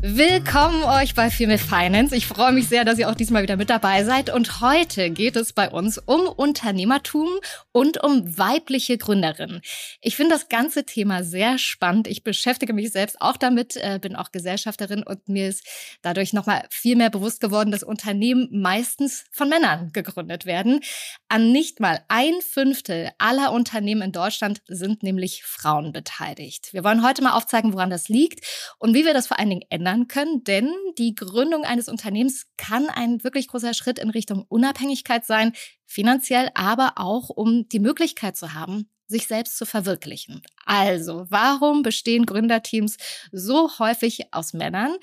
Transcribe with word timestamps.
Willkommen 0.00 0.84
euch 0.84 1.16
bei 1.16 1.28
Female 1.28 1.58
Finance. 1.58 2.14
Ich 2.14 2.28
freue 2.28 2.52
mich 2.52 2.68
sehr, 2.68 2.84
dass 2.84 3.00
ihr 3.00 3.10
auch 3.10 3.16
diesmal 3.16 3.42
wieder 3.42 3.56
mit 3.56 3.68
dabei 3.68 4.04
seid. 4.04 4.32
Und 4.32 4.60
heute 4.60 5.10
geht 5.10 5.34
es 5.34 5.52
bei 5.52 5.68
uns 5.68 5.98
um 5.98 6.28
Unternehmertum 6.28 7.28
und 7.72 8.00
um 8.04 8.38
weibliche 8.38 8.96
Gründerinnen. 8.96 9.60
Ich 10.00 10.14
finde 10.14 10.34
das 10.34 10.48
ganze 10.48 10.86
Thema 10.86 11.24
sehr 11.24 11.58
spannend. 11.58 12.06
Ich 12.06 12.22
beschäftige 12.22 12.74
mich 12.74 12.92
selbst 12.92 13.20
auch 13.20 13.36
damit, 13.36 13.76
äh, 13.76 13.98
bin 14.00 14.14
auch 14.14 14.30
Gesellschafterin 14.30 15.02
und 15.02 15.28
mir 15.28 15.48
ist 15.48 15.66
dadurch 16.00 16.32
nochmal 16.32 16.64
viel 16.70 16.94
mehr 16.94 17.10
bewusst 17.10 17.40
geworden, 17.40 17.72
dass 17.72 17.82
Unternehmen 17.82 18.48
meistens 18.52 19.24
von 19.32 19.48
Männern 19.48 19.90
gegründet 19.92 20.46
werden. 20.46 20.78
An 21.26 21.50
nicht 21.50 21.80
mal 21.80 22.04
ein 22.06 22.34
Fünftel 22.40 23.10
aller 23.18 23.50
Unternehmen 23.50 24.02
in 24.02 24.12
Deutschland 24.12 24.62
sind 24.68 25.02
nämlich 25.02 25.42
Frauen 25.42 25.90
beteiligt. 25.90 26.72
Wir 26.72 26.84
wollen 26.84 27.04
heute 27.04 27.20
mal 27.20 27.32
aufzeigen, 27.32 27.72
woran 27.72 27.90
das 27.90 28.08
liegt 28.08 28.46
und 28.78 28.94
wie 28.94 29.04
wir 29.04 29.12
das 29.12 29.26
vor 29.26 29.40
allen 29.40 29.50
Dingen 29.50 29.66
ändern 29.70 29.87
ändern 29.88 30.08
können, 30.08 30.44
denn 30.44 30.72
die 30.98 31.14
Gründung 31.14 31.64
eines 31.64 31.88
Unternehmens 31.88 32.46
kann 32.56 32.88
ein 32.88 33.22
wirklich 33.24 33.48
großer 33.48 33.74
Schritt 33.74 33.98
in 33.98 34.10
Richtung 34.10 34.44
Unabhängigkeit 34.48 35.24
sein, 35.24 35.52
finanziell, 35.86 36.50
aber 36.54 36.94
auch 36.96 37.30
um 37.30 37.68
die 37.68 37.80
Möglichkeit 37.80 38.36
zu 38.36 38.54
haben, 38.54 38.90
sich 39.06 39.26
selbst 39.26 39.56
zu 39.56 39.64
verwirklichen. 39.64 40.42
Also, 40.70 41.24
warum 41.30 41.82
bestehen 41.82 42.26
Gründerteams 42.26 42.98
so 43.32 43.78
häufig 43.78 44.26
aus 44.32 44.52
Männern? 44.52 44.96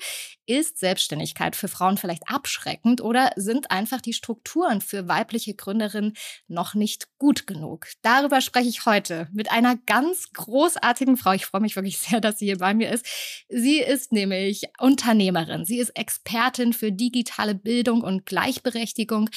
Ist 0.46 0.78
Selbstständigkeit 0.78 1.56
für 1.56 1.66
Frauen 1.66 1.96
vielleicht 1.96 2.22
abschreckend 2.28 3.00
oder 3.00 3.32
sind 3.34 3.72
einfach 3.72 4.00
die 4.00 4.12
Strukturen 4.12 4.80
für 4.80 5.08
weibliche 5.08 5.54
Gründerinnen 5.54 6.16
noch 6.46 6.74
nicht 6.74 7.08
gut 7.18 7.48
genug? 7.48 7.88
Darüber 8.02 8.40
spreche 8.40 8.68
ich 8.68 8.86
heute 8.86 9.26
mit 9.32 9.50
einer 9.50 9.76
ganz 9.86 10.30
großartigen 10.34 11.16
Frau. 11.16 11.32
Ich 11.32 11.46
freue 11.46 11.62
mich 11.62 11.74
wirklich 11.74 11.98
sehr, 11.98 12.20
dass 12.20 12.38
sie 12.38 12.46
hier 12.46 12.58
bei 12.58 12.72
mir 12.72 12.92
ist. 12.92 13.04
Sie 13.48 13.80
ist 13.80 14.12
nämlich 14.12 14.66
Unternehmerin. 14.78 15.64
Sie 15.64 15.78
ist 15.78 15.90
Expertin 15.98 16.74
für 16.74 16.92
digitale 16.92 17.56
Bildung 17.56 18.02
und 18.02 18.24
Gleichberechtigung. 18.24 19.30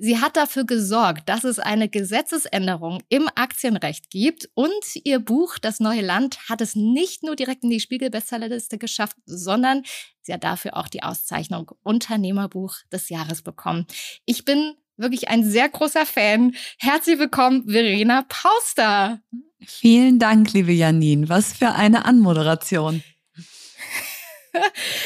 Sie 0.00 0.20
hat 0.20 0.36
dafür 0.36 0.64
gesorgt, 0.64 1.28
dass 1.28 1.42
es 1.42 1.58
eine 1.58 1.88
Gesetzesänderung 1.88 3.02
im 3.08 3.28
Aktienrecht 3.34 4.10
gibt 4.10 4.48
und 4.54 4.70
ihr 5.02 5.18
Buch 5.18 5.58
Das 5.68 5.80
neue 5.80 6.00
Land 6.00 6.38
hat 6.48 6.62
es 6.62 6.74
nicht 6.74 7.22
nur 7.22 7.36
direkt 7.36 7.62
in 7.62 7.68
die 7.68 7.78
Spiegel-Bestsellerliste 7.78 8.78
geschafft, 8.78 9.18
sondern 9.26 9.82
sie 10.22 10.32
hat 10.32 10.42
dafür 10.42 10.78
auch 10.78 10.88
die 10.88 11.02
Auszeichnung 11.02 11.72
Unternehmerbuch 11.82 12.76
des 12.90 13.10
Jahres 13.10 13.42
bekommen. 13.42 13.86
Ich 14.24 14.46
bin 14.46 14.76
wirklich 14.96 15.28
ein 15.28 15.44
sehr 15.44 15.68
großer 15.68 16.06
Fan. 16.06 16.54
Herzlich 16.78 17.18
willkommen, 17.18 17.68
Verena 17.68 18.24
Pauster. 18.30 19.20
Vielen 19.60 20.18
Dank, 20.18 20.54
liebe 20.54 20.72
Janine. 20.72 21.28
Was 21.28 21.52
für 21.52 21.72
eine 21.72 22.06
Anmoderation. 22.06 23.02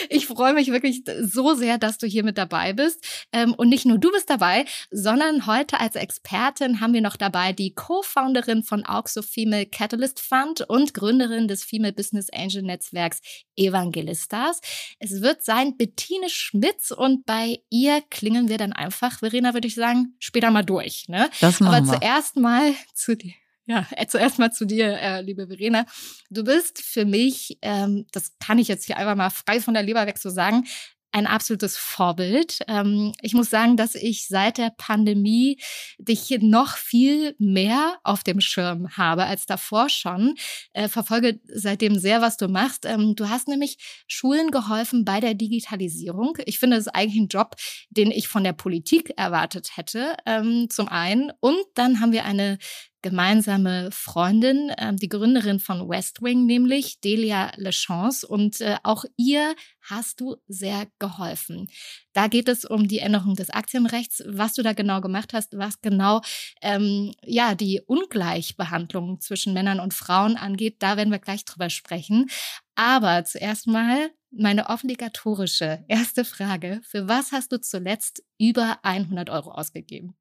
Ich 0.08 0.26
freue 0.26 0.52
mich 0.52 0.70
wirklich 0.70 1.04
so 1.22 1.54
sehr, 1.54 1.78
dass 1.78 1.98
du 1.98 2.06
hier 2.06 2.24
mit 2.24 2.38
dabei 2.38 2.72
bist. 2.72 3.04
Ähm, 3.32 3.54
und 3.54 3.68
nicht 3.68 3.86
nur 3.86 3.98
du 3.98 4.10
bist 4.10 4.28
dabei, 4.28 4.64
sondern 4.90 5.46
heute 5.46 5.80
als 5.80 5.96
Expertin 5.96 6.80
haben 6.80 6.92
wir 6.92 7.00
noch 7.00 7.16
dabei 7.16 7.52
die 7.52 7.74
Co-Founderin 7.74 8.62
von 8.62 8.84
Auxo 8.84 9.22
Female 9.22 9.66
Catalyst 9.66 10.20
Fund 10.20 10.62
und 10.68 10.94
Gründerin 10.94 11.48
des 11.48 11.64
Female 11.64 11.92
Business 11.92 12.28
Angel 12.30 12.62
Netzwerks 12.62 13.20
Evangelistas. 13.56 14.60
Es 14.98 15.20
wird 15.22 15.42
sein 15.42 15.76
Bettine 15.76 16.28
Schmitz 16.28 16.90
und 16.90 17.24
bei 17.26 17.60
ihr 17.70 18.02
klingen 18.10 18.48
wir 18.48 18.58
dann 18.58 18.72
einfach, 18.72 19.20
Verena, 19.20 19.54
würde 19.54 19.68
ich 19.68 19.74
sagen, 19.74 20.14
später 20.18 20.50
mal 20.50 20.64
durch. 20.64 21.08
Ne? 21.08 21.30
Das 21.40 21.60
machen 21.60 21.88
Aber 21.88 21.98
zuerst 21.98 22.36
mal 22.36 22.74
zu 22.94 23.16
dir. 23.16 23.32
Ja, 23.66 23.86
äh, 23.92 24.06
zuerst 24.06 24.38
mal 24.38 24.52
zu 24.52 24.64
dir, 24.64 24.98
äh, 24.98 25.20
liebe 25.20 25.46
Verena. 25.46 25.86
Du 26.30 26.42
bist 26.42 26.82
für 26.82 27.04
mich, 27.04 27.58
ähm, 27.62 28.06
das 28.12 28.36
kann 28.40 28.58
ich 28.58 28.66
jetzt 28.68 28.86
hier 28.86 28.96
einfach 28.96 29.14
mal 29.14 29.30
frei 29.30 29.60
von 29.60 29.74
der 29.74 29.84
Leber 29.84 30.04
weg 30.06 30.18
so 30.18 30.30
sagen, 30.30 30.64
ein 31.12 31.26
absolutes 31.26 31.76
Vorbild. 31.76 32.60
Ähm, 32.68 33.12
ich 33.20 33.34
muss 33.34 33.50
sagen, 33.50 33.76
dass 33.76 33.94
ich 33.94 34.26
seit 34.26 34.58
der 34.58 34.72
Pandemie 34.76 35.60
dich 35.98 36.30
noch 36.40 36.76
viel 36.76 37.36
mehr 37.38 37.98
auf 38.02 38.24
dem 38.24 38.40
Schirm 38.40 38.96
habe 38.96 39.26
als 39.26 39.44
davor 39.46 39.90
schon. 39.90 40.34
Äh, 40.72 40.88
verfolge 40.88 41.38
seitdem 41.44 41.98
sehr, 41.98 42.22
was 42.22 42.38
du 42.38 42.48
machst. 42.48 42.86
Ähm, 42.86 43.14
du 43.14 43.28
hast 43.28 43.46
nämlich 43.46 43.76
Schulen 44.08 44.50
geholfen 44.50 45.04
bei 45.04 45.20
der 45.20 45.34
Digitalisierung. 45.34 46.38
Ich 46.46 46.58
finde, 46.58 46.76
das 46.76 46.86
ist 46.86 46.94
eigentlich 46.94 47.20
ein 47.22 47.28
Job, 47.28 47.56
den 47.90 48.10
ich 48.10 48.26
von 48.28 48.42
der 48.42 48.54
Politik 48.54 49.12
erwartet 49.16 49.76
hätte, 49.76 50.16
ähm, 50.24 50.68
zum 50.70 50.88
einen. 50.88 51.30
Und 51.40 51.62
dann 51.74 52.00
haben 52.00 52.12
wir 52.12 52.24
eine 52.24 52.58
gemeinsame 53.02 53.90
Freundin, 53.92 54.70
äh, 54.70 54.94
die 54.94 55.08
Gründerin 55.08 55.60
von 55.60 55.88
West 55.88 56.22
Wing, 56.22 56.46
nämlich 56.46 57.00
Delia 57.00 57.52
Lechance. 57.56 58.26
Und 58.26 58.60
äh, 58.60 58.76
auch 58.82 59.04
ihr 59.16 59.54
hast 59.82 60.20
du 60.20 60.36
sehr 60.46 60.86
geholfen. 60.98 61.68
Da 62.12 62.28
geht 62.28 62.48
es 62.48 62.64
um 62.64 62.88
die 62.88 63.00
Änderung 63.00 63.34
des 63.34 63.50
Aktienrechts, 63.50 64.22
was 64.26 64.54
du 64.54 64.62
da 64.62 64.72
genau 64.72 65.00
gemacht 65.00 65.32
hast, 65.32 65.56
was 65.58 65.80
genau 65.80 66.22
ähm, 66.62 67.12
ja 67.24 67.54
die 67.54 67.82
Ungleichbehandlung 67.84 69.20
zwischen 69.20 69.52
Männern 69.52 69.80
und 69.80 69.94
Frauen 69.94 70.36
angeht. 70.36 70.76
Da 70.78 70.96
werden 70.96 71.10
wir 71.10 71.18
gleich 71.18 71.44
drüber 71.44 71.70
sprechen. 71.70 72.30
Aber 72.74 73.24
zuerst 73.24 73.66
mal 73.66 74.10
meine 74.30 74.70
obligatorische 74.70 75.84
erste 75.88 76.24
Frage. 76.24 76.80
Für 76.84 77.08
was 77.08 77.32
hast 77.32 77.52
du 77.52 77.60
zuletzt 77.60 78.22
über 78.38 78.78
100 78.82 79.28
Euro 79.28 79.50
ausgegeben? 79.52 80.16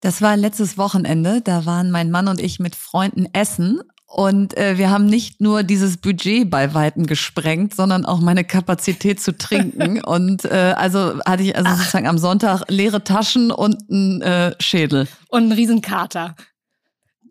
Das 0.00 0.22
war 0.22 0.36
letztes 0.36 0.78
Wochenende. 0.78 1.42
Da 1.42 1.66
waren 1.66 1.90
mein 1.90 2.10
Mann 2.10 2.28
und 2.28 2.40
ich 2.40 2.58
mit 2.58 2.74
Freunden 2.74 3.26
essen. 3.32 3.80
Und 4.06 4.56
äh, 4.56 4.76
wir 4.76 4.90
haben 4.90 5.06
nicht 5.06 5.40
nur 5.40 5.62
dieses 5.62 5.98
Budget 5.98 6.50
bei 6.50 6.74
Weitem 6.74 7.06
gesprengt, 7.06 7.76
sondern 7.76 8.04
auch 8.04 8.20
meine 8.20 8.42
Kapazität 8.42 9.20
zu 9.20 9.36
trinken. 9.36 10.02
und 10.04 10.44
äh, 10.46 10.74
also 10.76 11.20
hatte 11.24 11.44
ich 11.44 11.56
also 11.56 11.70
sozusagen 11.76 12.08
am 12.08 12.18
Sonntag 12.18 12.64
leere 12.68 13.04
Taschen 13.04 13.52
und 13.52 13.76
einen 13.88 14.20
äh, 14.20 14.54
Schädel. 14.58 15.06
Und 15.28 15.44
einen 15.44 15.52
Riesenkater. 15.52 16.34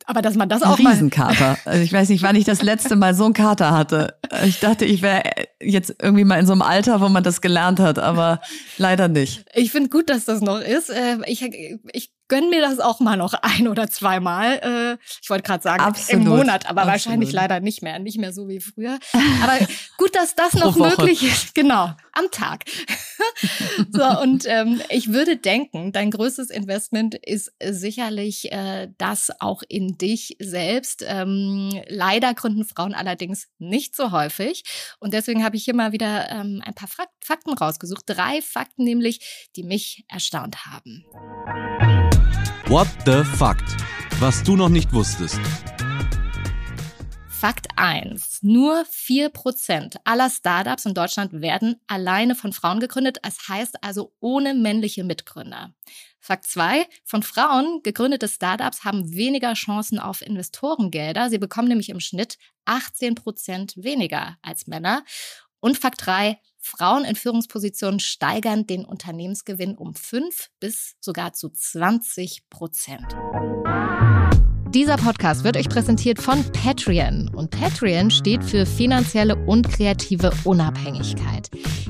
Aber 0.05 0.21
dass 0.21 0.35
man 0.35 0.47
das 0.47 0.63
auch 0.63 0.79
Ein 0.79 0.87
Riesenkater. 0.87 1.57
Also 1.65 1.83
ich 1.83 1.91
weiß 1.91 2.09
nicht, 2.09 2.23
wann 2.23 2.35
ich 2.35 2.45
das 2.45 2.61
letzte 2.61 2.95
Mal 2.95 3.13
so 3.13 3.25
einen 3.25 3.33
Kater 3.33 3.71
hatte. 3.71 4.15
Ich 4.45 4.59
dachte, 4.59 4.85
ich 4.85 5.01
wäre 5.01 5.21
jetzt 5.61 5.95
irgendwie 6.01 6.23
mal 6.23 6.39
in 6.39 6.47
so 6.47 6.53
einem 6.53 6.61
Alter, 6.61 7.01
wo 7.01 7.09
man 7.09 7.23
das 7.23 7.41
gelernt 7.41 7.79
hat, 7.79 7.99
aber 7.99 8.41
leider 8.77 9.07
nicht. 9.07 9.45
Ich 9.53 9.71
finde 9.71 9.89
gut, 9.89 10.09
dass 10.09 10.25
das 10.25 10.41
noch 10.41 10.61
ist. 10.61 10.89
Äh, 10.89 11.17
ich, 11.27 11.43
ich 11.91 12.11
gönn 12.29 12.49
mir 12.49 12.61
das 12.61 12.79
auch 12.79 12.99
mal 13.01 13.17
noch 13.17 13.33
ein 13.33 13.67
oder 13.67 13.89
zweimal. 13.89 14.59
Äh, 14.59 14.97
ich 15.21 15.29
wollte 15.29 15.43
gerade 15.43 15.63
sagen 15.63 15.83
Absolut. 15.83 16.21
im 16.21 16.29
Monat, 16.29 16.69
aber 16.69 16.81
Absolut. 16.81 16.87
wahrscheinlich 16.87 17.31
leider 17.33 17.59
nicht 17.59 17.81
mehr, 17.81 17.99
nicht 17.99 18.17
mehr 18.17 18.31
so 18.31 18.47
wie 18.47 18.61
früher. 18.61 18.99
Aber 19.43 19.57
gut, 19.97 20.15
dass 20.15 20.35
das 20.35 20.53
noch 20.53 20.75
möglich 20.75 21.23
ist. 21.23 21.55
Genau, 21.55 21.91
am 22.13 22.31
Tag. 22.31 22.65
so 23.91 24.05
und 24.21 24.45
ähm, 24.47 24.81
ich 24.89 25.11
würde 25.11 25.37
denken, 25.37 25.91
dein 25.91 26.11
größtes 26.11 26.49
Investment 26.49 27.15
ist 27.15 27.51
sicherlich 27.63 28.51
äh, 28.51 28.89
das 28.97 29.31
auch 29.39 29.63
in 29.67 29.97
dich 29.97 30.37
selbst. 30.39 31.03
Ähm, 31.07 31.81
leider 31.87 32.33
gründen 32.33 32.65
Frauen 32.65 32.93
allerdings 32.93 33.47
nicht 33.57 33.95
so 33.95 34.11
häufig 34.11 34.63
und 34.99 35.13
deswegen 35.13 35.43
habe 35.43 35.55
ich 35.55 35.65
hier 35.65 35.75
mal 35.75 35.91
wieder 35.91 36.29
ähm, 36.29 36.61
ein 36.63 36.75
paar 36.75 36.89
Fakten 37.21 37.53
rausgesucht. 37.53 38.03
Drei 38.05 38.41
Fakten 38.41 38.83
nämlich, 38.83 39.49
die 39.55 39.63
mich 39.63 40.05
erstaunt 40.07 40.65
haben. 40.65 41.05
What 42.69 42.87
the 43.03 43.23
Fact? 43.23 43.63
Was 44.19 44.43
du 44.43 44.55
noch 44.55 44.69
nicht 44.69 44.93
wusstest. 44.93 45.39
Fakt 47.27 47.65
1. 47.75 48.43
Nur 48.43 48.85
4% 48.85 49.95
aller 50.03 50.29
Startups 50.29 50.85
in 50.85 50.93
Deutschland 50.93 51.41
werden 51.41 51.81
alleine 51.87 52.35
von 52.35 52.53
Frauen 52.53 52.79
gegründet. 52.79 53.17
Das 53.23 53.47
heißt 53.47 53.83
also 53.83 54.13
ohne 54.19 54.53
männliche 54.53 55.03
Mitgründer. 55.03 55.73
Fakt 56.19 56.45
2. 56.45 56.85
Von 57.05 57.23
Frauen 57.23 57.81
gegründete 57.81 58.27
Startups 58.27 58.83
haben 58.83 59.15
weniger 59.15 59.55
Chancen 59.55 59.97
auf 59.97 60.21
Investorengelder. 60.21 61.31
Sie 61.31 61.39
bekommen 61.39 61.69
nämlich 61.69 61.89
im 61.89 61.99
Schnitt 61.99 62.37
18% 62.67 63.83
weniger 63.83 64.37
als 64.43 64.67
Männer. 64.67 65.03
Und 65.59 65.79
Fakt 65.79 66.05
3. 66.05 66.39
Frauen 66.69 67.03
in 67.03 67.15
Führungspositionen 67.15 67.99
steigern 67.99 68.67
den 68.67 68.85
Unternehmensgewinn 68.85 69.75
um 69.75 69.95
5 69.95 70.49
bis 70.59 70.95
sogar 70.99 71.33
zu 71.33 71.49
20 71.49 72.49
Prozent. 72.49 73.07
Dieser 74.73 74.97
Podcast 74.97 75.43
wird 75.43 75.57
euch 75.57 75.67
präsentiert 75.67 76.21
von 76.21 76.43
Patreon. 76.51 77.31
Und 77.33 77.49
Patreon 77.49 78.11
steht 78.11 78.43
für 78.43 78.67
finanzielle 78.67 79.35
und 79.35 79.67
kreative 79.67 80.31
Unabhängigkeit. 80.43 81.49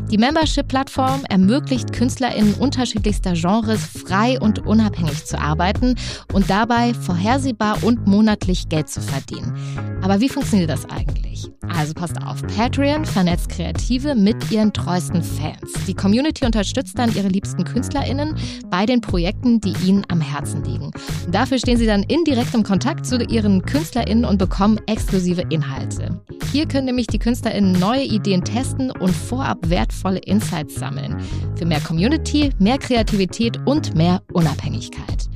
Die 0.10 0.18
Membership-Plattform 0.18 1.26
ermöglicht 1.30 1.92
KünstlerInnen 1.92 2.54
unterschiedlichster 2.54 3.34
Genres 3.34 3.86
frei 3.86 4.40
und 4.40 4.66
unabhängig 4.66 5.26
zu 5.26 5.38
arbeiten 5.38 5.96
und 6.34 6.50
dabei 6.50 6.94
vorhersehbar 6.94 7.84
und 7.84 8.08
monatlich 8.08 8.70
Geld 8.70 8.90
zu 8.90 9.02
verdienen. 9.02 9.54
Aber 10.02 10.22
wie 10.22 10.30
funktioniert 10.30 10.70
das 10.70 10.90
eigentlich? 10.90 11.52
Also 11.78 11.94
passt 11.94 12.22
auf, 12.26 12.42
Patreon 12.58 13.06
vernetzt 13.06 13.50
Kreative 13.50 14.16
mit 14.16 14.52
ihren 14.52 14.74
treuesten 14.74 15.22
Fans. 15.22 15.72
Die 15.88 15.94
Community 15.94 16.46
unterstützt 16.46 16.98
dann 16.98 17.16
ihre 17.16 17.28
liebsten 17.28 17.64
KünstlerInnen 17.64 18.36
bei 18.70 18.86
den 18.86 19.02
Projekten, 19.02 19.62
die 19.62 19.74
ihnen 19.86 20.04
am 20.10 20.20
Herzen 20.20 20.64
liegen. 20.64 20.92
Und 21.26 21.36
dafür 21.36 21.60
stehen 21.60 21.78
sie 21.78 21.86
dann 21.86 22.04
in 22.04 22.24
direktem 22.24 22.64
Kontakt 22.70 23.08
zu 23.08 23.18
ihren 23.18 23.64
KünstlerInnen 23.64 24.26
und 24.26 24.38
bekommen 24.38 24.80
exklusive 24.86 25.42
Inhalte. 25.50 26.22
Hier 26.52 26.68
können 26.68 26.86
nämlich 26.86 27.08
die 27.08 27.18
KünstlerInnen 27.18 27.72
neue 27.72 28.04
Ideen 28.04 28.44
testen 28.44 28.92
und 28.92 29.10
vorab 29.10 29.58
wertvolle 29.72 30.20
Insights 30.20 30.76
sammeln. 30.76 31.18
Für 31.56 31.66
mehr 31.66 31.80
Community, 31.80 32.52
mehr 32.60 32.78
Kreativität 32.78 33.60
und 33.66 33.96
mehr 33.96 34.22
Unabhängigkeit. 34.34 35.30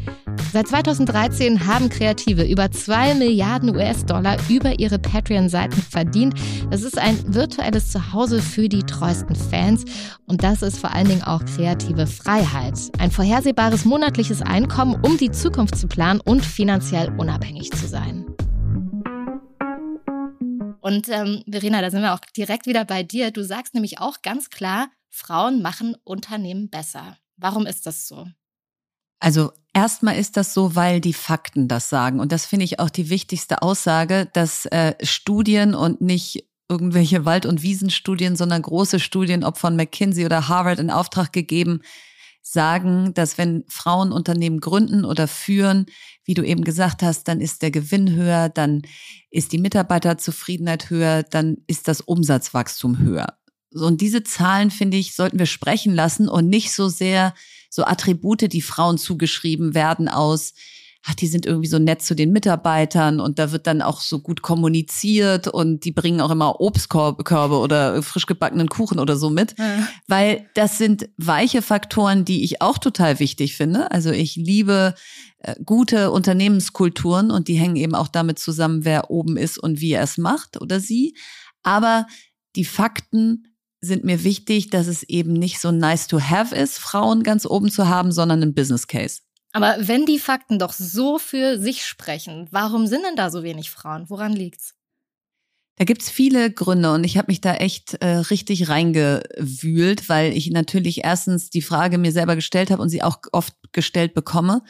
Seit 0.51 0.67
2013 0.67 1.65
haben 1.65 1.89
Kreative 1.89 2.43
über 2.43 2.69
2 2.69 3.15
Milliarden 3.15 3.75
US-Dollar 3.75 4.37
über 4.49 4.79
ihre 4.79 4.99
Patreon-Seiten 4.99 5.81
verdient. 5.81 6.35
Das 6.69 6.83
ist 6.83 6.97
ein 6.97 7.33
virtuelles 7.33 7.91
Zuhause 7.91 8.41
für 8.41 8.69
die 8.69 8.83
treuesten 8.83 9.35
Fans 9.35 9.83
und 10.25 10.43
das 10.43 10.61
ist 10.61 10.77
vor 10.77 10.91
allen 10.93 11.07
Dingen 11.07 11.23
auch 11.23 11.43
kreative 11.43 12.05
Freiheit. 12.05 12.77
Ein 12.99 13.09
vorhersehbares 13.11 13.85
monatliches 13.85 14.41
Einkommen, 14.41 14.99
um 15.03 15.17
die 15.17 15.31
Zukunft 15.31 15.75
zu 15.75 15.87
planen 15.87 16.21
und 16.21 16.45
finanziell 16.45 17.11
unabhängig 17.17 17.71
zu 17.71 17.87
sein. 17.87 18.25
Und 20.81 21.07
ähm, 21.09 21.43
Verena, 21.49 21.81
da 21.81 21.89
sind 21.89 22.01
wir 22.01 22.13
auch 22.13 22.19
direkt 22.35 22.67
wieder 22.67 22.85
bei 22.85 23.03
dir. 23.03 23.31
Du 23.31 23.43
sagst 23.43 23.73
nämlich 23.73 23.99
auch 23.99 24.21
ganz 24.21 24.49
klar, 24.49 24.89
Frauen 25.09 25.61
machen 25.61 25.95
Unternehmen 26.03 26.69
besser. 26.69 27.17
Warum 27.37 27.65
ist 27.65 27.85
das 27.85 28.07
so? 28.07 28.27
Also 29.19 29.53
erstmal 29.73 30.17
ist 30.17 30.37
das 30.37 30.53
so, 30.53 30.75
weil 30.75 31.01
die 31.01 31.13
Fakten 31.13 31.67
das 31.67 31.89
sagen. 31.89 32.19
Und 32.19 32.31
das 32.31 32.45
finde 32.45 32.65
ich 32.65 32.79
auch 32.79 32.89
die 32.89 33.09
wichtigste 33.09 33.61
Aussage, 33.61 34.29
dass 34.33 34.65
äh, 34.67 34.93
Studien 35.03 35.75
und 35.75 36.01
nicht 36.01 36.47
irgendwelche 36.69 37.25
Wald- 37.25 37.45
und 37.45 37.61
Wiesenstudien, 37.61 38.35
sondern 38.35 38.61
große 38.61 38.99
Studien, 38.99 39.43
ob 39.43 39.57
von 39.57 39.75
McKinsey 39.75 40.25
oder 40.25 40.47
Harvard 40.47 40.79
in 40.79 40.89
Auftrag 40.89 41.33
gegeben, 41.33 41.81
sagen, 42.41 43.13
dass 43.13 43.37
wenn 43.37 43.63
Frauen 43.67 44.11
Unternehmen 44.11 44.59
gründen 44.59 45.05
oder 45.05 45.27
führen, 45.27 45.85
wie 46.25 46.33
du 46.33 46.43
eben 46.43 46.63
gesagt 46.63 47.01
hast, 47.01 47.27
dann 47.27 47.41
ist 47.41 47.61
der 47.61 47.71
Gewinn 47.71 48.13
höher, 48.13 48.49
dann 48.49 48.81
ist 49.29 49.51
die 49.51 49.57
Mitarbeiterzufriedenheit 49.57 50.89
höher, 50.89 51.23
dann 51.23 51.57
ist 51.67 51.87
das 51.87 52.01
Umsatzwachstum 52.01 52.99
höher. 52.99 53.37
Und 53.73 54.01
diese 54.01 54.23
Zahlen, 54.23 54.71
finde 54.71 54.97
ich, 54.97 55.15
sollten 55.15 55.39
wir 55.39 55.45
sprechen 55.45 55.93
lassen 55.93 56.29
und 56.29 56.47
nicht 56.47 56.73
so 56.73 56.87
sehr 56.87 57.33
so 57.69 57.85
Attribute, 57.85 58.51
die 58.51 58.61
Frauen 58.61 58.97
zugeschrieben 58.97 59.73
werden 59.73 60.07
aus, 60.07 60.53
ach, 61.05 61.15
die 61.15 61.27
sind 61.27 61.45
irgendwie 61.45 61.67
so 61.67 61.79
nett 61.79 62.01
zu 62.01 62.15
den 62.15 62.31
Mitarbeitern 62.31 63.19
und 63.19 63.37
da 63.37 63.51
wird 63.51 63.67
dann 63.67 63.81
auch 63.81 63.99
so 63.99 64.19
gut 64.19 64.41
kommuniziert 64.41 65.47
und 65.47 65.83
die 65.83 65.91
bringen 65.91 66.21
auch 66.21 66.31
immer 66.31 66.61
Obstkörbe 66.61 67.57
oder 67.57 68.01
frisch 68.01 68.25
gebackenen 68.25 68.69
Kuchen 68.69 68.99
oder 68.99 69.17
so 69.17 69.29
mit, 69.29 69.57
ja. 69.59 69.87
weil 70.07 70.47
das 70.53 70.77
sind 70.77 71.09
weiche 71.17 71.61
Faktoren, 71.61 72.23
die 72.23 72.43
ich 72.43 72.61
auch 72.61 72.77
total 72.77 73.19
wichtig 73.19 73.57
finde. 73.57 73.91
Also 73.91 74.11
ich 74.11 74.37
liebe 74.37 74.95
äh, 75.39 75.55
gute 75.65 76.11
Unternehmenskulturen 76.11 77.31
und 77.31 77.49
die 77.49 77.55
hängen 77.55 77.75
eben 77.75 77.95
auch 77.95 78.07
damit 78.07 78.39
zusammen, 78.39 78.85
wer 78.85 79.11
oben 79.11 79.35
ist 79.35 79.57
und 79.57 79.81
wie 79.81 79.91
er 79.91 80.03
es 80.03 80.17
macht 80.17 80.61
oder 80.61 80.79
sie. 80.79 81.15
Aber 81.63 82.07
die 82.55 82.65
Fakten 82.65 83.52
sind 83.83 84.05
mir 84.05 84.23
wichtig, 84.23 84.69
dass 84.69 84.87
es 84.87 85.03
eben 85.03 85.33
nicht 85.33 85.59
so 85.59 85.71
nice 85.71 86.07
to 86.07 86.21
have 86.21 86.55
ist, 86.55 86.77
Frauen 86.77 87.21
ganz 87.23 87.45
oben 87.45 87.69
zu 87.69 87.89
haben, 87.89 88.11
sondern 88.13 88.41
ein 88.41 88.53
Business 88.53 88.87
Case. 88.87 89.21
Aber 89.51 89.75
wenn 89.79 90.05
die 90.05 90.19
Fakten 90.19 90.57
doch 90.57 90.71
so 90.73 91.19
für 91.19 91.59
sich 91.59 91.85
sprechen, 91.85 92.47
warum 92.51 92.87
sind 92.87 93.03
denn 93.03 93.17
da 93.17 93.29
so 93.29 93.43
wenig 93.43 93.69
Frauen? 93.69 94.09
Woran 94.09 94.31
liegt's? 94.33 94.73
Da 95.75 95.85
gibt's 95.85 96.09
viele 96.09 96.51
Gründe 96.51 96.93
und 96.93 97.03
ich 97.03 97.17
habe 97.17 97.31
mich 97.31 97.41
da 97.41 97.55
echt 97.55 97.95
äh, 97.95 98.17
richtig 98.17 98.69
reingewühlt, 98.69 100.07
weil 100.07 100.31
ich 100.31 100.49
natürlich 100.51 101.03
erstens 101.03 101.49
die 101.49 101.61
Frage 101.63 101.97
mir 101.97 102.11
selber 102.11 102.35
gestellt 102.35 102.71
habe 102.71 102.81
und 102.81 102.89
sie 102.89 103.01
auch 103.01 103.17
oft 103.31 103.53
gestellt 103.73 104.13
bekomme. 104.13 104.61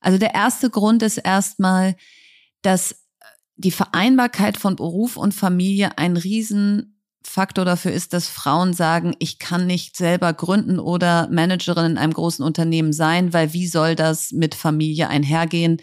Also 0.00 0.18
der 0.18 0.34
erste 0.34 0.70
Grund 0.70 1.02
ist 1.02 1.16
erstmal, 1.16 1.96
dass 2.60 3.02
die 3.56 3.70
Vereinbarkeit 3.70 4.56
von 4.56 4.76
Beruf 4.76 5.16
und 5.16 5.34
Familie 5.34 5.98
ein 5.98 6.16
riesen 6.16 6.91
Faktor 7.24 7.64
dafür 7.64 7.92
ist, 7.92 8.12
dass 8.12 8.28
Frauen 8.28 8.72
sagen, 8.72 9.14
ich 9.18 9.38
kann 9.38 9.66
nicht 9.66 9.96
selber 9.96 10.32
gründen 10.32 10.78
oder 10.78 11.28
Managerin 11.30 11.92
in 11.92 11.98
einem 11.98 12.12
großen 12.12 12.44
Unternehmen 12.44 12.92
sein, 12.92 13.32
weil 13.32 13.52
wie 13.52 13.66
soll 13.66 13.94
das 13.94 14.32
mit 14.32 14.54
Familie 14.54 15.08
einhergehen? 15.08 15.80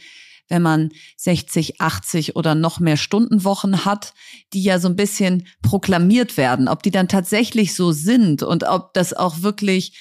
wenn 0.50 0.62
man 0.63 0.89
60, 1.18 1.80
80 1.80 2.36
oder 2.36 2.56
noch 2.56 2.80
mehr 2.80 2.97
Stundenwochen 2.97 3.86
hat, 3.86 4.13
die 4.53 4.63
ja 4.63 4.80
so 4.80 4.89
ein 4.89 4.95
bisschen 4.95 5.47
proklamiert 5.62 6.36
werden, 6.38 6.68
ob 6.68 6.83
die 6.83 6.91
dann 6.91 7.07
tatsächlich 7.07 7.75
so 7.75 7.92
sind 7.92 8.44
und 8.44 8.63
ob 8.63 8.94
das 8.94 9.13
auch 9.13 9.42
wirklich 9.42 9.94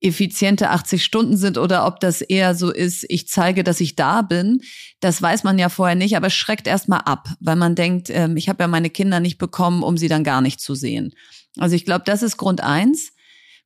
effiziente 0.00 0.70
80 0.70 1.02
Stunden 1.02 1.36
sind 1.36 1.58
oder 1.58 1.86
ob 1.86 2.00
das 2.00 2.20
eher 2.20 2.54
so 2.54 2.70
ist, 2.70 3.04
ich 3.08 3.28
zeige, 3.28 3.64
dass 3.64 3.80
ich 3.80 3.96
da 3.96 4.22
bin, 4.22 4.60
das 5.00 5.20
weiß 5.20 5.44
man 5.44 5.58
ja 5.58 5.68
vorher 5.68 5.96
nicht, 5.96 6.16
aber 6.16 6.26
es 6.26 6.34
schreckt 6.34 6.66
erstmal 6.66 7.00
ab, 7.00 7.28
weil 7.40 7.56
man 7.56 7.74
denkt, 7.74 8.10
ähm, 8.10 8.36
ich 8.36 8.48
habe 8.48 8.62
ja 8.62 8.68
meine 8.68 8.90
Kinder 8.90 9.20
nicht 9.20 9.38
bekommen, 9.38 9.82
um 9.82 9.96
sie 9.96 10.08
dann 10.08 10.24
gar 10.24 10.40
nicht 10.40 10.60
zu 10.60 10.74
sehen. 10.74 11.12
Also 11.58 11.74
ich 11.74 11.84
glaube, 11.84 12.04
das 12.04 12.22
ist 12.22 12.36
Grund 12.36 12.60
eins. 12.60 13.12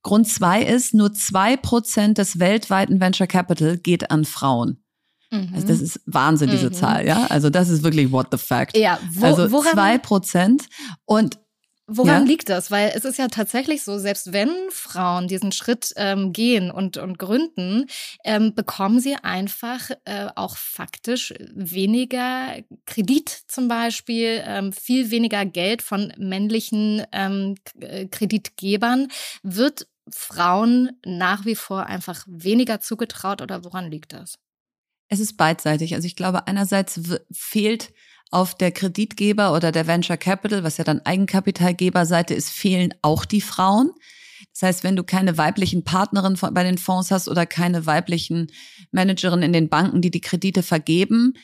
Grund 0.02 0.28
zwei 0.28 0.62
ist, 0.62 0.94
nur 0.94 1.12
zwei 1.12 1.56
Prozent 1.56 2.18
des 2.18 2.38
weltweiten 2.38 3.00
Venture 3.00 3.26
Capital 3.26 3.76
geht 3.76 4.10
an 4.10 4.24
Frauen. 4.24 4.82
Mhm. 5.30 5.50
Also 5.54 5.66
das 5.66 5.80
ist 5.80 6.00
Wahnsinn, 6.06 6.50
diese 6.50 6.70
mhm. 6.70 6.74
Zahl, 6.74 7.06
ja. 7.06 7.26
Also 7.26 7.50
das 7.50 7.68
ist 7.68 7.82
wirklich 7.82 8.10
what 8.10 8.28
the 8.30 8.38
fact. 8.38 8.76
Ja, 8.76 8.98
wo, 9.12 9.26
also 9.26 9.62
zwei 9.62 9.98
Prozent 9.98 10.68
und 11.04 11.38
Woran 11.92 12.22
ja? 12.22 12.28
liegt 12.28 12.48
das? 12.48 12.70
Weil 12.70 12.92
es 12.94 13.04
ist 13.04 13.18
ja 13.18 13.26
tatsächlich 13.26 13.82
so, 13.82 13.98
selbst 13.98 14.32
wenn 14.32 14.50
Frauen 14.70 15.26
diesen 15.26 15.50
Schritt 15.50 15.92
ähm, 15.96 16.32
gehen 16.32 16.70
und, 16.70 16.98
und 16.98 17.18
gründen, 17.18 17.86
ähm, 18.24 18.54
bekommen 18.54 19.00
sie 19.00 19.16
einfach 19.16 19.90
äh, 20.04 20.28
auch 20.36 20.56
faktisch 20.56 21.34
weniger 21.52 22.54
Kredit 22.86 23.28
zum 23.48 23.66
Beispiel, 23.66 24.40
ähm, 24.46 24.72
viel 24.72 25.10
weniger 25.10 25.44
Geld 25.44 25.82
von 25.82 26.12
männlichen 26.16 27.02
ähm, 27.10 27.56
äh, 27.80 28.06
Kreditgebern. 28.06 29.08
Wird 29.42 29.88
Frauen 30.08 30.92
nach 31.04 31.44
wie 31.44 31.56
vor 31.56 31.86
einfach 31.86 32.24
weniger 32.28 32.80
zugetraut 32.80 33.42
oder 33.42 33.64
woran 33.64 33.90
liegt 33.90 34.12
das? 34.12 34.38
Es 35.08 35.18
ist 35.18 35.36
beidseitig. 35.36 35.96
Also 35.96 36.06
ich 36.06 36.14
glaube, 36.14 36.46
einerseits 36.46 37.00
fehlt 37.32 37.92
auf 38.30 38.54
der 38.56 38.70
Kreditgeber 38.70 39.54
oder 39.54 39.72
der 39.72 39.86
Venture 39.86 40.16
Capital, 40.16 40.62
was 40.62 40.76
ja 40.76 40.84
dann 40.84 41.00
Eigenkapitalgeberseite 41.00 42.34
ist, 42.34 42.50
fehlen 42.50 42.94
auch 43.02 43.24
die 43.24 43.40
Frauen. 43.40 43.90
Das 44.52 44.62
heißt, 44.62 44.84
wenn 44.84 44.96
du 44.96 45.04
keine 45.04 45.36
weiblichen 45.36 45.84
Partnerinnen 45.84 46.38
bei 46.52 46.62
den 46.62 46.78
Fonds 46.78 47.10
hast 47.10 47.28
oder 47.28 47.46
keine 47.46 47.86
weiblichen 47.86 48.48
Managerinnen 48.92 49.44
in 49.44 49.52
den 49.52 49.68
Banken, 49.68 50.00
die 50.00 50.10
die 50.10 50.20
Kredite 50.20 50.62
vergeben, 50.62 51.34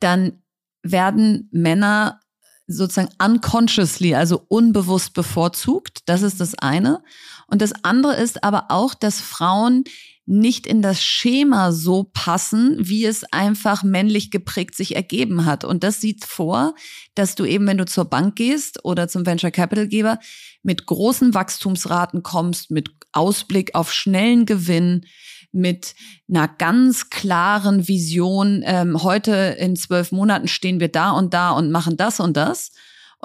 dann 0.00 0.42
werden 0.82 1.48
Männer 1.52 2.20
sozusagen 2.66 3.12
unconsciously, 3.22 4.14
also 4.14 4.44
unbewusst 4.48 5.14
bevorzugt. 5.14 6.00
Das 6.06 6.22
ist 6.22 6.40
das 6.40 6.54
eine. 6.58 7.02
Und 7.46 7.62
das 7.62 7.72
andere 7.84 8.16
ist 8.16 8.42
aber 8.42 8.66
auch, 8.70 8.94
dass 8.94 9.20
Frauen 9.20 9.84
nicht 10.26 10.66
in 10.66 10.82
das 10.82 11.02
Schema 11.02 11.70
so 11.70 12.10
passen, 12.12 12.76
wie 12.80 13.04
es 13.04 13.24
einfach 13.32 13.84
männlich 13.84 14.32
geprägt 14.32 14.74
sich 14.74 14.96
ergeben 14.96 15.44
hat. 15.44 15.64
Und 15.64 15.84
das 15.84 16.00
sieht 16.00 16.24
vor, 16.24 16.74
dass 17.14 17.36
du 17.36 17.44
eben, 17.44 17.66
wenn 17.68 17.78
du 17.78 17.86
zur 17.86 18.06
Bank 18.06 18.34
gehst 18.34 18.84
oder 18.84 19.06
zum 19.06 19.24
Venture 19.24 19.52
Capital 19.52 19.86
Geber, 19.86 20.18
mit 20.64 20.84
großen 20.86 21.32
Wachstumsraten 21.32 22.24
kommst, 22.24 22.72
mit 22.72 22.90
Ausblick 23.12 23.74
auf 23.76 23.92
schnellen 23.92 24.46
Gewinn, 24.46 25.06
mit 25.52 25.94
einer 26.28 26.48
ganz 26.48 27.08
klaren 27.08 27.86
Vision, 27.86 28.62
ähm, 28.66 29.02
heute 29.04 29.56
in 29.58 29.76
zwölf 29.76 30.10
Monaten 30.10 30.48
stehen 30.48 30.80
wir 30.80 30.88
da 30.88 31.12
und 31.12 31.34
da 31.34 31.50
und 31.52 31.70
machen 31.70 31.96
das 31.96 32.18
und 32.18 32.36
das. 32.36 32.72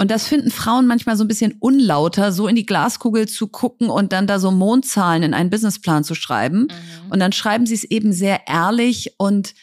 Und 0.01 0.10
das 0.10 0.25
finden 0.25 0.50
Frauen 0.50 0.88
manchmal 0.88 1.15
so 1.15 1.24
ein 1.24 1.27
bisschen 1.27 1.58
unlauter, 1.60 2.31
so 2.31 2.48
in 2.48 2.55
die 2.55 2.65
Glaskugel 2.65 3.27
zu 3.27 3.48
gucken 3.48 3.91
und 3.91 4.13
dann 4.13 4.25
da 4.25 4.39
so 4.39 4.50
Mondzahlen 4.50 5.22
in 5.22 5.36
einen 5.36 5.51
Businessplan 5.51 6.03
zu 6.03 6.15
schreiben. 6.15 6.62
Mhm. 6.62 7.12
Und 7.12 7.20
dann 7.20 7.31
schreiben 7.34 7.67
sie 7.67 7.75
es 7.75 7.84
eben 7.84 8.12
sehr 8.12 8.48
ehrlich 8.48 9.13
und 9.20 9.53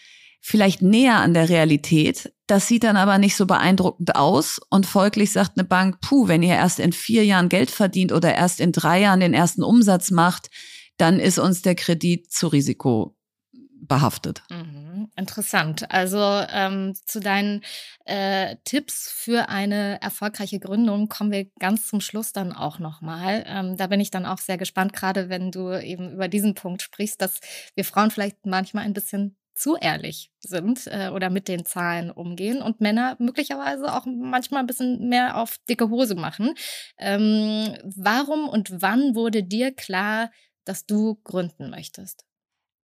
vielleicht 0.41 0.81
näher 0.81 1.17
an 1.17 1.35
der 1.35 1.49
Realität. 1.49 2.33
Das 2.47 2.69
sieht 2.69 2.85
dann 2.85 2.97
aber 2.97 3.19
nicht 3.19 3.35
so 3.35 3.47
beeindruckend 3.47 4.15
aus. 4.15 4.61
Und 4.71 4.87
folglich 4.87 5.33
sagt 5.33 5.59
eine 5.59 5.67
Bank, 5.67 6.01
puh, 6.03 6.29
wenn 6.29 6.45
ihr 6.45 6.55
erst 6.55 6.79
in 6.79 6.93
vier 6.93 7.25
Jahren 7.25 7.49
Geld 7.49 7.73
verdient 7.73 8.13
oder 8.13 8.33
erst 8.33 8.61
in 8.61 8.71
drei 8.71 9.01
Jahren 9.01 9.19
den 9.19 9.35
ersten 9.35 9.65
Umsatz 9.65 10.13
macht, 10.13 10.51
dann 10.99 11.19
ist 11.19 11.41
uns 11.41 11.63
der 11.63 11.75
Kredit 11.75 12.31
zu 12.31 12.47
risikobehaftet. 12.47 14.45
Mhm. 14.51 14.78
Interessant. 15.17 15.91
Also 15.91 16.19
ähm, 16.19 16.95
zu 16.95 17.19
deinen 17.19 17.63
äh, 18.05 18.57
Tipps 18.65 19.11
für 19.11 19.49
eine 19.49 20.01
erfolgreiche 20.01 20.61
Gründung 20.61 21.09
kommen 21.09 21.33
wir 21.33 21.47
ganz 21.59 21.89
zum 21.89 22.01
Schluss 22.01 22.33
dann 22.33 22.53
auch 22.53 22.79
nochmal. 22.79 23.45
Ähm, 23.47 23.77
da 23.77 23.89
bin 23.89 24.01
ich 24.01 24.11
dann 24.11 24.27
auch 24.27 24.39
sehr 24.39 24.59
gespannt, 24.59 24.93
gerade 24.93 25.29
wenn 25.29 25.51
du 25.51 25.71
eben 25.73 26.13
über 26.13 26.29
diesen 26.29 26.55
Punkt 26.55 26.83
sprichst, 26.83 27.21
dass 27.21 27.41
wir 27.75 27.85
Frauen 27.85 28.11
vielleicht 28.13 28.47
manchmal 28.47 28.85
ein 28.85 28.93
bisschen 28.93 29.37
zu 29.55 29.77
ehrlich 29.77 30.31
sind 30.39 30.87
äh, 30.87 31.09
oder 31.09 31.31
mit 31.31 31.49
den 31.49 31.65
Zahlen 31.65 32.13
umgehen 32.13 32.63
und 32.63 32.81
Männer 32.81 33.17
möglicherweise 33.19 33.93
auch 33.93 34.07
manchmal 34.07 34.61
ein 34.61 34.69
bisschen 34.69 35.09
mehr 35.09 35.37
auf 35.37 35.59
dicke 35.69 35.91
Hose 35.91 36.15
machen. 36.15 36.55
Ähm, 36.97 37.77
warum 37.83 38.49
und 38.49 38.83
wann 38.83 39.17
wurde 39.17 39.43
dir 39.43 39.75
klar, 39.75 40.31
dass 40.65 40.87
du 40.87 41.17
gründen 41.25 41.71
möchtest? 41.71 42.28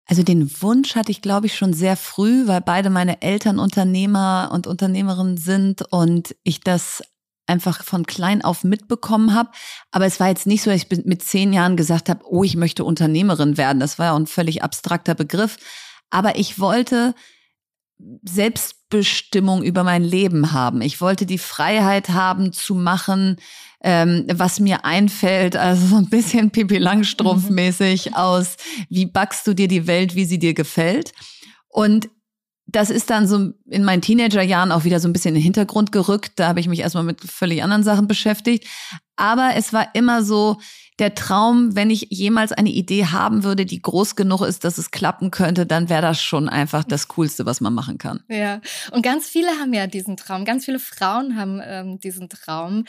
Also 0.09 0.23
den 0.23 0.49
Wunsch 0.63 0.95
hatte 0.95 1.11
ich, 1.11 1.21
glaube 1.21 1.45
ich, 1.45 1.55
schon 1.55 1.71
sehr 1.71 1.95
früh, 1.95 2.47
weil 2.47 2.61
beide 2.61 2.89
meine 2.89 3.21
Eltern 3.21 3.59
Unternehmer 3.59 4.49
und 4.51 4.65
Unternehmerinnen 4.65 5.37
sind 5.37 5.83
und 5.91 6.35
ich 6.41 6.61
das 6.61 7.03
einfach 7.45 7.83
von 7.83 8.07
klein 8.07 8.43
auf 8.43 8.63
mitbekommen 8.63 9.35
habe. 9.35 9.51
Aber 9.91 10.07
es 10.07 10.19
war 10.19 10.27
jetzt 10.27 10.47
nicht 10.47 10.63
so, 10.63 10.71
dass 10.71 10.81
ich 10.81 11.05
mit 11.05 11.21
zehn 11.21 11.53
Jahren 11.53 11.77
gesagt 11.77 12.09
habe, 12.09 12.23
oh, 12.25 12.43
ich 12.43 12.55
möchte 12.55 12.85
Unternehmerin 12.85 13.55
werden. 13.55 13.79
Das 13.79 13.99
war 13.99 14.07
ja 14.07 14.15
ein 14.15 14.25
völlig 14.25 14.63
abstrakter 14.63 15.13
Begriff. 15.13 15.57
Aber 16.09 16.39
ich 16.39 16.57
wollte 16.57 17.13
Selbstbestimmung 18.23 19.61
über 19.61 19.83
mein 19.83 20.03
Leben 20.03 20.53
haben. 20.53 20.81
Ich 20.81 21.01
wollte 21.01 21.27
die 21.27 21.37
Freiheit 21.37 22.09
haben 22.09 22.51
zu 22.51 22.73
machen, 22.73 23.37
ähm, 23.81 24.25
was 24.31 24.59
mir 24.59 24.85
einfällt, 24.85 25.55
also 25.55 25.85
so 25.87 25.95
ein 25.95 26.09
bisschen 26.09 26.51
Pipi 26.51 26.77
Langstrumpf 26.77 27.49
mäßig 27.49 28.07
mhm. 28.07 28.13
aus, 28.15 28.57
wie 28.89 29.05
backst 29.05 29.47
du 29.47 29.53
dir 29.53 29.67
die 29.67 29.87
Welt, 29.87 30.15
wie 30.15 30.25
sie 30.25 30.39
dir 30.39 30.53
gefällt. 30.53 31.13
Und 31.67 32.09
das 32.71 32.89
ist 32.89 33.09
dann 33.09 33.27
so 33.27 33.51
in 33.65 33.83
meinen 33.83 34.01
Teenagerjahren 34.01 34.71
auch 34.71 34.83
wieder 34.83 34.99
so 34.99 35.07
ein 35.07 35.13
bisschen 35.13 35.29
in 35.29 35.35
den 35.35 35.43
Hintergrund 35.43 35.91
gerückt. 35.91 36.33
Da 36.35 36.47
habe 36.47 36.59
ich 36.59 36.67
mich 36.67 36.81
erstmal 36.81 37.03
mit 37.03 37.21
völlig 37.21 37.63
anderen 37.63 37.83
Sachen 37.83 38.07
beschäftigt. 38.07 38.67
Aber 39.15 39.51
es 39.55 39.73
war 39.73 39.95
immer 39.95 40.23
so, 40.23 40.57
der 40.99 41.15
Traum, 41.15 41.75
wenn 41.75 41.89
ich 41.89 42.07
jemals 42.09 42.51
eine 42.51 42.69
Idee 42.69 43.05
haben 43.05 43.43
würde, 43.43 43.65
die 43.65 43.81
groß 43.81 44.15
genug 44.15 44.41
ist, 44.41 44.63
dass 44.63 44.77
es 44.77 44.91
klappen 44.91 45.31
könnte, 45.31 45.65
dann 45.65 45.89
wäre 45.89 46.01
das 46.01 46.21
schon 46.21 46.49
einfach 46.49 46.83
das 46.83 47.07
Coolste, 47.07 47.45
was 47.45 47.61
man 47.61 47.73
machen 47.73 47.97
kann. 47.97 48.23
Ja, 48.27 48.61
und 48.91 49.01
ganz 49.01 49.27
viele 49.27 49.49
haben 49.59 49.73
ja 49.73 49.87
diesen 49.87 50.17
Traum, 50.17 50.43
ganz 50.45 50.65
viele 50.65 50.79
Frauen 50.79 51.35
haben 51.37 51.61
ähm, 51.63 51.99
diesen 51.99 52.27
Traum. 52.29 52.85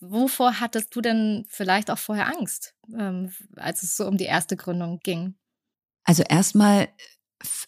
Wovor 0.00 0.60
hattest 0.60 0.94
du 0.94 1.00
denn 1.00 1.46
vielleicht 1.48 1.90
auch 1.90 1.98
vorher 1.98 2.28
Angst, 2.28 2.74
ähm, 2.96 3.32
als 3.56 3.82
es 3.82 3.96
so 3.96 4.06
um 4.06 4.16
die 4.18 4.24
erste 4.24 4.56
Gründung 4.56 5.00
ging? 5.02 5.34
Also 6.04 6.22
erstmal 6.28 6.88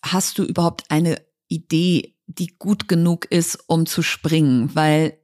hast 0.05 0.39
du 0.39 0.45
überhaupt 0.45 0.91
eine 0.91 1.23
Idee, 1.49 2.15
die 2.27 2.49
gut 2.59 2.89
genug 2.89 3.27
ist, 3.31 3.59
um 3.67 3.87
zu 3.87 4.03
springen, 4.03 4.75
weil 4.75 5.19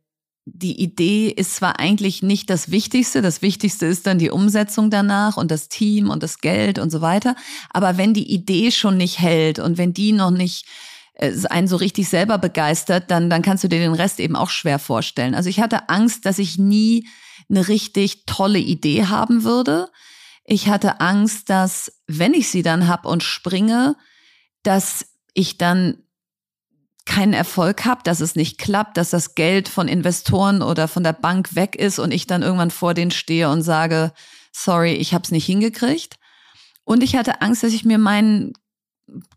die 0.54 0.80
Idee 0.80 1.28
ist 1.28 1.56
zwar 1.56 1.78
eigentlich 1.78 2.22
nicht 2.22 2.50
das 2.50 2.70
Wichtigste, 2.70 3.22
das 3.22 3.42
Wichtigste 3.42 3.86
ist 3.86 4.06
dann 4.06 4.18
die 4.18 4.30
Umsetzung 4.30 4.90
danach 4.90 5.36
und 5.36 5.50
das 5.50 5.68
Team 5.68 6.10
und 6.10 6.22
das 6.22 6.38
Geld 6.38 6.78
und 6.78 6.90
so 6.90 7.00
weiter, 7.00 7.36
aber 7.70 7.98
wenn 7.98 8.14
die 8.14 8.32
Idee 8.32 8.70
schon 8.70 8.96
nicht 8.96 9.18
hält 9.18 9.58
und 9.58 9.78
wenn 9.78 9.92
die 9.92 10.12
noch 10.12 10.30
nicht 10.30 10.66
äh, 11.14 11.32
einen 11.50 11.68
so 11.68 11.76
richtig 11.76 12.08
selber 12.08 12.38
begeistert, 12.38 13.10
dann, 13.10 13.28
dann 13.28 13.42
kannst 13.42 13.64
du 13.64 13.68
dir 13.68 13.80
den 13.80 13.94
Rest 13.94 14.20
eben 14.20 14.36
auch 14.36 14.50
schwer 14.50 14.78
vorstellen. 14.78 15.34
Also 15.34 15.50
ich 15.50 15.60
hatte 15.60 15.88
Angst, 15.88 16.24
dass 16.24 16.38
ich 16.38 16.58
nie 16.58 17.06
eine 17.48 17.68
richtig 17.68 18.24
tolle 18.26 18.58
Idee 18.58 19.06
haben 19.06 19.44
würde. 19.44 19.88
Ich 20.44 20.68
hatte 20.68 21.00
Angst, 21.00 21.50
dass 21.50 21.92
wenn 22.06 22.34
ich 22.34 22.48
sie 22.48 22.62
dann 22.62 22.88
hab 22.88 23.04
und 23.04 23.22
springe, 23.22 23.96
dass 24.62 25.06
ich 25.34 25.58
dann 25.58 25.98
keinen 27.08 27.32
Erfolg 27.32 27.86
habe, 27.86 28.02
dass 28.04 28.20
es 28.20 28.36
nicht 28.36 28.58
klappt, 28.58 28.98
dass 28.98 29.10
das 29.10 29.34
Geld 29.34 29.68
von 29.68 29.88
Investoren 29.88 30.62
oder 30.62 30.86
von 30.86 31.02
der 31.02 31.14
Bank 31.14 31.56
weg 31.56 31.74
ist 31.74 31.98
und 31.98 32.12
ich 32.12 32.26
dann 32.26 32.42
irgendwann 32.42 32.70
vor 32.70 32.94
denen 32.94 33.10
stehe 33.10 33.48
und 33.48 33.62
sage, 33.62 34.12
sorry, 34.52 34.92
ich 34.92 35.14
habe 35.14 35.24
es 35.24 35.30
nicht 35.30 35.46
hingekriegt. 35.46 36.16
Und 36.84 37.02
ich 37.02 37.16
hatte 37.16 37.40
Angst, 37.40 37.62
dass 37.62 37.72
ich 37.72 37.84
mir 37.84 37.98
meinen 37.98 38.52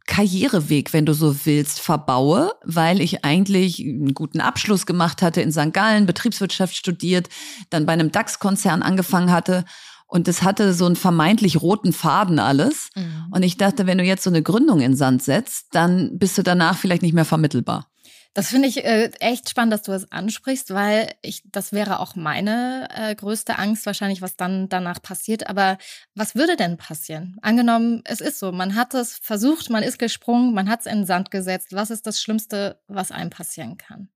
Karriereweg, 0.05 0.91
wenn 0.91 1.05
du 1.05 1.13
so 1.13 1.45
willst, 1.45 1.79
verbaue, 1.79 2.53
weil 2.65 2.99
ich 2.99 3.23
eigentlich 3.23 3.79
einen 3.79 4.13
guten 4.13 4.41
Abschluss 4.41 4.85
gemacht 4.85 5.21
hatte 5.21 5.41
in 5.41 5.53
St. 5.53 5.71
Gallen, 5.71 6.05
Betriebswirtschaft 6.05 6.75
studiert, 6.75 7.29
dann 7.69 7.85
bei 7.85 7.93
einem 7.93 8.11
DAX-Konzern 8.11 8.83
angefangen 8.83 9.31
hatte 9.31 9.63
und 10.11 10.27
es 10.27 10.43
hatte 10.43 10.73
so 10.73 10.85
einen 10.85 10.97
vermeintlich 10.97 11.61
roten 11.61 11.93
Faden 11.93 12.37
alles. 12.37 12.89
Mhm. 12.95 13.27
Und 13.31 13.43
ich 13.43 13.55
dachte, 13.55 13.87
wenn 13.87 13.97
du 13.97 14.03
jetzt 14.03 14.23
so 14.23 14.29
eine 14.29 14.43
Gründung 14.43 14.81
in 14.81 14.93
Sand 14.93 15.23
setzt, 15.23 15.67
dann 15.71 16.19
bist 16.19 16.37
du 16.37 16.43
danach 16.43 16.77
vielleicht 16.77 17.01
nicht 17.01 17.13
mehr 17.13 17.23
vermittelbar. 17.23 17.87
Das 18.33 18.49
finde 18.49 18.67
ich 18.67 18.83
äh, 18.83 19.09
echt 19.21 19.49
spannend, 19.49 19.71
dass 19.71 19.83
du 19.83 19.93
das 19.93 20.11
ansprichst, 20.11 20.73
weil 20.73 21.13
ich, 21.21 21.43
das 21.45 21.71
wäre 21.71 21.99
auch 21.99 22.15
meine 22.15 22.89
äh, 22.93 23.15
größte 23.15 23.57
Angst 23.57 23.85
wahrscheinlich, 23.85 24.21
was 24.21 24.35
dann 24.35 24.67
danach 24.67 25.01
passiert. 25.01 25.47
Aber 25.47 25.77
was 26.13 26.35
würde 26.35 26.57
denn 26.57 26.75
passieren? 26.75 27.37
Angenommen, 27.41 28.01
es 28.03 28.19
ist 28.19 28.39
so, 28.39 28.51
man 28.51 28.75
hat 28.75 28.93
es 28.93 29.17
versucht, 29.17 29.69
man 29.69 29.81
ist 29.81 29.97
gesprungen, 29.97 30.53
man 30.53 30.67
hat 30.67 30.81
es 30.81 30.87
in 30.87 30.99
den 30.99 31.05
Sand 31.05 31.31
gesetzt. 31.31 31.69
Was 31.71 31.89
ist 31.89 32.05
das 32.05 32.21
Schlimmste, 32.21 32.81
was 32.87 33.11
einem 33.11 33.29
passieren 33.29 33.77
kann? 33.77 34.09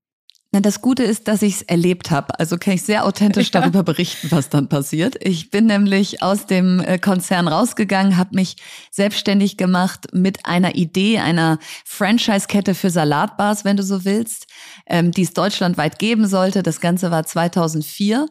Na, 0.52 0.60
das 0.60 0.80
Gute 0.80 1.02
ist, 1.02 1.28
dass 1.28 1.42
ich 1.42 1.56
es 1.56 1.62
erlebt 1.62 2.10
habe. 2.10 2.38
Also 2.38 2.56
kann 2.56 2.74
ich 2.74 2.82
sehr 2.82 3.04
authentisch 3.04 3.50
ja. 3.52 3.60
darüber 3.60 3.82
berichten, 3.82 4.30
was 4.30 4.48
dann 4.48 4.68
passiert. 4.68 5.16
Ich 5.20 5.50
bin 5.50 5.66
nämlich 5.66 6.22
aus 6.22 6.46
dem 6.46 6.80
äh, 6.80 6.98
Konzern 6.98 7.48
rausgegangen, 7.48 8.16
habe 8.16 8.36
mich 8.36 8.56
selbstständig 8.90 9.56
gemacht 9.56 10.06
mit 10.12 10.46
einer 10.46 10.76
Idee 10.76 11.18
einer 11.18 11.58
Franchise-Kette 11.84 12.74
für 12.74 12.90
Salatbars, 12.90 13.64
wenn 13.64 13.76
du 13.76 13.82
so 13.82 14.04
willst, 14.04 14.46
ähm, 14.86 15.10
die 15.10 15.22
es 15.22 15.34
deutschlandweit 15.34 15.98
geben 15.98 16.26
sollte. 16.26 16.62
Das 16.62 16.80
Ganze 16.80 17.10
war 17.10 17.26
2004 17.26 18.26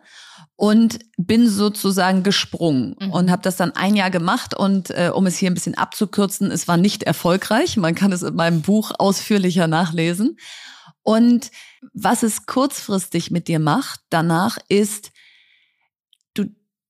und 0.55 0.99
bin 1.17 1.49
sozusagen 1.49 2.23
gesprungen 2.23 2.95
mhm. 2.99 3.11
und 3.11 3.31
habe 3.31 3.41
das 3.41 3.57
dann 3.57 3.75
ein 3.75 3.95
Jahr 3.95 4.09
gemacht 4.09 4.53
und 4.55 4.89
äh, 4.91 5.11
um 5.13 5.25
es 5.25 5.37
hier 5.37 5.51
ein 5.51 5.53
bisschen 5.53 5.77
abzukürzen, 5.77 6.49
es 6.49 6.67
war 6.67 6.77
nicht 6.77 7.03
erfolgreich. 7.03 7.75
Man 7.77 7.93
kann 7.93 8.13
es 8.13 8.23
in 8.23 8.35
meinem 8.35 8.61
Buch 8.61 8.91
ausführlicher 8.97 9.67
nachlesen. 9.67 10.37
Und 11.05 11.51
was 11.93 12.23
es 12.23 12.47
kurzfristig 12.47 13.29
mit 13.29 13.47
dir 13.47 13.59
macht 13.59 14.01
danach 14.09 14.57
ist, 14.69 15.11
du, 16.33 16.45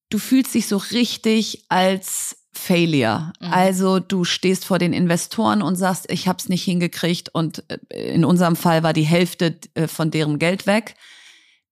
du 0.09 0.17
fühlst 0.17 0.53
dich 0.53 0.67
so 0.67 0.77
richtig 0.77 1.65
als 1.67 2.37
Failure. 2.53 3.33
Mhm. 3.41 3.51
Also 3.51 3.99
du 3.99 4.23
stehst 4.23 4.63
vor 4.63 4.79
den 4.79 4.93
Investoren 4.93 5.61
und 5.61 5.75
sagst, 5.75 6.09
ich 6.09 6.29
habe 6.29 6.39
es 6.39 6.47
nicht 6.47 6.63
hingekriegt 6.63 7.27
und 7.35 7.65
äh, 7.69 8.13
in 8.13 8.23
unserem 8.23 8.55
Fall 8.55 8.83
war 8.83 8.93
die 8.93 9.03
Hälfte 9.03 9.59
äh, 9.73 9.89
von 9.89 10.11
deren 10.11 10.39
Geld 10.39 10.65
weg. 10.65 10.95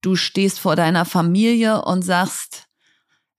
Du 0.02 0.18
stehst 0.18 0.60
vor 0.60 0.76
deiner 0.76 1.06
Familie 1.06 1.82
und 1.86 2.02
sagst, 2.02 2.68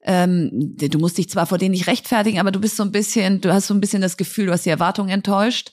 ähm, 0.03 0.49
du 0.79 0.99
musst 0.99 1.19
dich 1.19 1.29
zwar 1.29 1.45
vor 1.45 1.59
denen 1.59 1.73
nicht 1.73 1.89
rechtfertigen, 1.89 2.41
aber 2.41 2.53
du 2.53 2.61
bist 2.61 2.77
so 2.77 2.83
ein 2.83 2.93
bisschen, 2.93 3.43
du 3.43 3.53
hast 3.53 3.67
so 3.67 3.75
ein 3.75 3.81
bisschen 3.83 4.01
das 4.01 4.17
Gefühl, 4.17 4.47
du 4.47 4.53
hast 4.53 4.65
die 4.65 4.71
Erwartungen 4.71 5.11
enttäuscht. 5.11 5.73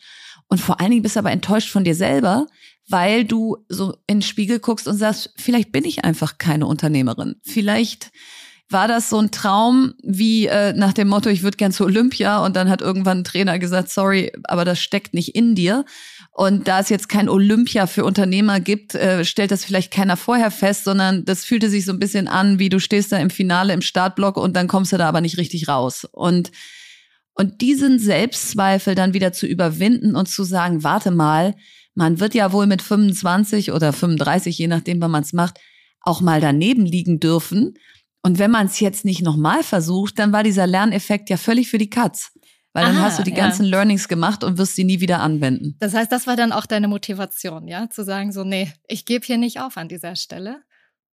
Und 0.49 0.59
vor 0.59 0.81
allen 0.81 0.91
Dingen 0.91 1.01
bist 1.01 1.15
du 1.15 1.19
aber 1.19 1.31
enttäuscht 1.31 1.69
von 1.69 1.85
dir 1.85 1.95
selber, 1.95 2.45
weil 2.87 3.25
du 3.25 3.57
so 3.69 3.93
in 4.07 4.17
den 4.17 4.21
Spiegel 4.21 4.59
guckst 4.59 4.87
und 4.87 4.97
sagst, 4.97 5.33
vielleicht 5.37 5.71
bin 5.71 5.85
ich 5.85 6.03
einfach 6.03 6.37
keine 6.37 6.67
Unternehmerin. 6.67 7.35
Vielleicht 7.43 8.11
war 8.71 8.87
das 8.87 9.09
so 9.09 9.19
ein 9.19 9.31
Traum 9.31 9.93
wie 10.01 10.47
äh, 10.47 10.73
nach 10.73 10.93
dem 10.93 11.09
Motto, 11.09 11.29
ich 11.29 11.43
würde 11.43 11.57
gern 11.57 11.71
zu 11.71 11.83
Olympia 11.83 12.43
und 12.43 12.55
dann 12.55 12.69
hat 12.69 12.81
irgendwann 12.81 13.19
ein 13.19 13.23
Trainer 13.23 13.59
gesagt, 13.59 13.89
sorry, 13.89 14.31
aber 14.45 14.65
das 14.65 14.79
steckt 14.79 15.13
nicht 15.13 15.35
in 15.35 15.55
dir. 15.55 15.85
Und 16.31 16.67
da 16.67 16.79
es 16.79 16.89
jetzt 16.89 17.09
kein 17.09 17.27
Olympia 17.27 17.87
für 17.87 18.05
Unternehmer 18.05 18.61
gibt, 18.61 18.95
äh, 18.95 19.25
stellt 19.25 19.51
das 19.51 19.65
vielleicht 19.65 19.91
keiner 19.91 20.15
vorher 20.15 20.51
fest, 20.51 20.85
sondern 20.85 21.25
das 21.25 21.43
fühlte 21.43 21.69
sich 21.69 21.85
so 21.85 21.91
ein 21.91 21.99
bisschen 21.99 22.27
an, 22.27 22.59
wie 22.59 22.69
du 22.69 22.79
stehst 22.79 23.11
da 23.11 23.17
im 23.17 23.29
Finale 23.29 23.73
im 23.73 23.81
Startblock 23.81 24.37
und 24.37 24.55
dann 24.55 24.67
kommst 24.67 24.93
du 24.93 24.97
da 24.97 25.09
aber 25.09 25.21
nicht 25.21 25.37
richtig 25.37 25.67
raus. 25.67 26.07
Und 26.11 26.51
und 27.33 27.61
diesen 27.61 27.97
Selbstzweifel 27.97 28.93
dann 28.93 29.13
wieder 29.13 29.31
zu 29.31 29.47
überwinden 29.47 30.15
und 30.15 30.27
zu 30.27 30.43
sagen, 30.43 30.83
warte 30.83 31.11
mal, 31.11 31.55
man 31.95 32.19
wird 32.19 32.33
ja 32.33 32.51
wohl 32.51 32.67
mit 32.67 32.81
25 32.81 33.71
oder 33.71 33.93
35, 33.93 34.57
je 34.57 34.67
nachdem, 34.67 35.01
wann 35.01 35.11
man 35.11 35.23
es 35.23 35.33
macht, 35.33 35.59
auch 36.01 36.21
mal 36.21 36.41
daneben 36.41 36.85
liegen 36.85 37.19
dürfen. 37.19 37.75
Und 38.23 38.39
wenn 38.39 38.51
man 38.51 38.67
es 38.67 38.79
jetzt 38.79 39.05
nicht 39.05 39.21
nochmal 39.21 39.63
versucht, 39.63 40.19
dann 40.19 40.31
war 40.31 40.43
dieser 40.43 40.67
Lerneffekt 40.67 41.29
ja 41.29 41.37
völlig 41.37 41.69
für 41.69 41.77
die 41.77 41.89
Katz. 41.89 42.31
Weil 42.73 42.85
dann 42.85 42.97
Aha, 42.97 43.03
hast 43.03 43.19
du 43.19 43.23
die 43.23 43.33
ganzen 43.33 43.65
ja. 43.65 43.71
Learnings 43.71 44.07
gemacht 44.07 44.43
und 44.45 44.57
wirst 44.57 44.75
sie 44.75 44.85
nie 44.85 45.01
wieder 45.01 45.19
anwenden. 45.19 45.75
Das 45.79 45.93
heißt, 45.93 46.11
das 46.11 46.25
war 46.25 46.37
dann 46.37 46.53
auch 46.53 46.65
deine 46.65 46.87
Motivation, 46.87 47.67
ja? 47.67 47.89
Zu 47.89 48.05
sagen, 48.05 48.31
so, 48.31 48.45
nee, 48.45 48.71
ich 48.87 49.05
gebe 49.05 49.25
hier 49.25 49.37
nicht 49.37 49.59
auf 49.59 49.75
an 49.75 49.89
dieser 49.89 50.15
Stelle. 50.15 50.61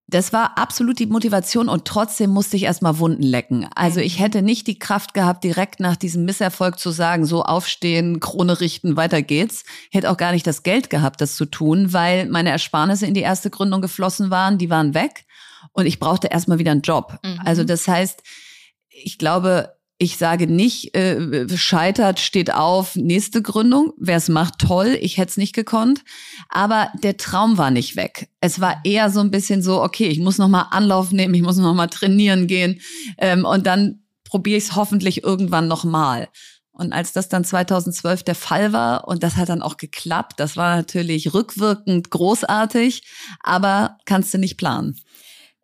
Das 0.08 0.34
war 0.34 0.58
absolut 0.58 1.00
die 1.00 1.08
Motivation 1.08 1.68
und 1.68 1.86
trotzdem 1.86 2.30
musste 2.30 2.58
ich 2.58 2.64
erstmal 2.64 3.00
Wunden 3.00 3.24
lecken. 3.24 3.68
Also 3.74 4.00
ich 4.00 4.20
hätte 4.20 4.44
nicht 4.44 4.68
die 4.68 4.78
Kraft 4.78 5.16
gehabt, 5.16 5.44
direkt 5.44 5.80
nach 5.80 5.96
diesem 5.96 6.26
Misserfolg 6.26 6.78
zu 6.78 6.92
sagen, 6.92 7.26
so 7.26 7.44
aufstehen, 7.44 8.20
Krone 8.20 8.62
richten, 8.62 8.98
weiter 8.98 9.24
geht's. 9.24 9.64
Ich 9.90 9.98
hätte 9.98 10.12
auch 10.12 10.18
gar 10.18 10.32
nicht 10.32 10.46
das 10.46 10.62
Geld 10.62 10.92
gehabt, 10.92 11.22
das 11.22 11.36
zu 11.36 11.46
tun, 11.46 11.92
weil 11.92 12.28
meine 12.28 12.52
Ersparnisse 12.52 13.08
in 13.08 13.16
die 13.16 13.22
erste 13.22 13.50
Gründung 13.50 13.82
geflossen 13.82 14.30
waren, 14.30 14.60
die 14.60 14.70
waren 14.70 14.94
weg 14.94 15.26
und 15.72 15.88
ich 15.88 16.00
brauchte 16.00 16.28
erstmal 16.28 16.60
wieder 16.60 16.72
einen 16.72 16.82
Job. 16.82 17.18
Mhm. 17.24 17.42
Also 17.44 17.64
das 17.64 17.88
heißt, 17.88 18.22
ich 18.90 19.18
glaube, 19.18 19.75
ich 19.98 20.18
sage 20.18 20.48
nicht, 20.48 20.96
äh, 20.96 21.48
scheitert, 21.58 22.20
steht 22.20 22.54
auf, 22.54 22.96
nächste 22.96 23.42
Gründung. 23.42 23.94
Wer 23.98 24.18
es 24.18 24.28
macht, 24.28 24.60
toll. 24.60 24.98
Ich 25.00 25.18
hätte 25.18 25.30
es 25.30 25.38
nicht 25.38 25.56
gekonnt. 25.56 26.04
Aber 26.50 26.90
der 27.02 27.16
Traum 27.16 27.58
war 27.58 27.72
nicht 27.72 27.96
weg. 27.96 28.30
Es 28.42 28.60
war 28.60 28.82
eher 28.84 29.10
so 29.10 29.22
ein 29.22 29.32
bisschen 29.32 29.62
so, 29.62 29.82
okay, 29.82 30.08
ich 30.08 30.20
muss 30.20 30.38
noch 30.38 30.50
mal 30.50 30.68
Anlauf 30.72 31.12
nehmen, 31.12 31.34
ich 31.34 31.42
muss 31.42 31.58
noch 31.58 31.74
mal 31.74 31.88
trainieren 31.88 32.48
gehen 32.48 32.82
ähm, 33.18 33.46
und 33.46 33.66
dann 33.66 34.04
probiere 34.26 34.58
ich 34.58 34.66
es 34.66 34.76
hoffentlich 34.76 35.24
irgendwann 35.24 35.70
noch 35.70 35.86
mal. 35.86 36.28
Und 36.74 36.92
als 36.92 37.14
das 37.14 37.30
dann 37.30 37.46
2012 37.46 38.24
der 38.24 38.36
Fall 38.36 38.74
war 38.74 39.08
und 39.08 39.24
das 39.24 39.38
hat 39.38 39.48
dann 39.48 39.62
auch 39.62 39.78
geklappt, 39.78 40.34
das 40.42 40.58
war 40.58 40.76
natürlich 40.76 41.34
rückwirkend 41.34 42.10
großartig, 42.10 43.04
aber 43.42 43.98
kannst 44.04 44.34
du 44.34 44.40
nicht 44.40 44.58
planen. 44.58 45.00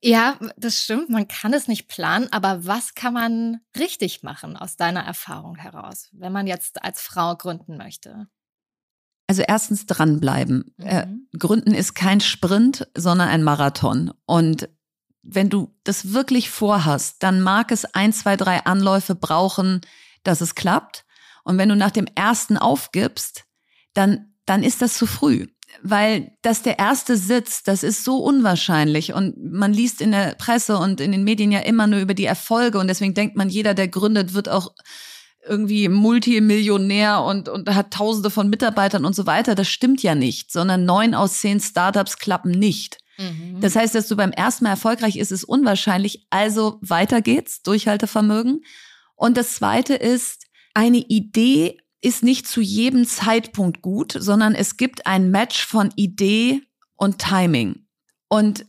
Ja, 0.04 0.38
das 0.58 0.84
stimmt. 0.84 1.10
Man 1.10 1.28
kann 1.28 1.54
es 1.54 1.68
nicht 1.68 1.88
planen, 1.88 2.28
aber 2.32 2.66
was 2.66 2.96
kann 2.96 3.14
man 3.14 3.62
richtig 3.78 4.24
machen 4.24 4.58
aus 4.58 4.76
deiner 4.76 5.02
Erfahrung 5.02 5.56
heraus, 5.56 6.10
wenn 6.12 6.32
man 6.32 6.48
jetzt 6.48 6.84
als 6.84 7.02
Frau 7.02 7.36
gründen 7.36 7.78
möchte? 7.78 8.28
Also 9.28 9.44
erstens 9.48 9.86
dranbleiben. 9.86 10.74
Äh, 10.80 11.06
mhm. 11.06 11.28
Äh, 11.34 11.38
gründen 11.38 11.74
ist 11.74 11.94
kein 11.94 12.20
Sprint, 12.20 12.88
sondern 12.98 13.30
ein 13.30 13.44
Marathon. 13.44 14.12
Und 14.26 14.70
wenn 15.22 15.50
du 15.50 15.74
das 15.84 16.14
wirklich 16.14 16.50
vorhast, 16.50 17.22
dann 17.22 17.42
mag 17.42 17.72
es 17.72 17.86
ein, 17.86 18.12
zwei, 18.12 18.36
drei 18.36 18.66
Anläufe 18.66 19.14
brauchen, 19.14 19.82
dass 20.24 20.42
es 20.42 20.56
klappt. 20.56 21.06
Und 21.44 21.60
wenn 21.60 21.70
du 21.70 21.76
nach 21.76 21.92
dem 21.92 22.08
ersten 22.16 22.58
aufgibst, 22.58 23.46
dann, 23.94 24.34
dann 24.46 24.64
ist 24.64 24.82
das 24.82 24.96
zu 24.96 25.06
früh 25.06 25.48
weil 25.82 26.32
dass 26.42 26.62
der 26.62 26.80
erste 26.80 27.18
Sitz, 27.18 27.64
das 27.64 27.84
ist 27.84 28.04
so 28.04 28.18
unwahrscheinlich 28.18 29.14
und 29.14 29.36
man 29.52 29.74
liest 29.74 30.02
in 30.02 30.12
der 30.12 30.36
Presse 30.36 30.78
und 30.78 31.02
in 31.02 31.12
den 31.12 31.24
Medien 31.24 31.52
ja 31.52 31.60
immer 31.60 31.88
nur 31.88 32.00
über 32.00 32.14
die 32.14 32.26
Erfolge 32.26 32.80
und 32.80 32.88
deswegen 32.88 33.14
denkt 33.14 33.36
man, 33.36 33.50
jeder, 33.50 33.74
der 33.74 33.88
gründet, 33.88 34.34
wird 34.34 34.50
auch 34.50 34.72
irgendwie 35.48 35.90
Multimillionär 35.90 37.22
und, 37.22 37.50
und 37.50 37.74
hat 37.74 37.92
tausende 37.92 38.30
von 38.30 38.50
Mitarbeitern 38.50 39.06
und 39.06 39.16
so 39.16 39.26
weiter. 39.26 39.56
Das 39.56 39.68
stimmt 39.68 40.04
ja 40.04 40.14
nicht, 40.16 40.52
sondern 40.52 40.86
neun 40.86 41.16
aus 41.16 41.40
zehn 41.40 41.60
Startups 41.60 42.18
klappen 42.18 42.52
nicht. 42.52 42.98
Mhm. 43.18 43.60
Das 43.60 43.76
heißt, 43.76 43.96
dass 43.96 44.08
du 44.08 44.16
beim 44.16 44.32
ersten 44.32 44.66
Mal 44.66 44.72
erfolgreich 44.72 45.18
ist, 45.18 45.32
ist 45.32 45.44
unwahrscheinlich. 45.44 46.28
Also 46.30 46.78
weiter 46.82 47.22
geht's, 47.22 47.64
Durchhaltevermögen. 47.64 48.64
Und 49.16 49.38
das 49.38 49.56
zweite 49.56 49.96
ist, 49.96 50.46
eine 50.74 51.00
Idee 51.00 51.81
ist 52.02 52.24
nicht 52.24 52.48
zu 52.48 52.62
jedem 52.62 53.06
Zeitpunkt 53.06 53.82
gut, 53.82 54.16
sondern 54.18 54.56
es 54.56 54.78
gibt 54.78 55.06
ein 55.06 55.32
Match 55.32 55.66
von 55.66 55.92
Idee 55.96 56.62
und 56.96 57.20
Timing. 57.20 57.86
Und 58.28 58.66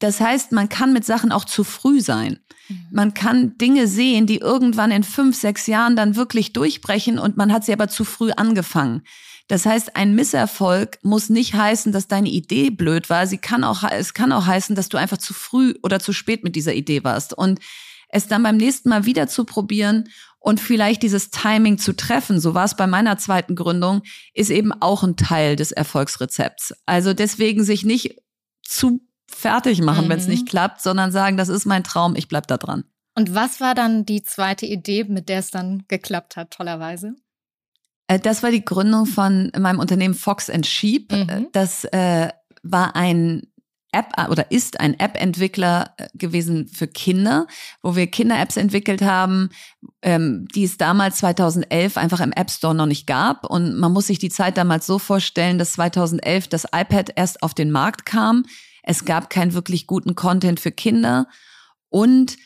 das 0.00 0.20
heißt, 0.20 0.52
man 0.52 0.68
kann 0.68 0.92
mit 0.92 1.04
Sachen 1.04 1.32
auch 1.32 1.44
zu 1.44 1.64
früh 1.64 2.00
sein. 2.00 2.40
Mhm. 2.68 2.86
Man 2.90 3.14
kann 3.14 3.56
Dinge 3.56 3.86
sehen, 3.86 4.26
die 4.26 4.38
irgendwann 4.38 4.90
in 4.90 5.02
fünf, 5.02 5.36
sechs 5.36 5.66
Jahren 5.66 5.96
dann 5.96 6.16
wirklich 6.16 6.52
durchbrechen 6.52 7.18
und 7.18 7.36
man 7.36 7.52
hat 7.52 7.64
sie 7.64 7.72
aber 7.72 7.88
zu 7.88 8.04
früh 8.04 8.30
angefangen. 8.32 9.02
Das 9.48 9.66
heißt, 9.66 9.96
ein 9.96 10.14
Misserfolg 10.14 10.98
muss 11.02 11.28
nicht 11.28 11.54
heißen, 11.54 11.92
dass 11.92 12.08
deine 12.08 12.30
Idee 12.30 12.70
blöd 12.70 13.10
war. 13.10 13.26
Sie 13.26 13.38
kann 13.38 13.62
auch, 13.62 13.82
es 13.82 14.14
kann 14.14 14.32
auch 14.32 14.46
heißen, 14.46 14.74
dass 14.74 14.88
du 14.88 14.96
einfach 14.96 15.18
zu 15.18 15.34
früh 15.34 15.74
oder 15.82 16.00
zu 16.00 16.12
spät 16.12 16.44
mit 16.44 16.56
dieser 16.56 16.74
Idee 16.74 17.04
warst. 17.04 17.36
Und 17.36 17.60
es 18.08 18.26
dann 18.26 18.42
beim 18.42 18.56
nächsten 18.56 18.88
Mal 18.88 19.06
wieder 19.06 19.26
zu 19.26 19.44
probieren 19.44 20.08
und 20.44 20.60
vielleicht 20.60 21.02
dieses 21.02 21.30
Timing 21.30 21.78
zu 21.78 21.96
treffen, 21.96 22.38
so 22.38 22.52
war 22.54 22.66
es 22.66 22.76
bei 22.76 22.86
meiner 22.86 23.16
zweiten 23.16 23.56
Gründung, 23.56 24.02
ist 24.34 24.50
eben 24.50 24.72
auch 24.72 25.02
ein 25.02 25.16
Teil 25.16 25.56
des 25.56 25.72
Erfolgsrezepts. 25.72 26.74
Also 26.84 27.14
deswegen 27.14 27.64
sich 27.64 27.82
nicht 27.86 28.20
zu 28.62 29.00
fertig 29.26 29.80
machen, 29.80 30.04
mhm. 30.04 30.10
wenn 30.10 30.18
es 30.18 30.28
nicht 30.28 30.46
klappt, 30.46 30.82
sondern 30.82 31.12
sagen, 31.12 31.38
das 31.38 31.48
ist 31.48 31.64
mein 31.64 31.82
Traum, 31.82 32.14
ich 32.14 32.28
bleib 32.28 32.46
da 32.46 32.58
dran. 32.58 32.84
Und 33.14 33.34
was 33.34 33.62
war 33.62 33.74
dann 33.74 34.04
die 34.04 34.22
zweite 34.22 34.66
Idee, 34.66 35.04
mit 35.04 35.30
der 35.30 35.38
es 35.38 35.50
dann 35.50 35.84
geklappt 35.88 36.36
hat, 36.36 36.50
tollerweise? 36.50 37.14
Äh, 38.06 38.20
das 38.20 38.42
war 38.42 38.50
die 38.50 38.66
Gründung 38.66 39.06
von 39.06 39.50
meinem 39.58 39.78
Unternehmen 39.78 40.14
Fox 40.14 40.50
and 40.50 40.66
Sheep. 40.66 41.10
Mhm. 41.10 41.48
Das 41.52 41.84
äh, 41.84 42.28
war 42.62 42.94
ein 42.96 43.44
App 43.94 44.12
äh, 44.16 44.28
oder 44.28 44.50
ist 44.50 44.80
ein 44.80 44.98
App-Entwickler 44.98 45.94
äh, 45.96 46.08
gewesen 46.14 46.68
für 46.68 46.86
Kinder, 46.86 47.46
wo 47.82 47.96
wir 47.96 48.06
Kinder-Apps 48.06 48.56
entwickelt 48.56 49.02
haben, 49.02 49.50
ähm, 50.02 50.46
die 50.54 50.64
es 50.64 50.76
damals 50.76 51.18
2011 51.18 51.96
einfach 51.96 52.20
im 52.20 52.32
App 52.32 52.50
Store 52.50 52.74
noch 52.74 52.86
nicht 52.86 53.06
gab. 53.06 53.48
Und 53.48 53.76
man 53.76 53.92
muss 53.92 54.08
sich 54.08 54.18
die 54.18 54.30
Zeit 54.30 54.56
damals 54.56 54.86
so 54.86 54.98
vorstellen, 54.98 55.58
dass 55.58 55.74
2011 55.74 56.48
das 56.48 56.64
iPad 56.64 57.12
erst 57.16 57.42
auf 57.42 57.54
den 57.54 57.70
Markt 57.70 58.04
kam. 58.04 58.44
Es 58.82 59.04
gab 59.04 59.30
keinen 59.30 59.54
wirklich 59.54 59.86
guten 59.86 60.14
Content 60.14 60.60
für 60.60 60.72
Kinder 60.72 61.26
und 61.88 62.36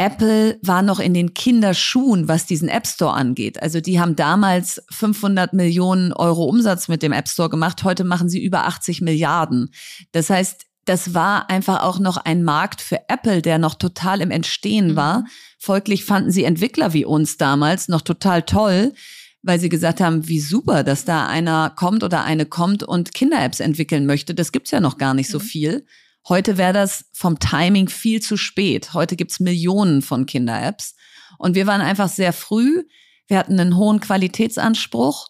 Apple 0.00 0.58
war 0.62 0.80
noch 0.80 0.98
in 0.98 1.12
den 1.12 1.34
Kinderschuhen, 1.34 2.26
was 2.26 2.46
diesen 2.46 2.70
App 2.70 2.86
Store 2.86 3.12
angeht. 3.12 3.62
Also 3.62 3.82
die 3.82 4.00
haben 4.00 4.16
damals 4.16 4.82
500 4.90 5.52
Millionen 5.52 6.14
Euro 6.14 6.44
Umsatz 6.44 6.88
mit 6.88 7.02
dem 7.02 7.12
App 7.12 7.28
Store 7.28 7.50
gemacht. 7.50 7.84
Heute 7.84 8.04
machen 8.04 8.30
sie 8.30 8.42
über 8.42 8.64
80 8.64 9.02
Milliarden. 9.02 9.68
Das 10.12 10.30
heißt, 10.30 10.69
das 10.90 11.14
war 11.14 11.48
einfach 11.50 11.84
auch 11.84 12.00
noch 12.00 12.16
ein 12.16 12.42
Markt 12.42 12.80
für 12.80 13.08
Apple, 13.08 13.42
der 13.42 13.58
noch 13.58 13.76
total 13.76 14.20
im 14.20 14.32
Entstehen 14.32 14.88
mhm. 14.88 14.96
war. 14.96 15.24
Folglich 15.56 16.04
fanden 16.04 16.32
sie 16.32 16.42
Entwickler 16.42 16.92
wie 16.92 17.04
uns 17.04 17.36
damals 17.36 17.86
noch 17.86 18.00
total 18.00 18.42
toll, 18.42 18.92
weil 19.40 19.60
sie 19.60 19.68
gesagt 19.68 20.00
haben, 20.00 20.26
wie 20.26 20.40
super, 20.40 20.82
dass 20.82 21.04
da 21.04 21.28
einer 21.28 21.70
kommt 21.70 22.02
oder 22.02 22.24
eine 22.24 22.44
kommt 22.44 22.82
und 22.82 23.14
Kinder-Apps 23.14 23.60
entwickeln 23.60 24.04
möchte. 24.04 24.34
Das 24.34 24.50
gibt's 24.50 24.72
ja 24.72 24.80
noch 24.80 24.98
gar 24.98 25.14
nicht 25.14 25.28
mhm. 25.28 25.32
so 25.34 25.38
viel. 25.38 25.86
Heute 26.28 26.58
wäre 26.58 26.72
das 26.72 27.04
vom 27.12 27.38
Timing 27.38 27.88
viel 27.88 28.20
zu 28.20 28.36
spät. 28.36 28.92
Heute 28.92 29.14
gibt's 29.14 29.38
Millionen 29.38 30.02
von 30.02 30.26
Kinder-Apps. 30.26 30.96
Und 31.38 31.54
wir 31.54 31.68
waren 31.68 31.82
einfach 31.82 32.08
sehr 32.08 32.32
früh. 32.32 32.82
Wir 33.28 33.38
hatten 33.38 33.60
einen 33.60 33.76
hohen 33.76 34.00
Qualitätsanspruch 34.00 35.28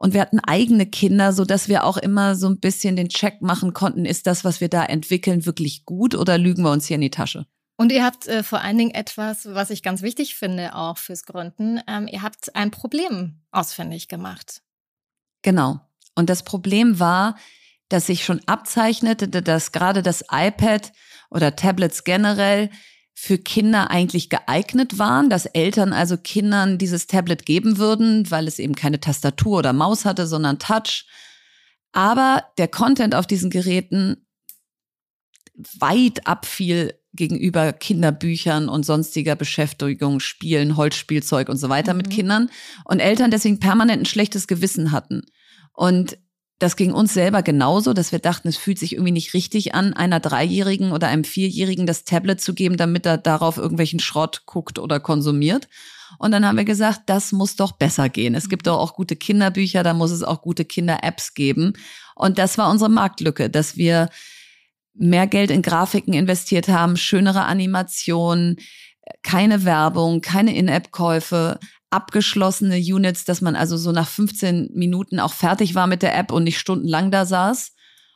und 0.00 0.14
wir 0.14 0.22
hatten 0.22 0.40
eigene 0.40 0.86
Kinder, 0.86 1.34
so 1.34 1.44
dass 1.44 1.68
wir 1.68 1.84
auch 1.84 1.98
immer 1.98 2.34
so 2.34 2.48
ein 2.48 2.58
bisschen 2.58 2.96
den 2.96 3.10
Check 3.10 3.42
machen 3.42 3.74
konnten, 3.74 4.06
ist 4.06 4.26
das, 4.26 4.44
was 4.44 4.62
wir 4.62 4.70
da 4.70 4.82
entwickeln, 4.82 5.44
wirklich 5.44 5.84
gut 5.84 6.14
oder 6.14 6.38
lügen 6.38 6.62
wir 6.62 6.70
uns 6.70 6.86
hier 6.86 6.94
in 6.94 7.02
die 7.02 7.10
Tasche? 7.10 7.46
Und 7.76 7.92
ihr 7.92 8.02
habt 8.02 8.26
äh, 8.26 8.42
vor 8.42 8.62
allen 8.62 8.78
Dingen 8.78 8.94
etwas, 8.94 9.44
was 9.52 9.68
ich 9.68 9.82
ganz 9.82 10.00
wichtig 10.00 10.36
finde, 10.36 10.74
auch 10.74 10.96
fürs 10.96 11.26
Gründen. 11.26 11.82
Ähm, 11.86 12.08
ihr 12.08 12.22
habt 12.22 12.56
ein 12.56 12.70
Problem 12.70 13.42
ausfindig 13.50 14.08
gemacht. 14.08 14.62
Genau. 15.42 15.80
Und 16.14 16.30
das 16.30 16.44
Problem 16.44 16.98
war, 16.98 17.36
dass 17.90 18.06
sich 18.06 18.24
schon 18.24 18.40
abzeichnete, 18.46 19.28
dass 19.28 19.70
gerade 19.70 20.02
das 20.02 20.24
iPad 20.30 20.92
oder 21.30 21.56
Tablets 21.56 22.04
generell 22.04 22.70
für 23.22 23.36
Kinder 23.36 23.90
eigentlich 23.90 24.30
geeignet 24.30 24.98
waren, 24.98 25.28
dass 25.28 25.44
Eltern 25.44 25.92
also 25.92 26.16
Kindern 26.16 26.78
dieses 26.78 27.06
Tablet 27.06 27.44
geben 27.44 27.76
würden, 27.76 28.30
weil 28.30 28.48
es 28.48 28.58
eben 28.58 28.74
keine 28.74 28.98
Tastatur 28.98 29.58
oder 29.58 29.74
Maus 29.74 30.06
hatte, 30.06 30.26
sondern 30.26 30.58
Touch. 30.58 31.04
Aber 31.92 32.46
der 32.56 32.66
Content 32.66 33.14
auf 33.14 33.26
diesen 33.26 33.50
Geräten 33.50 34.26
weit 35.78 36.26
abfiel 36.26 36.94
gegenüber 37.12 37.74
Kinderbüchern 37.74 38.70
und 38.70 38.86
sonstiger 38.86 39.36
Beschäftigung, 39.36 40.20
Spielen, 40.20 40.78
Holzspielzeug 40.78 41.50
und 41.50 41.58
so 41.58 41.68
weiter 41.68 41.92
mhm. 41.92 41.98
mit 41.98 42.08
Kindern 42.08 42.50
und 42.86 43.00
Eltern 43.00 43.30
deswegen 43.30 43.60
permanent 43.60 44.00
ein 44.00 44.06
schlechtes 44.06 44.46
Gewissen 44.46 44.92
hatten. 44.92 45.26
Und 45.74 46.16
das 46.60 46.76
ging 46.76 46.92
uns 46.92 47.14
selber 47.14 47.42
genauso, 47.42 47.94
dass 47.94 48.12
wir 48.12 48.18
dachten, 48.18 48.46
es 48.46 48.58
fühlt 48.58 48.78
sich 48.78 48.92
irgendwie 48.92 49.12
nicht 49.12 49.32
richtig 49.32 49.74
an, 49.74 49.94
einer 49.94 50.20
Dreijährigen 50.20 50.92
oder 50.92 51.08
einem 51.08 51.24
Vierjährigen 51.24 51.86
das 51.86 52.04
Tablet 52.04 52.40
zu 52.40 52.52
geben, 52.54 52.76
damit 52.76 53.06
er 53.06 53.16
darauf 53.16 53.56
irgendwelchen 53.56 53.98
Schrott 53.98 54.42
guckt 54.44 54.78
oder 54.78 55.00
konsumiert. 55.00 55.68
Und 56.18 56.32
dann 56.32 56.44
haben 56.46 56.58
wir 56.58 56.66
gesagt, 56.66 57.02
das 57.06 57.32
muss 57.32 57.56
doch 57.56 57.72
besser 57.72 58.10
gehen. 58.10 58.34
Es 58.34 58.50
gibt 58.50 58.66
doch 58.66 58.78
auch 58.78 58.94
gute 58.94 59.16
Kinderbücher, 59.16 59.82
da 59.82 59.94
muss 59.94 60.10
es 60.10 60.22
auch 60.22 60.42
gute 60.42 60.66
Kinder-Apps 60.66 61.32
geben. 61.32 61.72
Und 62.14 62.38
das 62.38 62.58
war 62.58 62.70
unsere 62.70 62.90
Marktlücke, 62.90 63.48
dass 63.48 63.78
wir 63.78 64.10
mehr 64.92 65.26
Geld 65.26 65.50
in 65.50 65.62
Grafiken 65.62 66.12
investiert 66.12 66.68
haben, 66.68 66.98
schönere 66.98 67.44
Animationen, 67.44 68.58
keine 69.22 69.64
Werbung, 69.64 70.20
keine 70.20 70.54
In-App-Käufe, 70.54 71.58
abgeschlossene 71.90 72.76
Units, 72.76 73.24
dass 73.24 73.40
man 73.40 73.56
also 73.56 73.76
so 73.76 73.92
nach 73.92 74.08
15 74.08 74.70
Minuten 74.74 75.20
auch 75.20 75.32
fertig 75.32 75.74
war 75.74 75.86
mit 75.86 76.02
der 76.02 76.16
App 76.16 76.32
und 76.32 76.44
nicht 76.44 76.58
stundenlang 76.58 77.10
da 77.10 77.26
saß. 77.26 77.72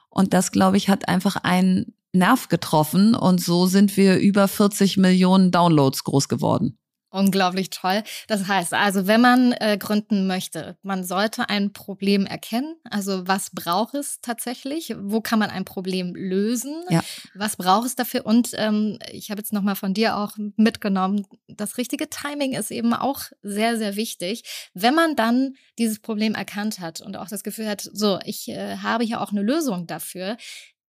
Und 0.09 0.33
das, 0.33 0.53
glaube 0.53 0.77
ich, 0.77 0.89
hat 0.89 1.09
einfach 1.09 1.37
einen 1.37 1.95
Nerv 2.13 2.49
getroffen 2.49 3.17
und 3.17 3.41
so 3.41 3.67
sind 3.67 3.97
wir 3.97 4.19
über 4.19 4.47
40 4.47 4.97
Millionen 4.97 5.51
Downloads 5.51 6.05
groß 6.05 6.29
geworden. 6.29 6.79
Unglaublich 7.15 7.71
toll. 7.71 8.03
Das 8.27 8.49
heißt 8.49 8.75
also, 8.75 9.07
wenn 9.07 9.21
man 9.21 9.53
äh, 9.53 9.79
gründen 9.79 10.27
möchte, 10.27 10.77
man 10.83 11.05
sollte 11.05 11.49
ein 11.49 11.73
Problem 11.73 12.27
erkennen. 12.27 12.75
Also 12.91 13.29
was 13.29 13.51
braucht 13.51 13.95
es 13.95 14.21
tatsächlich? 14.21 14.97
Wo 14.99 15.21
kann 15.21 15.39
man 15.39 15.49
ein 15.49 15.65
Problem 15.65 16.17
lösen? 16.17 16.75
Ja. 16.91 17.05
Was 17.37 17.55
braucht 17.55 17.87
es 17.87 17.95
dafür? 17.95 18.27
Und 18.27 18.51
ähm, 18.55 18.99
ich 19.13 19.31
habe 19.31 19.39
jetzt 19.41 19.53
nochmal 19.53 19.77
von 19.77 19.95
dir 19.95 20.17
auch 20.17 20.33
mitgenommen, 20.57 21.25
das 21.47 21.79
richtige 21.79 22.11
Timing 22.11 22.55
ist 22.55 22.73
eben 22.73 22.93
auch 22.93 23.21
sehr, 23.43 23.79
sehr 23.79 23.95
wichtig. 23.95 24.43
Wenn 24.75 24.97
man 24.97 25.15
dann 25.15 25.55
dieses 25.79 26.01
Problem 26.01 26.35
erkannt 26.35 26.81
hat 26.81 27.01
und 27.01 27.17
auch 27.17 27.29
das 27.29 27.45
Gefühl 27.45 27.69
hat, 27.69 27.89
so, 27.93 28.19
ich 28.25 28.49
äh, 28.49 28.79
habe 28.79 29.05
hier 29.05 29.21
auch 29.21 29.31
eine 29.31 29.43
Lösung 29.43 29.87
dafür, 29.87 30.37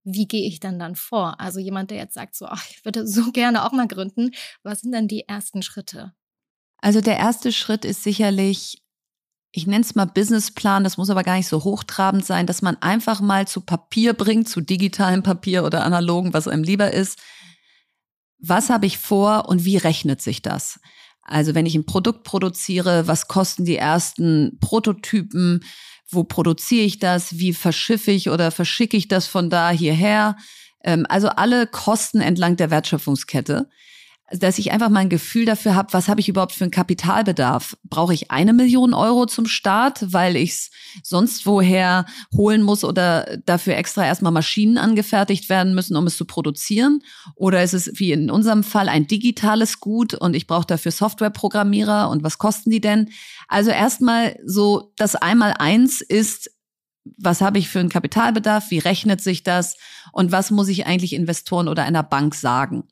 wie 0.06 0.28
gehe 0.28 0.46
ich 0.46 0.60
dann 0.60 0.78
dann 0.78 0.94
vor? 0.94 1.40
Also 1.40 1.58
jemand, 1.58 1.90
der 1.90 1.98
jetzt 1.98 2.14
sagt, 2.14 2.36
so, 2.36 2.46
ach, 2.46 2.64
ich 2.70 2.84
würde 2.84 3.06
so 3.06 3.32
gerne 3.32 3.64
auch 3.64 3.72
mal 3.72 3.88
gründen, 3.88 4.30
was 4.62 4.80
sind 4.80 4.92
denn 4.92 5.08
die 5.08 5.28
ersten 5.28 5.62
Schritte? 5.62 6.14
Also 6.78 7.00
der 7.00 7.16
erste 7.16 7.52
Schritt 7.52 7.84
ist 7.84 8.04
sicherlich, 8.04 8.82
ich 9.50 9.66
nenne 9.66 9.84
es 9.84 9.96
mal 9.96 10.04
Businessplan, 10.04 10.84
das 10.84 10.96
muss 10.96 11.10
aber 11.10 11.24
gar 11.24 11.36
nicht 11.36 11.48
so 11.48 11.64
hochtrabend 11.64 12.24
sein, 12.24 12.46
dass 12.46 12.62
man 12.62 12.76
einfach 12.80 13.20
mal 13.20 13.48
zu 13.48 13.60
Papier 13.62 14.12
bringt, 14.14 14.48
zu 14.48 14.60
digitalem 14.60 15.24
Papier 15.24 15.64
oder 15.64 15.84
analogen, 15.84 16.32
was 16.32 16.46
einem 16.46 16.62
lieber 16.62 16.92
ist. 16.92 17.18
Was 18.38 18.70
habe 18.70 18.86
ich 18.86 18.98
vor 18.98 19.48
und 19.48 19.64
wie 19.64 19.76
rechnet 19.76 20.22
sich 20.22 20.40
das? 20.40 20.78
Also 21.22 21.56
wenn 21.56 21.66
ich 21.66 21.74
ein 21.74 21.86
Produkt 21.86 22.22
produziere, 22.22 23.08
was 23.08 23.26
kosten 23.26 23.64
die 23.64 23.76
ersten 23.76 24.58
Prototypen? 24.60 25.64
Wo 26.08 26.24
produziere 26.24 26.84
ich 26.84 26.98
das? 26.98 27.38
Wie 27.38 27.52
verschiffe 27.52 28.10
ich 28.10 28.30
oder 28.30 28.50
verschicke 28.50 28.96
ich 28.96 29.08
das 29.08 29.26
von 29.26 29.50
da 29.50 29.70
hierher? 29.70 30.36
Ähm, 30.84 31.06
also 31.08 31.28
alle 31.28 31.66
Kosten 31.66 32.20
entlang 32.20 32.56
der 32.56 32.70
Wertschöpfungskette 32.70 33.68
dass 34.32 34.58
ich 34.58 34.72
einfach 34.72 34.88
mal 34.88 35.00
ein 35.00 35.08
Gefühl 35.08 35.44
dafür 35.44 35.76
habe, 35.76 35.92
was 35.92 36.08
habe 36.08 36.20
ich 36.20 36.28
überhaupt 36.28 36.52
für 36.52 36.64
einen 36.64 36.72
Kapitalbedarf? 36.72 37.76
Brauche 37.84 38.12
ich 38.12 38.32
eine 38.32 38.52
Million 38.52 38.92
Euro 38.92 39.26
zum 39.26 39.46
Start, 39.46 40.12
weil 40.12 40.34
ich 40.34 40.50
es 40.50 40.70
sonst 41.04 41.46
woher 41.46 42.06
holen 42.34 42.62
muss 42.62 42.82
oder 42.82 43.38
dafür 43.44 43.76
extra 43.76 44.04
erstmal 44.04 44.32
Maschinen 44.32 44.78
angefertigt 44.78 45.48
werden 45.48 45.76
müssen, 45.76 45.96
um 45.96 46.08
es 46.08 46.16
zu 46.16 46.24
produzieren? 46.24 47.02
Oder 47.36 47.62
ist 47.62 47.74
es 47.74 47.92
wie 47.94 48.10
in 48.10 48.28
unserem 48.28 48.64
Fall 48.64 48.88
ein 48.88 49.06
digitales 49.06 49.78
Gut 49.78 50.14
und 50.14 50.34
ich 50.34 50.48
brauche 50.48 50.66
dafür 50.66 50.90
Softwareprogrammierer 50.90 52.10
und 52.10 52.24
was 52.24 52.38
kosten 52.38 52.70
die 52.70 52.80
denn? 52.80 53.10
Also 53.46 53.70
erstmal 53.70 54.36
so, 54.44 54.92
das 54.96 55.14
einmal 55.14 55.54
eins 55.58 56.00
ist, 56.00 56.50
was 57.16 57.40
habe 57.40 57.60
ich 57.60 57.68
für 57.68 57.78
einen 57.78 57.88
Kapitalbedarf? 57.90 58.72
Wie 58.72 58.78
rechnet 58.78 59.20
sich 59.20 59.44
das? 59.44 59.76
Und 60.12 60.32
was 60.32 60.50
muss 60.50 60.66
ich 60.66 60.86
eigentlich 60.86 61.12
Investoren 61.12 61.68
oder 61.68 61.84
einer 61.84 62.02
Bank 62.02 62.34
sagen? 62.34 62.88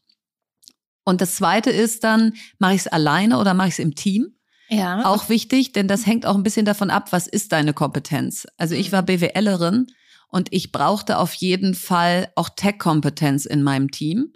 Und 1.04 1.20
das 1.20 1.36
zweite 1.36 1.70
ist 1.70 2.04
dann, 2.04 2.34
mache 2.58 2.74
ich 2.74 2.80
es 2.82 2.86
alleine 2.88 3.38
oder 3.38 3.54
mache 3.54 3.68
ich 3.68 3.74
es 3.74 3.78
im 3.78 3.94
Team? 3.94 4.34
Ja. 4.68 5.04
Auch 5.04 5.28
wichtig, 5.28 5.72
denn 5.72 5.88
das 5.88 6.06
hängt 6.06 6.26
auch 6.26 6.34
ein 6.34 6.42
bisschen 6.42 6.64
davon 6.64 6.90
ab, 6.90 7.12
was 7.12 7.26
ist 7.26 7.52
deine 7.52 7.74
Kompetenz. 7.74 8.46
Also 8.56 8.74
ich 8.74 8.92
war 8.92 9.02
BWLerin 9.02 9.86
und 10.28 10.52
ich 10.52 10.72
brauchte 10.72 11.18
auf 11.18 11.34
jeden 11.34 11.74
Fall 11.74 12.32
auch 12.34 12.48
Tech-Kompetenz 12.48 13.44
in 13.44 13.62
meinem 13.62 13.90
Team. 13.90 14.32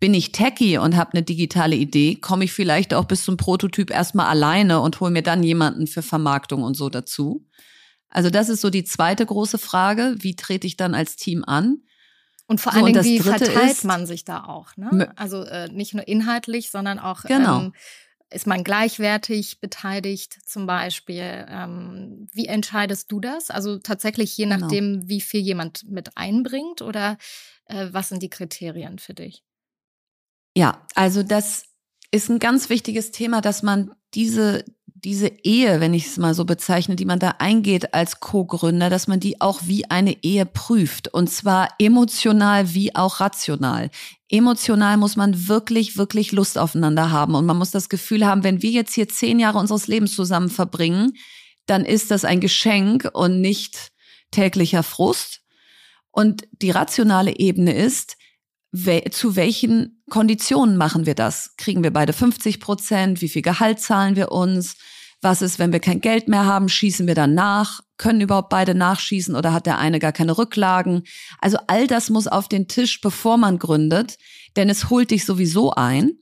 Bin 0.00 0.14
ich 0.14 0.32
Techie 0.32 0.78
und 0.78 0.96
habe 0.96 1.12
eine 1.12 1.22
digitale 1.22 1.76
Idee, 1.76 2.16
komme 2.16 2.44
ich 2.44 2.52
vielleicht 2.52 2.92
auch 2.92 3.04
bis 3.04 3.24
zum 3.24 3.36
Prototyp 3.36 3.90
erstmal 3.90 4.26
alleine 4.26 4.80
und 4.80 4.98
hole 4.98 5.12
mir 5.12 5.22
dann 5.22 5.44
jemanden 5.44 5.86
für 5.86 6.02
Vermarktung 6.02 6.64
und 6.64 6.76
so 6.76 6.88
dazu. 6.88 7.46
Also 8.08 8.28
das 8.28 8.48
ist 8.48 8.60
so 8.60 8.68
die 8.68 8.84
zweite 8.84 9.24
große 9.24 9.58
Frage. 9.58 10.16
Wie 10.18 10.34
trete 10.34 10.66
ich 10.66 10.76
dann 10.76 10.94
als 10.94 11.16
Team 11.16 11.44
an? 11.46 11.78
Und 12.46 12.60
vor 12.60 12.74
allen 12.74 12.94
so, 12.94 13.00
Dingen, 13.00 13.04
wie 13.04 13.20
verteilt 13.20 13.70
ist, 13.70 13.84
man 13.84 14.06
sich 14.06 14.24
da 14.24 14.44
auch? 14.44 14.76
Ne? 14.76 15.12
Also 15.16 15.42
äh, 15.42 15.68
nicht 15.68 15.94
nur 15.94 16.06
inhaltlich, 16.06 16.70
sondern 16.70 16.98
auch 16.98 17.22
genau. 17.22 17.60
ähm, 17.60 17.72
ist 18.30 18.46
man 18.46 18.64
gleichwertig 18.64 19.60
beteiligt 19.60 20.38
zum 20.44 20.66
Beispiel? 20.66 21.46
Ähm, 21.48 22.28
wie 22.32 22.46
entscheidest 22.46 23.10
du 23.12 23.20
das? 23.20 23.50
Also 23.50 23.78
tatsächlich 23.78 24.36
je 24.36 24.44
genau. 24.44 24.58
nachdem, 24.58 24.94
genau. 24.94 25.08
wie 25.08 25.20
viel 25.20 25.40
jemand 25.40 25.88
mit 25.88 26.16
einbringt 26.16 26.82
oder 26.82 27.18
äh, 27.66 27.88
was 27.92 28.08
sind 28.08 28.22
die 28.22 28.30
Kriterien 28.30 28.98
für 28.98 29.14
dich? 29.14 29.44
Ja, 30.56 30.86
also 30.94 31.22
das 31.22 31.64
ist 32.10 32.28
ein 32.28 32.38
ganz 32.38 32.68
wichtiges 32.68 33.10
Thema, 33.10 33.40
dass 33.40 33.62
man 33.62 33.92
diese, 34.14 34.64
diese 35.04 35.26
Ehe, 35.42 35.80
wenn 35.80 35.94
ich 35.94 36.06
es 36.06 36.16
mal 36.16 36.32
so 36.32 36.44
bezeichne, 36.44 36.94
die 36.94 37.04
man 37.04 37.18
da 37.18 37.36
eingeht 37.38 37.92
als 37.92 38.20
Co-Gründer, 38.20 38.88
dass 38.88 39.08
man 39.08 39.18
die 39.18 39.40
auch 39.40 39.62
wie 39.64 39.90
eine 39.90 40.22
Ehe 40.22 40.46
prüft. 40.46 41.08
Und 41.08 41.28
zwar 41.28 41.68
emotional 41.78 42.72
wie 42.72 42.94
auch 42.94 43.18
rational. 43.18 43.90
Emotional 44.28 44.96
muss 44.96 45.16
man 45.16 45.48
wirklich, 45.48 45.96
wirklich 45.96 46.30
Lust 46.30 46.56
aufeinander 46.56 47.10
haben. 47.10 47.34
Und 47.34 47.46
man 47.46 47.58
muss 47.58 47.72
das 47.72 47.88
Gefühl 47.88 48.24
haben, 48.24 48.44
wenn 48.44 48.62
wir 48.62 48.70
jetzt 48.70 48.94
hier 48.94 49.08
zehn 49.08 49.40
Jahre 49.40 49.58
unseres 49.58 49.88
Lebens 49.88 50.14
zusammen 50.14 50.50
verbringen, 50.50 51.14
dann 51.66 51.84
ist 51.84 52.12
das 52.12 52.24
ein 52.24 52.40
Geschenk 52.40 53.10
und 53.12 53.40
nicht 53.40 53.90
täglicher 54.30 54.84
Frust. 54.84 55.40
Und 56.12 56.46
die 56.52 56.70
rationale 56.70 57.38
Ebene 57.38 57.74
ist, 57.74 58.16
zu 58.72 59.36
welchen 59.36 60.02
Konditionen 60.08 60.76
machen 60.76 61.04
wir 61.04 61.14
das? 61.14 61.54
Kriegen 61.56 61.82
wir 61.82 61.92
beide 61.92 62.12
50 62.12 62.58
Prozent? 62.58 63.20
Wie 63.20 63.28
viel 63.28 63.42
Gehalt 63.42 63.80
zahlen 63.80 64.16
wir 64.16 64.32
uns? 64.32 64.76
Was 65.20 65.40
ist, 65.40 65.58
wenn 65.58 65.72
wir 65.72 65.80
kein 65.80 66.00
Geld 66.00 66.26
mehr 66.26 66.46
haben? 66.46 66.68
Schießen 66.68 67.06
wir 67.06 67.14
dann 67.14 67.34
nach? 67.34 67.80
Können 67.96 68.20
überhaupt 68.20 68.48
beide 68.48 68.74
nachschießen 68.74 69.36
oder 69.36 69.52
hat 69.52 69.66
der 69.66 69.78
eine 69.78 69.98
gar 69.98 70.12
keine 70.12 70.36
Rücklagen? 70.36 71.04
Also 71.38 71.58
all 71.68 71.86
das 71.86 72.10
muss 72.10 72.26
auf 72.26 72.48
den 72.48 72.66
Tisch, 72.66 73.00
bevor 73.00 73.36
man 73.36 73.58
gründet, 73.58 74.16
denn 74.56 74.68
es 74.68 74.90
holt 74.90 75.10
dich 75.10 75.24
sowieso 75.24 75.72
ein. 75.72 76.12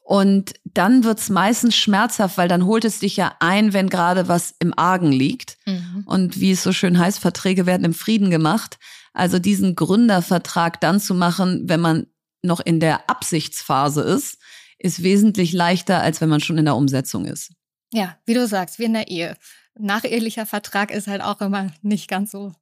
Und 0.00 0.54
dann 0.64 1.04
wird's 1.04 1.28
meistens 1.28 1.76
schmerzhaft, 1.76 2.38
weil 2.38 2.48
dann 2.48 2.64
holt 2.64 2.86
es 2.86 2.98
dich 2.98 3.18
ja 3.18 3.34
ein, 3.40 3.74
wenn 3.74 3.90
gerade 3.90 4.26
was 4.26 4.54
im 4.58 4.72
Argen 4.76 5.12
liegt. 5.12 5.58
Mhm. 5.66 6.04
Und 6.06 6.40
wie 6.40 6.52
es 6.52 6.62
so 6.62 6.72
schön 6.72 6.98
heißt, 6.98 7.18
Verträge 7.18 7.66
werden 7.66 7.84
im 7.84 7.92
Frieden 7.92 8.30
gemacht. 8.30 8.78
Also 9.18 9.38
diesen 9.38 9.74
Gründervertrag 9.74 10.80
dann 10.80 11.00
zu 11.00 11.14
machen, 11.14 11.68
wenn 11.68 11.80
man 11.80 12.06
noch 12.42 12.60
in 12.60 12.78
der 12.78 13.10
Absichtsphase 13.10 14.02
ist, 14.02 14.38
ist 14.78 15.02
wesentlich 15.02 15.52
leichter, 15.52 16.00
als 16.00 16.20
wenn 16.20 16.28
man 16.28 16.40
schon 16.40 16.56
in 16.56 16.64
der 16.64 16.76
Umsetzung 16.76 17.24
ist. 17.24 17.52
Ja, 17.92 18.16
wie 18.26 18.34
du 18.34 18.46
sagst, 18.46 18.78
wie 18.78 18.84
in 18.84 18.92
der 18.92 19.08
Ehe. 19.08 19.36
Nachehelicher 19.76 20.46
Vertrag 20.46 20.92
ist 20.92 21.08
halt 21.08 21.22
auch 21.22 21.40
immer 21.40 21.72
nicht 21.82 22.08
ganz 22.08 22.30
so 22.30 22.52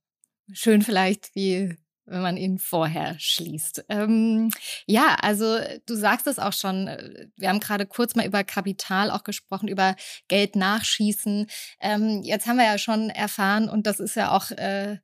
schön 0.53 0.83
vielleicht 0.83 1.35
wie 1.35 1.77
wenn 2.07 2.23
man 2.23 2.37
ihn 2.37 2.59
vorher 2.59 3.17
schließt. 3.19 3.85
Ähm, 3.89 4.51
ja, 4.87 5.17
also 5.21 5.59
du 5.87 5.97
sagst 5.97 6.27
es 6.27 6.39
auch 6.39 6.53
schon. 6.53 6.87
Äh, 6.87 7.27
wir 7.37 7.49
haben 7.49 7.61
gerade 7.61 7.85
kurz 7.85 8.15
mal 8.15 8.27
über 8.27 8.45
Kapital 8.45 9.11
auch 9.11 9.25
gesprochen, 9.25 9.69
über 9.69 9.97
Geld 10.29 10.57
nachschießen. 10.57 11.49
Ähm, 11.81 12.23
jetzt 12.23 12.47
haben 12.47 12.57
wir 12.57 12.65
ja 12.65 12.79
schon 12.79 13.11
erfahren, 13.11 13.69
und 13.69 13.87
das 13.87 14.01
ist 14.01 14.15
ja 14.15 14.31
auch 14.31 14.51
äh, 14.53 14.99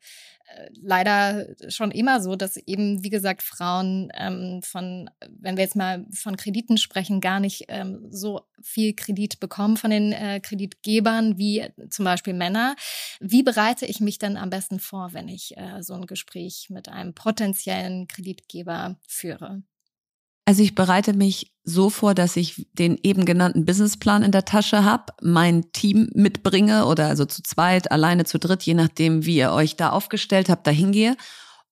leider 0.81 1.47
schon 1.69 1.91
immer 1.91 2.21
so, 2.21 2.37
dass 2.37 2.57
eben, 2.57 3.03
wie 3.03 3.11
gesagt, 3.11 3.43
Frauen 3.43 4.11
ähm, 4.15 4.61
von, 4.63 5.11
wenn 5.29 5.57
wir 5.57 5.65
jetzt 5.65 5.77
mal 5.77 6.07
von 6.13 6.37
Krediten 6.37 6.79
sprechen, 6.79 7.21
gar 7.21 7.41
nicht 7.41 7.65
ähm, 7.69 8.07
so 8.11 8.43
viel 8.61 8.95
Kredit 8.95 9.41
bekommen 9.41 9.77
von 9.77 9.91
den 9.91 10.13
äh, 10.13 10.41
Kreditgebern 10.41 11.39
wie 11.39 11.65
zum 11.91 12.05
Beispiel 12.05 12.35
Männer. 12.35 12.77
Wie 13.21 13.43
bereite 13.43 13.87
ich 13.87 14.01
mich 14.01 14.19
denn 14.19 14.37
am 14.37 14.51
besten 14.51 14.79
vor, 14.79 15.13
wenn 15.13 15.29
ich 15.29 15.57
äh, 15.57 15.83
so 15.83 15.95
ein 15.95 16.07
Gespräch 16.07 16.69
mit 16.71 16.89
einem 16.89 17.15
potenziellen 17.15 18.07
Kreditgeber 18.09 18.97
führe? 19.07 19.63
Also 20.45 20.63
ich 20.63 20.75
bereite 20.75 21.15
mich 21.15 21.53
so 21.65 21.89
vor, 21.89 22.15
dass 22.15 22.37
ich 22.37 22.67
den 22.73 22.99
eben 23.03 23.25
genannten 23.25 23.65
Businessplan 23.65 24.25
in 24.25 24.33
der 24.33 24.45
Tasche 24.45 24.85
habe, 24.85 25.13
mein 25.23 25.71
Team 25.73 26.11
mitbringe 26.15 26.87
oder 26.87 27.07
also 27.07 27.25
zu 27.25 27.43
zweit, 27.43 27.93
alleine, 27.93 28.25
zu 28.25 28.39
dritt, 28.39 28.63
je 28.65 28.75
nachdem, 28.75 29.25
wie 29.25 29.37
ihr 29.37 29.53
euch 29.53 29.77
da 29.77 29.91
aufgestellt 29.91 30.49
habt, 30.49 30.67
dahin 30.67 30.91
gehe. 30.91 31.17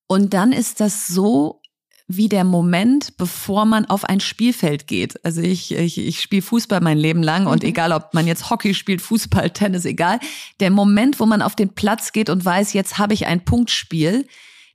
Und 0.06 0.34
dann 0.34 0.52
ist 0.52 0.80
das 0.80 1.08
so 1.08 1.60
wie 2.06 2.28
der 2.28 2.44
Moment, 2.44 3.16
bevor 3.16 3.64
man 3.64 3.86
auf 3.86 4.04
ein 4.04 4.18
Spielfeld 4.18 4.88
geht. 4.88 5.24
Also 5.24 5.40
ich, 5.40 5.72
ich, 5.72 5.96
ich 5.96 6.20
spiele 6.20 6.42
Fußball 6.42 6.80
mein 6.80 6.98
Leben 6.98 7.22
lang 7.22 7.46
und 7.46 7.62
mhm. 7.62 7.68
egal, 7.68 7.92
ob 7.92 8.14
man 8.14 8.26
jetzt 8.26 8.50
Hockey 8.50 8.74
spielt, 8.74 9.00
Fußball, 9.00 9.50
Tennis, 9.50 9.84
egal. 9.84 10.18
Der 10.58 10.70
Moment, 10.70 11.20
wo 11.20 11.26
man 11.26 11.42
auf 11.42 11.54
den 11.54 11.74
Platz 11.74 12.12
geht 12.12 12.28
und 12.28 12.44
weiß, 12.44 12.72
jetzt 12.72 12.98
habe 12.98 13.14
ich 13.14 13.26
ein 13.26 13.44
Punktspiel, 13.44 14.26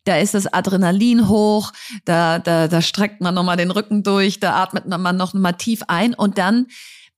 da 0.05 0.17
ist 0.17 0.33
das 0.33 0.47
Adrenalin 0.47 1.27
hoch, 1.27 1.73
da, 2.05 2.39
da, 2.39 2.67
da 2.67 2.81
streckt 2.81 3.21
man 3.21 3.35
nochmal 3.35 3.57
den 3.57 3.71
Rücken 3.71 4.03
durch, 4.03 4.39
da 4.39 4.55
atmet 4.63 4.87
man 4.87 5.17
noch 5.17 5.33
mal 5.33 5.53
tief 5.53 5.83
ein 5.87 6.13
und 6.13 6.37
dann 6.37 6.67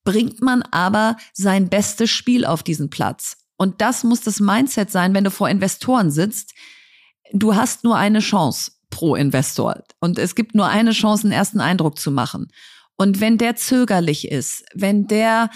bringt 0.03 0.41
man 0.41 0.63
aber 0.63 1.17
sein 1.33 1.69
bestes 1.69 2.09
Spiel 2.09 2.45
auf 2.45 2.63
diesen 2.63 2.89
Platz. 2.89 3.37
Und 3.57 3.81
das 3.81 4.03
muss 4.03 4.21
das 4.21 4.39
Mindset 4.39 4.89
sein, 4.89 5.13
wenn 5.13 5.25
du 5.25 5.31
vor 5.31 5.49
Investoren 5.49 6.11
sitzt. 6.11 6.53
Du 7.33 7.55
hast 7.55 7.83
nur 7.83 7.97
eine 7.97 8.19
Chance 8.19 8.71
pro 8.89 9.15
Investor 9.15 9.83
und 9.99 10.17
es 10.17 10.33
gibt 10.33 10.55
nur 10.55 10.67
eine 10.67 10.91
Chance, 10.91 11.23
einen 11.23 11.33
ersten 11.33 11.59
Eindruck 11.59 11.99
zu 11.99 12.09
machen. 12.09 12.47
Und 12.95 13.19
wenn 13.19 13.37
der 13.37 13.55
zögerlich 13.55 14.29
ist, 14.31 14.63
wenn 14.73 15.07
der 15.07 15.49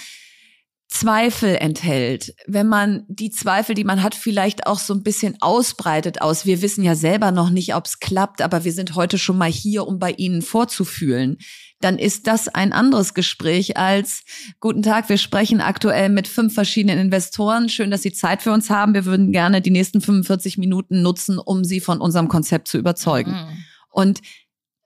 Zweifel 0.92 1.56
enthält, 1.56 2.36
wenn 2.48 2.68
man 2.68 3.06
die 3.08 3.32
Zweifel, 3.32 3.76
die 3.76 3.86
man 3.86 4.04
hat, 4.04 4.14
vielleicht 4.14 4.68
auch 4.68 4.78
so 4.78 4.94
ein 4.94 5.04
bisschen 5.04 5.38
ausbreitet 5.40 6.22
aus. 6.22 6.46
Wir 6.46 6.62
wissen 6.62 6.84
ja 6.84 6.96
selber 6.96 7.32
noch 7.32 7.50
nicht, 7.50 7.76
ob 7.76 7.86
es 7.86 8.00
klappt, 8.00 8.42
aber 8.42 8.66
wir 8.66 8.74
sind 8.74 8.94
heute 8.94 9.18
schon 9.18 9.38
mal 9.38 9.50
hier, 9.50 9.88
um 9.88 10.00
bei 10.00 10.12
Ihnen 10.12 10.42
vorzufühlen. 10.42 11.38
Dann 11.80 11.98
ist 11.98 12.28
das 12.28 12.50
ein 12.50 12.74
anderes 12.74 13.14
Gespräch 13.14 13.78
als 13.78 14.24
Guten 14.60 14.84
Tag, 14.84 15.08
wir 15.08 15.18
sprechen 15.18 15.62
aktuell 15.62 16.10
mit 16.10 16.28
fünf 16.28 16.54
verschiedenen 16.54 17.00
Investoren. 17.00 17.70
Schön, 17.70 17.90
dass 17.90 18.02
Sie 18.02 18.12
Zeit 18.12 18.42
für 18.42 18.52
uns 18.52 18.70
haben. 18.70 18.94
Wir 18.94 19.06
würden 19.06 19.32
gerne 19.32 19.62
die 19.62 19.72
nächsten 19.72 20.02
45 20.02 20.58
Minuten 20.58 21.02
nutzen, 21.02 21.40
um 21.40 21.64
Sie 21.64 21.80
von 21.80 22.02
unserem 22.02 22.28
Konzept 22.28 22.68
zu 22.68 22.78
überzeugen. 22.78 23.32
Mhm. 23.32 23.64
Und 23.90 24.22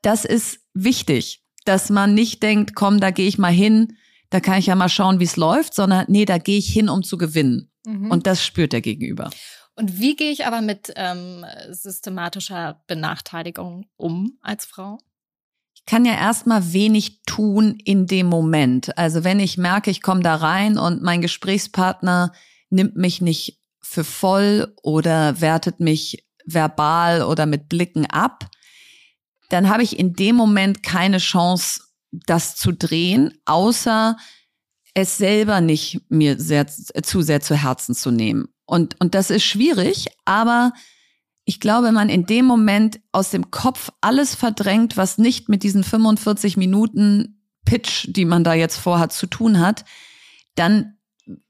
das 0.02 0.24
ist 0.24 0.60
wichtig, 0.72 1.42
dass 1.64 1.90
man 1.90 2.14
nicht 2.14 2.44
denkt, 2.44 2.76
komm, 2.76 3.00
da 3.00 3.10
gehe 3.10 3.26
ich 3.26 3.38
mal 3.38 3.52
hin 3.52 3.96
da 4.30 4.40
kann 4.40 4.58
ich 4.58 4.66
ja 4.66 4.74
mal 4.74 4.88
schauen, 4.88 5.20
wie 5.20 5.24
es 5.24 5.36
läuft, 5.36 5.74
sondern 5.74 6.06
nee, 6.08 6.24
da 6.24 6.38
gehe 6.38 6.58
ich 6.58 6.72
hin, 6.72 6.88
um 6.88 7.02
zu 7.02 7.18
gewinnen. 7.18 7.70
Mhm. 7.84 8.10
Und 8.10 8.26
das 8.26 8.44
spürt 8.44 8.72
der 8.72 8.80
Gegenüber. 8.80 9.30
Und 9.76 10.00
wie 10.00 10.16
gehe 10.16 10.32
ich 10.32 10.46
aber 10.46 10.62
mit 10.62 10.92
ähm, 10.96 11.44
systematischer 11.70 12.82
Benachteiligung 12.86 13.86
um 13.96 14.38
als 14.40 14.64
Frau? 14.64 14.98
Ich 15.74 15.84
kann 15.84 16.04
ja 16.04 16.14
erstmal 16.14 16.72
wenig 16.72 17.22
tun 17.26 17.78
in 17.84 18.06
dem 18.06 18.26
Moment. 18.26 18.96
Also 18.98 19.22
wenn 19.22 19.38
ich 19.38 19.58
merke, 19.58 19.90
ich 19.90 20.02
komme 20.02 20.22
da 20.22 20.34
rein 20.34 20.78
und 20.78 21.02
mein 21.02 21.20
Gesprächspartner 21.20 22.32
nimmt 22.70 22.96
mich 22.96 23.20
nicht 23.20 23.60
für 23.80 24.02
voll 24.02 24.74
oder 24.82 25.40
wertet 25.40 25.78
mich 25.78 26.26
verbal 26.46 27.22
oder 27.22 27.46
mit 27.46 27.68
Blicken 27.68 28.06
ab, 28.06 28.48
dann 29.50 29.68
habe 29.68 29.82
ich 29.82 29.98
in 29.98 30.14
dem 30.14 30.36
Moment 30.36 30.82
keine 30.82 31.18
Chance, 31.18 31.82
das 32.10 32.56
zu 32.56 32.72
drehen, 32.72 33.34
außer 33.44 34.16
es 34.94 35.18
selber 35.18 35.60
nicht 35.60 36.00
mir 36.08 36.40
sehr, 36.40 36.66
zu 36.66 37.22
sehr 37.22 37.40
zu 37.40 37.54
Herzen 37.54 37.94
zu 37.94 38.10
nehmen. 38.10 38.48
Und, 38.64 38.98
und 39.00 39.14
das 39.14 39.30
ist 39.30 39.44
schwierig, 39.44 40.06
aber 40.24 40.72
ich 41.44 41.60
glaube, 41.60 41.88
wenn 41.88 41.94
man 41.94 42.08
in 42.08 42.26
dem 42.26 42.44
Moment 42.44 42.98
aus 43.12 43.30
dem 43.30 43.50
Kopf 43.50 43.90
alles 44.00 44.34
verdrängt, 44.34 44.96
was 44.96 45.18
nicht 45.18 45.48
mit 45.48 45.62
diesen 45.62 45.84
45 45.84 46.56
Minuten 46.56 47.40
Pitch, 47.64 48.06
die 48.08 48.24
man 48.24 48.42
da 48.42 48.54
jetzt 48.54 48.78
vorhat, 48.78 49.12
zu 49.12 49.26
tun 49.26 49.60
hat, 49.60 49.84
dann 50.56 50.96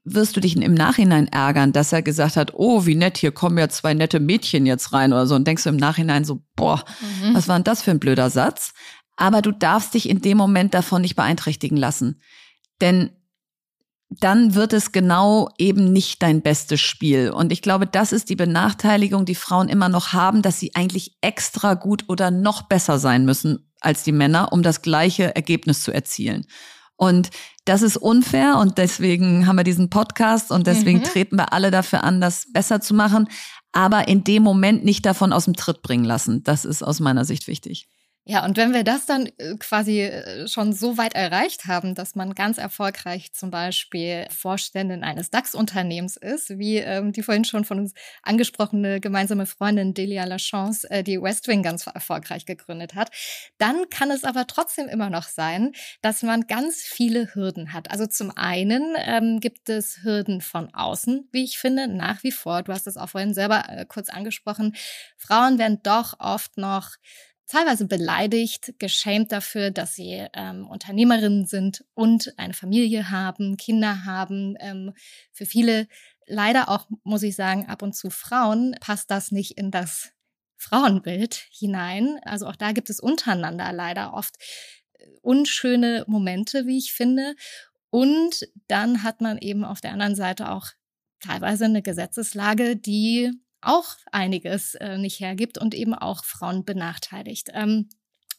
wirst 0.03 0.35
du 0.35 0.39
dich 0.39 0.55
im 0.55 0.73
Nachhinein 0.73 1.27
ärgern, 1.27 1.71
dass 1.71 1.93
er 1.93 2.01
gesagt 2.01 2.35
hat, 2.35 2.53
oh, 2.53 2.85
wie 2.85 2.95
nett, 2.95 3.17
hier 3.17 3.31
kommen 3.31 3.57
ja 3.57 3.69
zwei 3.69 3.93
nette 3.93 4.19
Mädchen 4.19 4.65
jetzt 4.65 4.91
rein 4.93 5.13
oder 5.13 5.27
so. 5.27 5.35
Und 5.35 5.45
denkst 5.45 5.63
du 5.63 5.69
im 5.69 5.77
Nachhinein 5.77 6.25
so, 6.25 6.41
boah, 6.55 6.83
mhm. 7.21 7.35
was 7.35 7.47
war 7.47 7.57
denn 7.57 7.63
das 7.63 7.83
für 7.83 7.91
ein 7.91 7.99
blöder 7.99 8.29
Satz? 8.29 8.73
Aber 9.17 9.41
du 9.41 9.51
darfst 9.51 9.93
dich 9.93 10.07
in 10.07 10.21
dem 10.21 10.37
Moment 10.37 10.73
davon 10.73 11.01
nicht 11.01 11.15
beeinträchtigen 11.15 11.77
lassen. 11.77 12.21
Denn 12.79 13.11
dann 14.09 14.53
wird 14.53 14.71
es 14.71 14.91
genau 14.91 15.49
eben 15.57 15.91
nicht 15.91 16.21
dein 16.23 16.41
bestes 16.41 16.79
Spiel. 16.79 17.29
Und 17.29 17.51
ich 17.51 17.61
glaube, 17.61 17.87
das 17.87 18.13
ist 18.13 18.29
die 18.29 18.37
Benachteiligung, 18.37 19.25
die 19.25 19.35
Frauen 19.35 19.67
immer 19.67 19.89
noch 19.89 20.13
haben, 20.13 20.41
dass 20.41 20.59
sie 20.59 20.75
eigentlich 20.75 21.17
extra 21.21 21.73
gut 21.73 22.05
oder 22.07 22.31
noch 22.31 22.63
besser 22.63 22.99
sein 22.99 23.25
müssen 23.25 23.69
als 23.81 24.03
die 24.03 24.13
Männer, 24.13 24.53
um 24.53 24.63
das 24.63 24.81
gleiche 24.81 25.35
Ergebnis 25.35 25.83
zu 25.83 25.91
erzielen. 25.91 26.45
Und 26.95 27.29
das 27.65 27.81
ist 27.81 27.97
unfair 27.97 28.57
und 28.57 28.77
deswegen 28.77 29.45
haben 29.45 29.57
wir 29.57 29.63
diesen 29.63 29.89
Podcast 29.89 30.51
und 30.51 30.65
deswegen 30.65 30.99
mhm. 30.99 31.03
treten 31.03 31.35
wir 31.35 31.53
alle 31.53 31.69
dafür 31.69 32.03
an, 32.03 32.21
das 32.21 32.47
besser 32.51 32.81
zu 32.81 32.95
machen, 32.95 33.27
aber 33.71 34.07
in 34.07 34.23
dem 34.23 34.41
Moment 34.41 34.83
nicht 34.83 35.05
davon 35.05 35.31
aus 35.31 35.45
dem 35.45 35.55
Tritt 35.55 35.83
bringen 35.83 36.05
lassen. 36.05 36.43
Das 36.43 36.65
ist 36.65 36.81
aus 36.81 36.99
meiner 36.99 37.23
Sicht 37.23 37.47
wichtig. 37.47 37.87
Ja, 38.29 38.43
und 38.43 38.57
wenn 38.57 38.73
wir 38.73 38.83
das 38.83 39.05
dann 39.05 39.27
äh, 39.37 39.55
quasi 39.57 40.01
äh, 40.01 40.49
schon 40.49 40.73
so 40.73 40.97
weit 40.97 41.15
erreicht 41.15 41.63
haben, 41.65 41.95
dass 41.95 42.13
man 42.13 42.35
ganz 42.35 42.57
erfolgreich 42.57 43.31
zum 43.31 43.51
Beispiel 43.51 44.27
Vorständin 44.29 45.05
eines 45.05 45.29
DAX-Unternehmens 45.29 46.17
ist, 46.17 46.49
wie 46.59 46.75
ähm, 46.75 47.13
die 47.13 47.23
vorhin 47.23 47.45
schon 47.45 47.63
von 47.63 47.79
uns 47.79 47.93
angesprochene 48.23 48.99
gemeinsame 48.99 49.45
Freundin 49.45 49.93
Delia 49.93 50.25
Lachance, 50.25 50.91
äh, 50.91 51.03
die 51.05 51.21
Westwing 51.21 51.63
ganz 51.63 51.87
erfolgreich 51.87 52.45
gegründet 52.45 52.95
hat, 52.95 53.11
dann 53.59 53.89
kann 53.89 54.11
es 54.11 54.25
aber 54.25 54.45
trotzdem 54.45 54.89
immer 54.89 55.09
noch 55.09 55.29
sein, 55.29 55.71
dass 56.01 56.21
man 56.21 56.47
ganz 56.47 56.81
viele 56.81 57.33
Hürden 57.33 57.71
hat. 57.71 57.91
Also 57.91 58.07
zum 58.07 58.31
einen 58.35 58.95
ähm, 59.05 59.39
gibt 59.39 59.69
es 59.69 60.03
Hürden 60.03 60.41
von 60.41 60.73
außen, 60.73 61.29
wie 61.31 61.45
ich 61.45 61.57
finde, 61.57 61.87
nach 61.87 62.23
wie 62.23 62.33
vor. 62.33 62.61
Du 62.63 62.73
hast 62.73 62.87
es 62.87 62.97
auch 62.97 63.07
vorhin 63.07 63.33
selber 63.33 63.69
äh, 63.69 63.85
kurz 63.85 64.09
angesprochen. 64.09 64.75
Frauen 65.15 65.59
werden 65.59 65.79
doch 65.81 66.15
oft 66.19 66.57
noch 66.57 66.97
teilweise 67.47 67.85
beleidigt, 67.85 68.73
geschämt 68.77 69.31
dafür, 69.31 69.71
dass 69.71 69.95
sie 69.95 70.25
ähm, 70.33 70.67
Unternehmerinnen 70.67 71.45
sind 71.45 71.85
und 71.93 72.33
eine 72.37 72.53
Familie 72.53 73.09
haben, 73.09 73.57
Kinder 73.57 74.05
haben. 74.05 74.55
Ähm, 74.59 74.93
für 75.31 75.45
viele, 75.45 75.87
leider 76.25 76.69
auch, 76.69 76.87
muss 77.03 77.23
ich 77.23 77.35
sagen, 77.35 77.67
ab 77.67 77.81
und 77.81 77.95
zu 77.95 78.09
Frauen, 78.09 78.75
passt 78.81 79.09
das 79.09 79.31
nicht 79.31 79.57
in 79.57 79.71
das 79.71 80.11
Frauenbild 80.57 81.47
hinein. 81.51 82.19
Also 82.23 82.47
auch 82.47 82.55
da 82.55 82.71
gibt 82.73 82.89
es 82.89 82.99
untereinander 82.99 83.71
leider 83.71 84.13
oft 84.13 84.35
äh, 84.93 85.05
unschöne 85.21 86.03
Momente, 86.07 86.65
wie 86.67 86.77
ich 86.77 86.91
finde. 86.93 87.35
Und 87.89 88.47
dann 88.67 89.03
hat 89.03 89.21
man 89.21 89.37
eben 89.37 89.63
auf 89.63 89.79
der 89.79 89.91
anderen 89.91 90.15
Seite 90.15 90.51
auch 90.51 90.67
teilweise 91.21 91.65
eine 91.65 91.81
Gesetzeslage, 91.81 92.75
die 92.75 93.31
auch 93.61 93.95
einiges 94.11 94.75
äh, 94.75 94.97
nicht 94.97 95.19
hergibt 95.19 95.57
und 95.57 95.73
eben 95.73 95.93
auch 95.93 96.23
Frauen 96.23 96.65
benachteiligt. 96.65 97.49
Ähm, 97.53 97.89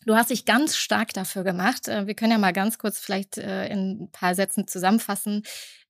Du 0.09 0.17
hast 0.17 0.31
dich 0.31 0.47
ganz 0.47 0.75
stark 0.75 1.13
dafür 1.13 1.45
gemacht. 1.45 1.87
Äh, 1.87 2.07
wir 2.07 2.15
können 2.15 2.33
ja 2.33 2.39
mal 2.39 2.55
ganz 2.55 2.79
kurz 2.79 2.99
vielleicht 2.99 3.37
äh, 3.37 3.69
in 3.69 4.05
ein 4.05 4.11
paar 4.11 4.35
Sätzen 4.35 4.67
zusammenfassen, 4.67 5.43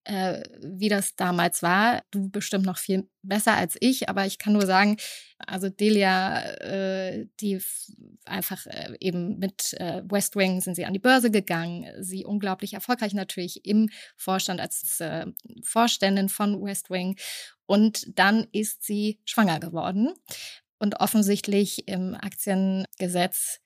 äh, 0.02 0.42
wie 0.60 0.88
das 0.88 1.14
damals 1.14 1.62
war. 1.62 2.02
Du 2.10 2.28
bestimmt 2.28 2.66
noch 2.66 2.78
viel 2.78 3.08
besser 3.22 3.54
als 3.54 3.76
ich, 3.78 4.08
aber 4.08 4.26
ich 4.26 4.38
kann 4.38 4.54
nur 4.54 4.66
sagen, 4.66 4.96
also 5.38 5.68
Delia, 5.68 6.42
die 7.40 7.60
einfach 8.24 8.66
eben 8.98 9.38
mit 9.38 9.76
West 10.08 10.34
Wing 10.34 10.60
sind 10.62 10.74
sie 10.74 10.84
an 10.84 10.94
die 10.94 10.98
Börse 10.98 11.30
gegangen. 11.30 11.86
Sie 12.02 12.24
unglaublich 12.24 12.74
erfolgreich 12.74 13.14
natürlich 13.14 13.64
im 13.66 13.88
Vorstand 14.16 14.60
als 14.60 15.00
Vorständin 15.62 16.28
von 16.28 16.60
West 16.60 16.90
Wing. 16.90 17.16
Und 17.66 18.18
dann 18.18 18.48
ist 18.50 18.82
sie 18.82 19.20
schwanger 19.24 19.60
geworden. 19.60 20.12
Und 20.80 21.00
offensichtlich 21.00 21.86
im 21.86 22.14
Aktiengesetz 22.14 23.60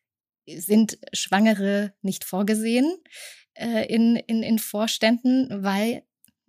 sind 0.46 0.98
Schwangere 1.12 1.92
nicht 2.02 2.24
vorgesehen 2.24 2.96
äh, 3.54 3.86
in, 3.86 4.16
in, 4.16 4.42
in 4.42 4.58
Vorständen, 4.58 5.62
weil 5.62 6.02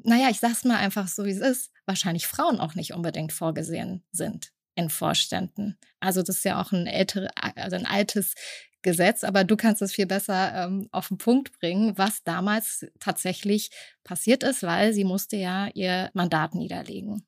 naja, 0.04 0.28
ich 0.30 0.40
sag's 0.40 0.66
mal 0.66 0.78
einfach 0.78 1.08
so, 1.08 1.26
wie 1.26 1.32
es 1.32 1.40
ist, 1.40 1.72
wahrscheinlich 1.86 2.28
Frauen 2.28 2.60
auch 2.60 2.76
nicht 2.76 2.94
unbedingt 2.94 3.34
vorgesehen 3.34 4.04
sind 4.12 4.52
in 4.76 4.90
Vorständen. 4.90 5.78
Also 6.00 6.22
das 6.22 6.38
ist 6.38 6.46
ja 6.46 6.62
auch 6.62 6.72
ein 6.72 6.88
ältere, 6.88 7.30
also 7.36 7.76
ein 7.76 7.86
altes 7.86 8.34
Gesetz, 8.82 9.24
aber 9.24 9.44
du 9.44 9.56
kannst 9.56 9.82
es 9.82 9.94
viel 9.94 10.08
besser 10.08 10.66
ähm, 10.66 10.90
auf 10.92 11.08
den 11.08 11.18
Punkt 11.18 11.58
bringen, 11.60 11.98
was 11.98 12.24
damals 12.24 12.86
tatsächlich 13.00 13.72
passiert 14.04 14.44
ist, 14.44 14.64
weil 14.64 14.94
sie 14.94 15.06
musste 15.06 15.38
ja 15.38 15.70
ihr 15.74 16.10
Mandat 16.14 16.54
niederlegen. 16.54 17.26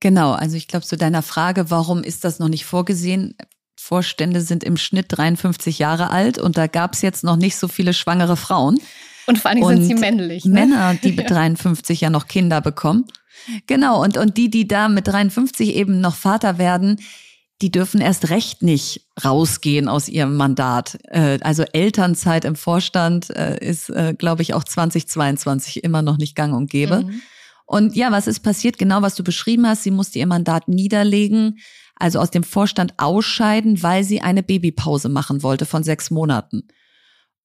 Genau, 0.00 0.32
also 0.32 0.56
ich 0.56 0.68
glaube 0.68 0.86
zu 0.86 0.96
deiner 0.96 1.22
Frage, 1.22 1.70
warum 1.70 2.02
ist 2.02 2.24
das 2.24 2.38
noch 2.38 2.48
nicht 2.48 2.64
vorgesehen? 2.64 3.36
Vorstände 3.76 4.40
sind 4.40 4.64
im 4.64 4.76
Schnitt 4.76 5.06
53 5.08 5.78
Jahre 5.78 6.10
alt 6.10 6.38
und 6.38 6.56
da 6.56 6.66
gab 6.66 6.94
es 6.94 7.02
jetzt 7.02 7.24
noch 7.24 7.36
nicht 7.36 7.56
so 7.56 7.68
viele 7.68 7.94
schwangere 7.94 8.36
Frauen. 8.36 8.80
Und 9.26 9.38
vor 9.38 9.50
allem 9.50 9.64
sind 9.64 9.84
sie 9.84 9.94
männlich. 9.94 10.44
Ne? 10.44 10.52
Männer, 10.52 10.94
die 10.94 11.12
mit 11.16 11.30
53 11.30 12.00
ja 12.00 12.10
noch 12.10 12.26
Kinder 12.26 12.60
bekommen. 12.60 13.04
Genau, 13.66 14.02
und, 14.02 14.16
und 14.16 14.36
die, 14.36 14.50
die 14.50 14.66
da 14.66 14.88
mit 14.88 15.06
53 15.06 15.74
eben 15.74 16.00
noch 16.00 16.14
Vater 16.14 16.58
werden, 16.58 17.00
die 17.62 17.70
dürfen 17.70 18.00
erst 18.00 18.30
recht 18.30 18.62
nicht 18.62 19.06
rausgehen 19.24 19.88
aus 19.88 20.08
ihrem 20.08 20.36
Mandat. 20.36 20.98
Äh, 21.04 21.38
also 21.42 21.64
Elternzeit 21.72 22.44
im 22.44 22.54
Vorstand 22.54 23.30
äh, 23.30 23.58
ist, 23.58 23.88
äh, 23.90 24.14
glaube 24.16 24.42
ich, 24.42 24.54
auch 24.54 24.64
2022 24.64 25.82
immer 25.82 26.02
noch 26.02 26.18
nicht 26.18 26.34
gang 26.34 26.54
und 26.54 26.70
gäbe. 26.70 27.04
Mhm. 27.04 27.22
Und 27.64 27.96
ja, 27.96 28.12
was 28.12 28.26
ist 28.26 28.40
passiert? 28.40 28.78
Genau, 28.78 29.02
was 29.02 29.14
du 29.14 29.24
beschrieben 29.24 29.66
hast. 29.66 29.82
Sie 29.82 29.90
musste 29.90 30.18
ihr 30.18 30.26
Mandat 30.26 30.68
niederlegen, 30.68 31.58
also 31.96 32.20
aus 32.20 32.30
dem 32.30 32.44
Vorstand 32.44 32.94
ausscheiden, 32.98 33.82
weil 33.82 34.04
sie 34.04 34.20
eine 34.20 34.42
Babypause 34.42 35.08
machen 35.08 35.42
wollte 35.42 35.66
von 35.66 35.82
sechs 35.82 36.10
Monaten. 36.10 36.68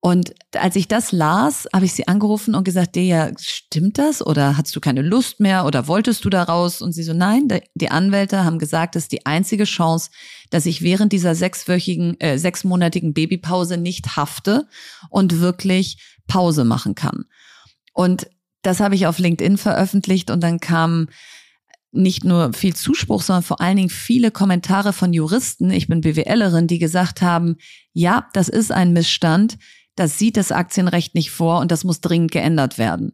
Und 0.04 0.34
als 0.56 0.76
ich 0.76 0.88
das 0.88 1.12
las, 1.12 1.68
habe 1.72 1.86
ich 1.86 1.94
sie 1.94 2.08
angerufen 2.08 2.56
und 2.56 2.64
gesagt, 2.64 2.96
Deja, 2.96 3.32
stimmt 3.40 4.00
das? 4.00 4.26
Oder 4.26 4.58
hast 4.58 4.76
du 4.76 4.80
keine 4.80 5.04
Lust 5.04 5.40
mehr? 5.40 5.64
Oder 5.64 5.88
wolltest 5.88 6.26
du 6.26 6.32
da 6.32 6.42
raus? 6.42 6.82
Und 6.82 6.92
sie 6.94 7.04
so, 7.04 7.14
nein, 7.14 7.48
die 7.76 7.92
Anwälte 7.92 8.44
haben 8.44 8.58
gesagt, 8.58 8.96
das 8.96 9.04
ist 9.04 9.12
die 9.12 9.28
einzige 9.28 9.66
Chance, 9.66 10.10
dass 10.50 10.66
ich 10.66 10.82
während 10.82 11.14
dieser 11.14 11.36
sechswöchigen, 11.36 12.20
äh, 12.20 12.40
sechsmonatigen 12.40 13.14
Babypause 13.14 13.78
nicht 13.78 14.16
hafte 14.16 14.68
und 15.12 15.40
wirklich 15.40 16.18
Pause 16.26 16.64
machen 16.64 16.96
kann. 16.96 17.26
Und 17.94 18.28
das 18.64 18.80
habe 18.80 18.96
ich 18.96 19.06
auf 19.06 19.20
LinkedIn 19.20 19.58
veröffentlicht 19.58 20.32
und 20.32 20.42
dann 20.42 20.60
kam 20.60 21.10
nicht 21.92 22.24
nur 22.24 22.54
viel 22.54 22.76
Zuspruch, 22.76 23.22
sondern 23.22 23.44
vor 23.44 23.62
allen 23.62 23.78
Dingen 23.78 23.90
viele 23.90 24.32
Kommentare 24.32 24.94
von 24.94 25.14
Juristen, 25.14 25.72
ich 25.72 25.88
bin 25.88 26.02
BWLerin, 26.02 26.68
die 26.68 26.80
gesagt 26.80 27.22
haben, 27.22 27.58
ja, 27.94 28.28
das 28.34 28.48
ist 28.48 28.72
ein 28.72 28.94
Missstand 28.94 29.58
das 29.96 30.18
sieht 30.18 30.38
das 30.38 30.52
Aktienrecht 30.52 31.16
nicht 31.16 31.32
vor 31.32 31.60
und 31.60 31.72
das 31.72 31.84
muss 31.84 32.02
dringend 32.02 32.32
geändert 32.32 32.78
werden. 32.78 33.12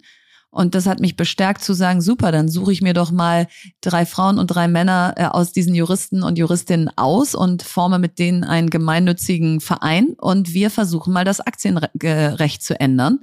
Und 0.50 0.74
das 0.74 0.86
hat 0.86 1.02
mich 1.02 1.18
bestärkt 1.18 1.64
zu 1.64 1.74
sagen, 1.74 2.02
super, 2.02 2.32
dann 2.32 2.48
suche 2.48 2.72
ich 2.72 2.82
mir 2.82 2.94
doch 2.94 3.12
mal 3.12 3.48
drei 3.82 4.06
Frauen 4.06 4.40
und 4.40 4.48
drei 4.48 4.68
Männer 4.68 5.14
äh, 5.18 5.26
aus 5.26 5.52
diesen 5.52 5.76
Juristen 5.76 6.24
und 6.24 6.38
Juristinnen 6.38 6.90
aus 6.96 7.36
und 7.36 7.62
forme 7.62 8.00
mit 8.00 8.18
denen 8.18 8.44
einen 8.44 8.70
gemeinnützigen 8.70 9.60
Verein 9.60 10.16
und 10.18 10.54
wir 10.54 10.72
versuchen 10.72 11.14
mal 11.14 11.26
das 11.26 11.42
Aktienrecht 11.42 12.64
zu 12.64 12.80
ändern. 12.80 13.20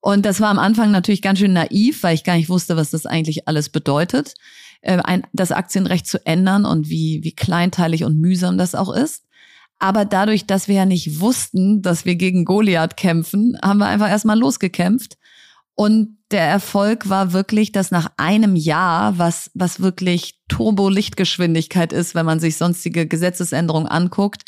Und 0.00 0.24
das 0.24 0.40
war 0.40 0.50
am 0.50 0.58
Anfang 0.58 0.90
natürlich 0.92 1.22
ganz 1.22 1.40
schön 1.40 1.52
naiv, 1.52 2.02
weil 2.02 2.14
ich 2.14 2.24
gar 2.24 2.36
nicht 2.36 2.48
wusste, 2.48 2.76
was 2.76 2.90
das 2.90 3.06
eigentlich 3.06 3.48
alles 3.48 3.68
bedeutet, 3.68 4.34
äh, 4.82 4.98
ein, 4.98 5.22
das 5.32 5.52
Aktienrecht 5.52 6.06
zu 6.06 6.24
ändern 6.26 6.64
und 6.64 6.88
wie, 6.88 7.20
wie 7.22 7.34
kleinteilig 7.34 8.04
und 8.04 8.20
mühsam 8.20 8.58
das 8.58 8.74
auch 8.74 8.94
ist. 8.94 9.24
Aber 9.78 10.04
dadurch, 10.04 10.46
dass 10.46 10.68
wir 10.68 10.76
ja 10.76 10.86
nicht 10.86 11.20
wussten, 11.20 11.82
dass 11.82 12.04
wir 12.04 12.14
gegen 12.14 12.44
Goliath 12.44 12.96
kämpfen, 12.96 13.58
haben 13.62 13.78
wir 13.78 13.86
einfach 13.86 14.08
erstmal 14.08 14.38
losgekämpft. 14.38 15.16
Und 15.74 16.18
der 16.30 16.46
Erfolg 16.46 17.08
war 17.08 17.32
wirklich, 17.32 17.72
dass 17.72 17.90
nach 17.90 18.12
einem 18.16 18.54
Jahr, 18.54 19.18
was, 19.18 19.50
was 19.54 19.80
wirklich 19.80 20.38
Turbo-Lichtgeschwindigkeit 20.48 21.92
ist, 21.92 22.14
wenn 22.14 22.26
man 22.26 22.40
sich 22.40 22.56
sonstige 22.56 23.06
Gesetzesänderungen 23.06 23.88
anguckt, 23.88 24.42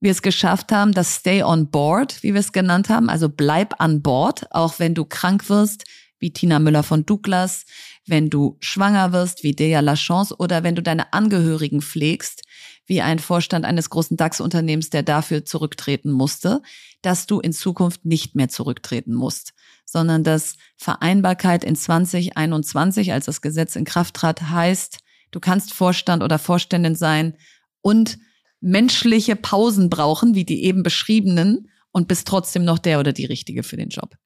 wir 0.00 0.10
es 0.10 0.22
geschafft 0.22 0.72
haben, 0.72 0.92
das 0.92 1.16
Stay 1.16 1.42
on 1.42 1.70
Board, 1.70 2.22
wie 2.22 2.34
wir 2.34 2.40
es 2.40 2.52
genannt 2.52 2.88
haben, 2.88 3.08
also 3.08 3.28
bleib 3.28 3.80
an 3.80 4.02
Bord, 4.02 4.46
auch 4.50 4.78
wenn 4.78 4.94
du 4.94 5.04
krank 5.04 5.48
wirst, 5.48 5.84
wie 6.18 6.32
Tina 6.32 6.58
Müller 6.58 6.82
von 6.82 7.06
Douglas, 7.06 7.64
wenn 8.06 8.30
du 8.30 8.56
schwanger 8.60 9.12
wirst, 9.12 9.42
wie 9.42 9.52
Dea 9.52 9.80
Lachance, 9.80 10.36
oder 10.38 10.62
wenn 10.62 10.74
du 10.74 10.82
deine 10.82 11.12
Angehörigen 11.12 11.80
pflegst, 11.80 12.42
wie 12.86 13.00
ein 13.00 13.18
Vorstand 13.18 13.64
eines 13.64 13.88
großen 13.88 14.16
DAX-Unternehmens, 14.16 14.90
der 14.90 15.02
dafür 15.02 15.44
zurücktreten 15.44 16.10
musste, 16.10 16.60
dass 17.02 17.26
du 17.26 17.40
in 17.40 17.52
Zukunft 17.52 18.04
nicht 18.04 18.34
mehr 18.34 18.48
zurücktreten 18.48 19.14
musst, 19.14 19.54
sondern 19.86 20.22
dass 20.22 20.56
Vereinbarkeit 20.76 21.64
in 21.64 21.76
2021, 21.76 23.12
als 23.12 23.26
das 23.26 23.40
Gesetz 23.40 23.76
in 23.76 23.84
Kraft 23.84 24.14
trat, 24.14 24.42
heißt, 24.42 24.98
du 25.30 25.40
kannst 25.40 25.72
Vorstand 25.72 26.22
oder 26.22 26.38
Vorständin 26.38 26.94
sein 26.94 27.36
und 27.80 28.18
menschliche 28.60 29.36
Pausen 29.36 29.90
brauchen, 29.90 30.34
wie 30.34 30.44
die 30.44 30.64
eben 30.64 30.82
beschriebenen, 30.82 31.68
und 31.94 32.08
bist 32.08 32.26
trotzdem 32.26 32.64
noch 32.64 32.80
der 32.80 32.98
oder 32.98 33.12
die 33.12 33.24
Richtige 33.24 33.62
für 33.62 33.76
den 33.76 33.88
Job. 33.88 34.16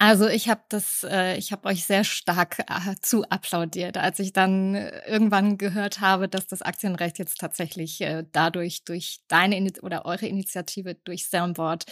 Also 0.00 0.28
ich 0.28 0.48
habe 0.48 0.60
das, 0.68 1.04
äh, 1.08 1.36
ich 1.38 1.50
habe 1.50 1.66
euch 1.68 1.84
sehr 1.84 2.04
stark 2.04 2.60
äh, 2.60 2.94
zu 3.00 3.24
applaudiert, 3.30 3.96
als 3.96 4.20
ich 4.20 4.32
dann 4.32 4.76
äh, 4.76 5.02
irgendwann 5.08 5.58
gehört 5.58 6.00
habe, 6.00 6.28
dass 6.28 6.46
das 6.46 6.62
Aktienrecht 6.62 7.18
jetzt 7.18 7.38
tatsächlich 7.40 8.00
äh, 8.00 8.24
dadurch 8.30 8.84
durch 8.84 9.20
deine 9.26 9.58
oder 9.82 10.04
eure 10.06 10.26
Initiative 10.26 10.94
durch 10.94 11.26
Soundboard 11.26 11.86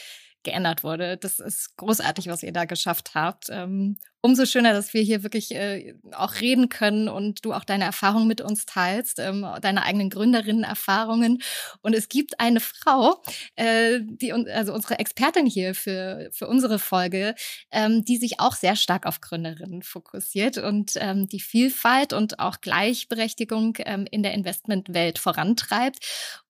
geändert 0.45 0.85
wurde. 0.85 1.17
Das 1.17 1.41
ist 1.41 1.77
großartig, 1.77 2.29
was 2.29 2.45
ihr 2.45 2.53
da 2.53 2.65
geschafft 2.65 3.15
habt. 3.15 3.47
Ähm, 3.51 3.97
umso 4.21 4.45
schöner, 4.45 4.73
dass 4.73 4.93
wir 4.93 5.03
hier 5.03 5.23
wirklich 5.23 5.55
äh, 5.55 5.95
auch 6.13 6.41
reden 6.41 6.69
können 6.69 7.09
und 7.09 7.45
du 7.45 7.53
auch 7.53 7.65
deine 7.65 7.85
Erfahrungen 7.85 8.27
mit 8.27 8.41
uns 8.41 8.67
teilst, 8.67 9.19
ähm, 9.19 9.47
deine 9.61 9.83
eigenen 9.83 10.11
Gründerinnen-Erfahrungen. 10.11 11.43
Und 11.83 11.95
es 11.95 12.09
gibt 12.09 12.41
eine 12.41 12.61
Frau, 12.61 13.23
äh, 13.55 14.01
die 14.03 14.33
also 14.33 14.75
unsere 14.75 14.99
Expertin 14.99 15.47
hier 15.47 15.75
für, 15.75 16.29
für 16.33 16.49
unsere 16.49 16.79
Folge, 16.79 17.35
ähm, 17.71 18.05
die 18.05 18.17
sich 18.17 18.41
auch 18.41 18.55
sehr 18.55 18.77
stark 18.77 19.07
auf 19.07 19.21
Gründerinnen 19.21 19.83
fokussiert 19.83 20.59
und 20.59 20.93
ähm, 20.97 21.29
die 21.29 21.41
Vielfalt 21.41 22.13
und 22.13 22.41
auch 22.41 22.61
Gleichberechtigung 22.61 23.75
ähm, 23.79 24.07
in 24.11 24.23
der 24.23 24.35
Investmentwelt 24.35 25.19
vorantreibt. 25.19 25.99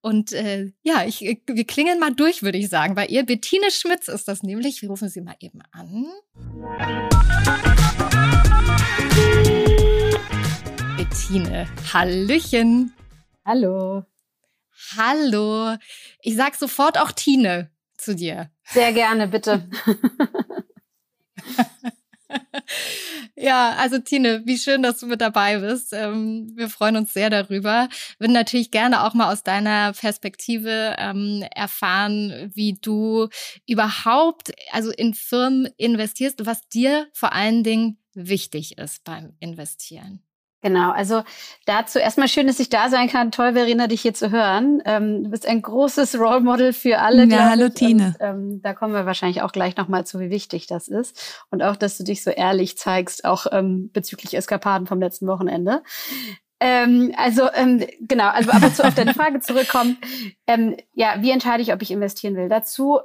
Und 0.00 0.32
äh, 0.32 0.72
ja, 0.82 1.04
ich, 1.04 1.20
wir 1.20 1.66
klingeln 1.66 1.98
mal 1.98 2.14
durch, 2.14 2.42
würde 2.42 2.58
ich 2.58 2.68
sagen. 2.68 2.94
Bei 2.94 3.06
ihr, 3.06 3.26
Bettine 3.26 3.70
Schmitz 3.70 4.08
ist 4.08 4.28
das 4.28 4.42
nämlich. 4.42 4.80
Wir 4.80 4.88
rufen 4.88 5.08
sie 5.08 5.20
mal 5.20 5.36
eben 5.40 5.60
an. 5.72 6.06
Bettine, 11.16 11.66
Hallöchen. 11.94 12.92
Hallo. 13.46 14.04
Hallo. 14.98 15.76
Ich 16.20 16.36
sag 16.36 16.54
sofort 16.56 16.98
auch 17.00 17.10
Tine 17.10 17.70
zu 17.96 18.14
dir. 18.14 18.50
Sehr 18.64 18.92
gerne, 18.92 19.26
bitte. 19.26 19.66
Ja, 23.38 23.76
also 23.76 23.98
Tine, 23.98 24.42
wie 24.46 24.56
schön, 24.56 24.82
dass 24.82 24.98
du 24.98 25.06
mit 25.06 25.20
dabei 25.20 25.58
bist. 25.58 25.92
Ähm, 25.92 26.52
wir 26.56 26.70
freuen 26.70 26.96
uns 26.96 27.12
sehr 27.12 27.28
darüber. 27.28 27.88
Würden 28.18 28.32
natürlich 28.32 28.70
gerne 28.70 29.04
auch 29.04 29.12
mal 29.12 29.30
aus 29.30 29.42
deiner 29.42 29.92
Perspektive 29.92 30.96
ähm, 30.98 31.44
erfahren, 31.54 32.50
wie 32.54 32.78
du 32.80 33.28
überhaupt 33.66 34.52
also 34.72 34.90
in 34.90 35.12
Firmen 35.12 35.68
investierst, 35.76 36.46
was 36.46 36.66
dir 36.68 37.08
vor 37.12 37.34
allen 37.34 37.62
Dingen 37.62 37.98
wichtig 38.14 38.78
ist 38.78 39.04
beim 39.04 39.34
Investieren. 39.38 40.25
Genau, 40.66 40.90
also 40.90 41.22
dazu 41.64 42.00
erstmal 42.00 42.26
schön, 42.26 42.48
dass 42.48 42.58
ich 42.58 42.68
da 42.68 42.88
sein 42.88 43.08
kann. 43.08 43.30
Toll, 43.30 43.52
Verena, 43.52 43.86
dich 43.86 44.00
hier 44.02 44.14
zu 44.14 44.32
hören. 44.32 44.82
Ähm, 44.84 45.22
du 45.22 45.30
bist 45.30 45.46
ein 45.46 45.62
großes 45.62 46.18
Role 46.18 46.40
Model 46.40 46.72
für 46.72 46.98
alle. 46.98 47.24
Ja, 47.26 47.50
hallo 47.50 47.68
Tine. 47.68 48.06
Und, 48.06 48.16
ähm, 48.18 48.62
da 48.62 48.74
kommen 48.74 48.92
wir 48.92 49.06
wahrscheinlich 49.06 49.42
auch 49.42 49.52
gleich 49.52 49.76
nochmal 49.76 50.04
zu, 50.04 50.18
wie 50.18 50.28
wichtig 50.28 50.66
das 50.66 50.88
ist. 50.88 51.44
Und 51.50 51.62
auch, 51.62 51.76
dass 51.76 51.98
du 51.98 52.02
dich 52.02 52.24
so 52.24 52.32
ehrlich 52.32 52.76
zeigst, 52.76 53.24
auch 53.24 53.46
ähm, 53.52 53.90
bezüglich 53.92 54.34
Eskapaden 54.34 54.88
vom 54.88 54.98
letzten 54.98 55.28
Wochenende. 55.28 55.84
Ähm, 56.58 57.14
also 57.16 57.48
ähm, 57.54 57.86
genau, 58.00 58.26
also 58.30 58.50
aber 58.50 58.74
zu 58.74 58.84
auf 58.84 58.96
deine 58.96 59.14
Frage 59.14 59.38
zurückkommen. 59.38 59.98
Ähm, 60.48 60.76
ja, 60.94 61.18
wie 61.20 61.30
entscheide 61.30 61.62
ich, 61.62 61.72
ob 61.72 61.80
ich 61.80 61.92
investieren 61.92 62.34
will? 62.34 62.48
Dazu 62.48 62.98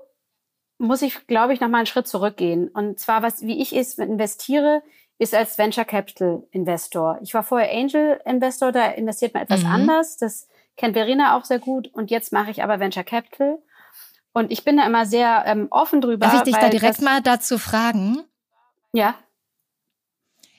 muss 0.79 1.03
ich, 1.03 1.27
glaube 1.27 1.53
ich, 1.53 1.61
noch 1.61 1.69
mal 1.69 1.77
einen 1.77 1.85
Schritt 1.85 2.07
zurückgehen. 2.07 2.69
Und 2.69 2.99
zwar, 2.99 3.21
was, 3.21 3.43
wie 3.43 3.61
ich 3.61 3.71
es 3.71 3.99
investiere, 3.99 4.81
ist 5.21 5.35
als 5.35 5.59
Venture 5.59 5.85
Capital 5.85 6.41
Investor. 6.49 7.19
Ich 7.21 7.35
war 7.35 7.43
vorher 7.43 7.71
Angel 7.71 8.19
Investor, 8.25 8.71
da 8.71 8.87
investiert 8.87 9.35
man 9.35 9.43
etwas 9.43 9.61
mhm. 9.61 9.69
anders. 9.69 10.17
Das 10.17 10.47
kennt 10.77 10.95
Verena 10.95 11.37
auch 11.37 11.45
sehr 11.45 11.59
gut. 11.59 11.89
Und 11.93 12.09
jetzt 12.09 12.33
mache 12.33 12.49
ich 12.49 12.63
aber 12.63 12.79
Venture 12.79 13.03
Capital. 13.03 13.59
Und 14.33 14.51
ich 14.51 14.63
bin 14.63 14.77
da 14.77 14.85
immer 14.87 15.05
sehr 15.05 15.43
ähm, 15.45 15.67
offen 15.69 16.01
drüber. 16.01 16.25
Darf 16.25 16.37
ich 16.37 16.41
dich 16.51 16.55
da 16.55 16.69
direkt 16.69 17.03
mal 17.03 17.21
dazu 17.21 17.59
fragen? 17.59 18.23
Ja. 18.93 19.13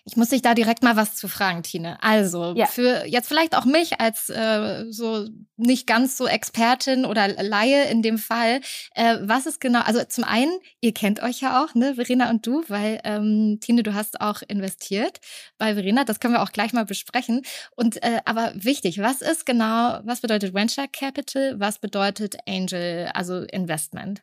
Ich 0.04 0.16
muss 0.16 0.30
dich 0.30 0.42
da 0.42 0.54
direkt 0.54 0.82
mal 0.82 0.96
was 0.96 1.14
zu 1.14 1.28
fragen, 1.28 1.62
Tine. 1.62 2.02
Also, 2.02 2.54
ja. 2.56 2.66
für 2.66 3.04
jetzt 3.06 3.28
vielleicht 3.28 3.56
auch 3.56 3.64
mich 3.64 4.00
als 4.00 4.28
äh, 4.30 4.84
so 4.90 5.28
nicht 5.56 5.86
ganz 5.86 6.16
so 6.16 6.26
Expertin 6.26 7.04
oder 7.04 7.28
Laie 7.28 7.84
in 7.84 8.02
dem 8.02 8.18
Fall, 8.18 8.60
äh, 8.96 9.18
was 9.20 9.46
ist 9.46 9.60
genau, 9.60 9.80
also 9.80 10.02
zum 10.04 10.24
einen, 10.24 10.50
ihr 10.80 10.92
kennt 10.92 11.22
euch 11.22 11.40
ja 11.40 11.62
auch, 11.62 11.76
ne, 11.76 11.94
Verena 11.94 12.30
und 12.30 12.44
du, 12.44 12.64
weil 12.66 13.00
ähm, 13.04 13.58
Tine, 13.60 13.84
du 13.84 13.94
hast 13.94 14.20
auch 14.20 14.42
investiert 14.48 15.20
bei 15.56 15.74
Verena, 15.74 16.02
das 16.02 16.18
können 16.18 16.34
wir 16.34 16.42
auch 16.42 16.52
gleich 16.52 16.72
mal 16.72 16.84
besprechen. 16.84 17.42
Und 17.76 18.02
äh, 18.02 18.20
aber 18.24 18.52
wichtig, 18.56 18.98
was 18.98 19.22
ist 19.22 19.46
genau, 19.46 20.00
was 20.02 20.20
bedeutet 20.20 20.52
Venture 20.52 20.88
Capital, 20.88 21.60
was 21.60 21.78
bedeutet 21.78 22.36
Angel, 22.48 23.08
also 23.14 23.42
Investment? 23.42 24.22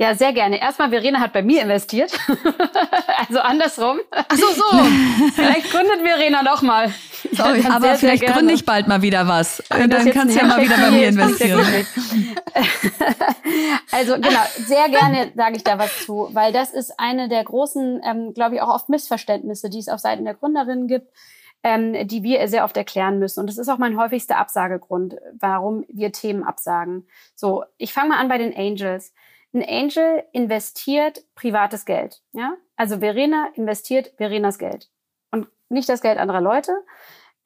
Ja, 0.00 0.14
sehr 0.14 0.32
gerne. 0.32 0.60
Erstmal, 0.60 0.90
Verena 0.90 1.18
hat 1.18 1.32
bei 1.32 1.42
mir 1.42 1.62
investiert. 1.62 2.16
also 3.28 3.40
andersrum. 3.40 3.98
Ach 4.12 4.36
so, 4.36 4.46
so. 4.46 4.64
vielleicht 5.34 5.72
gründet 5.72 6.02
Verena 6.02 6.44
noch 6.44 6.62
mal. 6.62 6.94
Sorry, 7.32 7.64
aber 7.68 7.80
sehr, 7.80 7.94
vielleicht 7.96 8.20
sehr 8.20 8.32
gründe 8.32 8.54
ich 8.54 8.64
bald 8.64 8.86
mal 8.86 9.02
wieder 9.02 9.26
was. 9.26 9.60
Und 9.70 9.92
dann 9.92 10.08
kannst 10.12 10.36
du 10.36 10.40
ja 10.40 10.46
mal 10.46 10.62
wieder 10.62 10.76
bei 10.76 10.92
mir 10.92 11.08
investieren. 11.08 11.66
also 13.90 14.14
genau, 14.14 14.40
sehr 14.58 14.88
gerne 14.88 15.32
sage 15.34 15.56
ich 15.56 15.64
da 15.64 15.80
was 15.80 16.06
zu, 16.06 16.28
weil 16.32 16.52
das 16.52 16.70
ist 16.70 16.92
eine 17.00 17.28
der 17.28 17.42
großen, 17.42 18.00
ähm, 18.04 18.34
glaube 18.34 18.54
ich, 18.54 18.62
auch 18.62 18.72
oft 18.72 18.88
Missverständnisse, 18.88 19.68
die 19.68 19.80
es 19.80 19.88
auf 19.88 19.98
Seiten 19.98 20.24
der 20.24 20.34
Gründerinnen 20.34 20.86
gibt. 20.86 21.08
Ähm, 21.64 22.06
die 22.06 22.22
wir 22.22 22.46
sehr 22.46 22.62
oft 22.62 22.76
erklären 22.76 23.18
müssen. 23.18 23.40
Und 23.40 23.48
das 23.48 23.58
ist 23.58 23.68
auch 23.68 23.78
mein 23.78 23.98
häufigster 23.98 24.38
Absagegrund, 24.38 25.16
warum 25.40 25.84
wir 25.88 26.12
Themen 26.12 26.44
absagen. 26.44 27.08
So, 27.34 27.64
ich 27.78 27.92
fange 27.92 28.10
mal 28.10 28.18
an 28.18 28.28
bei 28.28 28.38
den 28.38 28.56
Angels. 28.56 29.12
Ein 29.54 29.64
Angel 29.66 30.24
investiert 30.32 31.24
privates 31.34 31.84
Geld. 31.84 32.20
Ja? 32.32 32.54
Also 32.76 32.98
Verena 32.98 33.48
investiert 33.54 34.12
Verenas 34.16 34.58
Geld 34.58 34.88
und 35.30 35.48
nicht 35.68 35.88
das 35.88 36.02
Geld 36.02 36.18
anderer 36.18 36.40
Leute. 36.40 36.72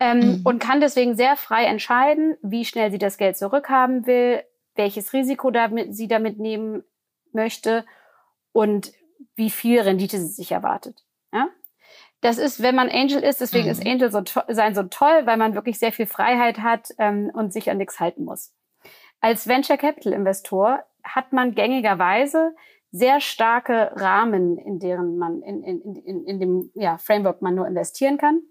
Ähm, 0.00 0.18
mhm. 0.18 0.40
Und 0.44 0.58
kann 0.58 0.80
deswegen 0.80 1.14
sehr 1.14 1.36
frei 1.36 1.64
entscheiden, 1.64 2.36
wie 2.42 2.64
schnell 2.64 2.90
sie 2.90 2.98
das 2.98 3.18
Geld 3.18 3.36
zurückhaben 3.36 4.06
will, 4.06 4.42
welches 4.74 5.12
Risiko 5.12 5.50
damit, 5.50 5.94
sie 5.94 6.08
damit 6.08 6.38
nehmen 6.38 6.82
möchte 7.32 7.84
und 8.52 8.92
wie 9.36 9.50
viel 9.50 9.80
Rendite 9.80 10.18
sie 10.18 10.26
sich 10.26 10.50
erwartet. 10.50 11.04
Ja? 11.32 11.48
Das 12.20 12.38
ist, 12.38 12.62
wenn 12.62 12.74
man 12.74 12.88
Angel 12.88 13.22
ist, 13.22 13.40
deswegen 13.40 13.66
mhm. 13.66 13.70
ist 13.72 13.86
Angel 13.86 14.10
so 14.10 14.22
sein 14.48 14.74
so 14.74 14.82
toll, 14.84 15.22
weil 15.24 15.36
man 15.36 15.54
wirklich 15.54 15.78
sehr 15.78 15.92
viel 15.92 16.06
Freiheit 16.06 16.58
hat 16.58 16.92
ähm, 16.98 17.30
und 17.34 17.52
sich 17.52 17.70
an 17.70 17.78
nichts 17.78 18.00
halten 18.00 18.24
muss. 18.24 18.52
Als 19.20 19.46
Venture 19.46 19.76
Capital 19.76 20.12
Investor 20.12 20.84
hat 21.04 21.32
man 21.32 21.54
gängigerweise 21.54 22.54
sehr 22.90 23.20
starke 23.20 23.92
Rahmen, 23.96 24.58
in 24.58 24.78
deren 24.78 25.16
man 25.16 25.42
in, 25.42 25.62
in, 25.62 25.96
in, 25.96 26.24
in 26.26 26.40
dem 26.40 26.70
ja, 26.74 26.98
Framework 26.98 27.40
man 27.40 27.54
nur 27.54 27.66
investieren 27.66 28.18
kann. 28.18 28.42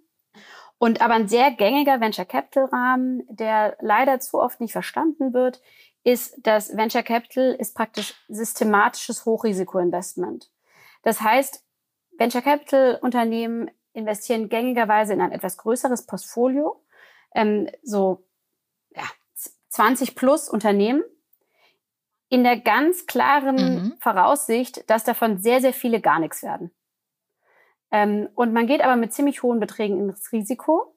Und 0.79 1.01
aber 1.01 1.13
ein 1.13 1.27
sehr 1.27 1.51
gängiger 1.51 2.01
Venture 2.01 2.25
Capital 2.25 2.65
Rahmen, 2.65 3.23
der 3.29 3.77
leider 3.81 4.19
zu 4.19 4.39
oft 4.39 4.59
nicht 4.59 4.71
verstanden 4.71 5.31
wird, 5.31 5.61
ist, 6.03 6.35
dass 6.41 6.75
Venture 6.75 7.03
Capital 7.03 7.53
ist 7.53 7.75
praktisch 7.75 8.15
systematisches 8.27 9.25
Hochrisikoinvestment. 9.25 10.49
Das 11.03 11.21
heißt, 11.21 11.63
Venture 12.17 12.41
Capital 12.41 12.97
Unternehmen 13.01 13.69
investieren 13.93 14.49
gängigerweise 14.49 15.13
in 15.13 15.21
ein 15.21 15.31
etwas 15.31 15.57
größeres 15.57 16.07
Portfolio, 16.07 16.83
ähm, 17.35 17.69
so 17.83 18.25
ja, 18.95 19.03
20 19.69 20.15
plus 20.15 20.49
Unternehmen 20.49 21.03
in 22.31 22.45
der 22.45 22.57
ganz 22.57 23.05
klaren 23.05 23.55
mhm. 23.55 23.93
Voraussicht, 23.99 24.89
dass 24.89 25.03
davon 25.03 25.39
sehr, 25.39 25.59
sehr 25.59 25.73
viele 25.73 25.99
gar 25.99 26.17
nichts 26.17 26.41
werden. 26.41 26.71
Ähm, 27.91 28.29
und 28.35 28.53
man 28.53 28.67
geht 28.67 28.81
aber 28.81 28.95
mit 28.95 29.13
ziemlich 29.13 29.43
hohen 29.43 29.59
Beträgen 29.59 29.99
ins 30.09 30.31
Risiko, 30.31 30.95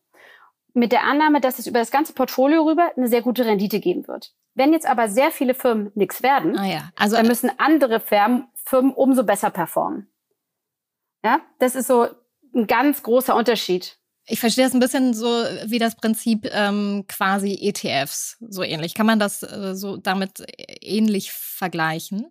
mit 0.74 0.93
der 0.93 1.03
Annahme, 1.03 1.41
dass 1.41 1.59
es 1.59 1.66
über 1.66 1.80
das 1.80 1.91
ganze 1.91 2.12
Portfolio 2.12 2.62
rüber 2.62 2.93
eine 2.97 3.09
sehr 3.09 3.20
gute 3.20 3.45
Rendite 3.45 3.80
geben 3.80 4.07
wird. 4.07 4.32
Wenn 4.55 4.72
jetzt 4.72 4.87
aber 4.87 5.09
sehr 5.09 5.32
viele 5.32 5.55
Firmen 5.55 5.91
nichts 5.97 6.22
werden, 6.22 6.57
ah 6.57 6.66
ja. 6.66 6.91
also, 6.97 7.16
dann 7.16 7.26
müssen 7.26 7.51
andere 7.59 7.99
Firmen, 7.99 8.47
Firmen 8.55 8.93
umso 8.93 9.24
besser 9.24 9.51
performen. 9.51 10.09
Ja, 11.24 11.41
das 11.59 11.74
ist 11.74 11.89
so 11.89 12.07
ein 12.55 12.68
ganz 12.68 13.03
großer 13.03 13.35
Unterschied. 13.35 13.99
Ich 14.27 14.41
verstehe 14.41 14.64
das 14.64 14.72
ein 14.72 14.81
bisschen 14.81 15.12
so 15.12 15.27
wie 15.66 15.79
das 15.79 15.97
Prinzip 15.97 16.49
ähm, 16.51 17.05
quasi 17.09 17.59
ETFs, 17.61 18.39
so 18.41 18.62
ähnlich. 18.62 18.95
Kann 18.95 19.07
man 19.07 19.18
das 19.18 19.43
äh, 19.43 19.75
so 19.75 19.99
damit 19.99 20.45
ähnlich 20.81 21.33
vergleichen? 21.33 22.27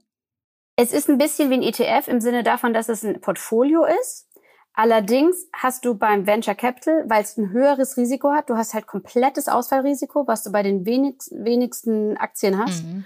Es 0.75 0.91
ist 0.91 1.07
ein 1.07 1.19
bisschen 1.19 1.51
wie 1.51 1.55
ein 1.55 1.63
ETF 1.63 2.07
im 2.07 2.19
Sinne 2.19 2.43
davon, 2.43 2.73
dass 2.73 2.89
es 2.89 3.03
ein 3.03 3.21
Portfolio 3.21 3.85
ist. 4.01 4.27
Allerdings 4.73 5.47
hast 5.53 5.85
du 5.85 5.93
beim 5.93 6.25
Venture 6.25 6.55
Capital, 6.55 7.03
weil 7.07 7.21
es 7.21 7.37
ein 7.37 7.51
höheres 7.51 7.95
Risiko 7.95 8.31
hat, 8.31 8.49
du 8.49 8.57
hast 8.57 8.73
halt 8.73 8.87
komplettes 8.87 9.47
Ausfallrisiko, 9.47 10.25
was 10.25 10.43
du 10.43 10.51
bei 10.51 10.63
den 10.63 10.83
wenigsten, 10.83 11.45
wenigsten 11.45 12.17
Aktien 12.17 12.57
hast. 12.57 12.83
Mhm. 12.83 13.05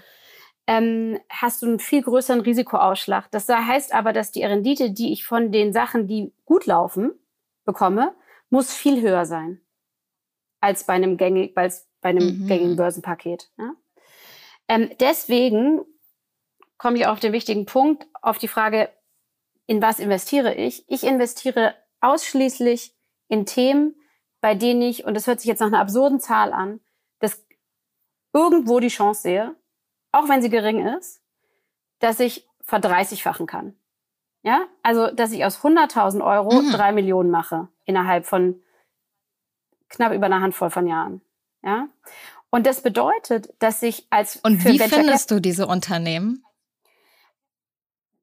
Ähm, 0.66 1.20
hast 1.28 1.60
du 1.60 1.66
einen 1.66 1.78
viel 1.78 2.02
größeren 2.02 2.40
Risikoausschlag. 2.40 3.30
Das 3.30 3.48
heißt 3.48 3.92
aber, 3.92 4.14
dass 4.14 4.30
die 4.30 4.44
Rendite, 4.44 4.90
die 4.90 5.12
ich 5.12 5.26
von 5.26 5.52
den 5.52 5.74
Sachen, 5.74 6.06
die 6.06 6.32
gut 6.46 6.64
laufen, 6.64 7.12
bekomme, 7.66 8.14
muss 8.50 8.72
viel 8.72 9.00
höher 9.00 9.26
sein 9.26 9.60
als 10.60 10.84
bei 10.84 10.94
einem, 10.94 11.16
gängig, 11.16 11.56
als 11.56 11.88
bei 12.00 12.10
einem 12.10 12.42
mhm. 12.42 12.46
gängigen 12.46 12.76
Börsenpaket. 12.76 13.50
Ja? 13.58 13.74
Ähm, 14.68 14.90
deswegen 15.00 15.80
komme 16.76 16.98
ich 16.98 17.06
auf 17.06 17.20
den 17.20 17.32
wichtigen 17.32 17.66
Punkt, 17.66 18.06
auf 18.22 18.38
die 18.38 18.48
Frage, 18.48 18.90
in 19.66 19.82
was 19.82 19.98
investiere 19.98 20.54
ich? 20.54 20.84
Ich 20.88 21.04
investiere 21.04 21.74
ausschließlich 22.00 22.96
in 23.28 23.44
Themen, 23.44 23.96
bei 24.40 24.54
denen 24.54 24.82
ich, 24.82 25.04
und 25.04 25.14
das 25.14 25.26
hört 25.26 25.40
sich 25.40 25.48
jetzt 25.48 25.60
nach 25.60 25.66
einer 25.66 25.80
absurden 25.80 26.20
Zahl 26.20 26.52
an, 26.52 26.80
dass 27.18 27.44
irgendwo 28.32 28.80
die 28.80 28.88
Chance 28.88 29.22
sehe, 29.22 29.56
auch 30.12 30.28
wenn 30.28 30.40
sie 30.40 30.50
gering 30.50 30.86
ist, 30.96 31.22
dass 31.98 32.20
ich 32.20 32.48
verdreißigfachen 32.62 33.46
kann. 33.46 33.78
Ja, 34.42 34.66
also, 34.82 35.10
dass 35.10 35.32
ich 35.32 35.44
aus 35.44 35.60
100.000 35.60 36.24
Euro 36.24 36.62
mhm. 36.62 36.72
drei 36.72 36.92
Millionen 36.92 37.30
mache 37.30 37.68
innerhalb 37.84 38.24
von 38.26 38.62
knapp 39.88 40.12
über 40.12 40.26
einer 40.26 40.40
Handvoll 40.40 40.70
von 40.70 40.86
Jahren. 40.86 41.20
Ja, 41.62 41.88
und 42.50 42.66
das 42.66 42.82
bedeutet, 42.82 43.52
dass 43.58 43.82
ich 43.82 44.06
als 44.10 44.36
und 44.36 44.64
wie 44.64 44.78
findest 44.78 45.30
du 45.30 45.40
diese 45.40 45.66
Unternehmen? 45.66 46.44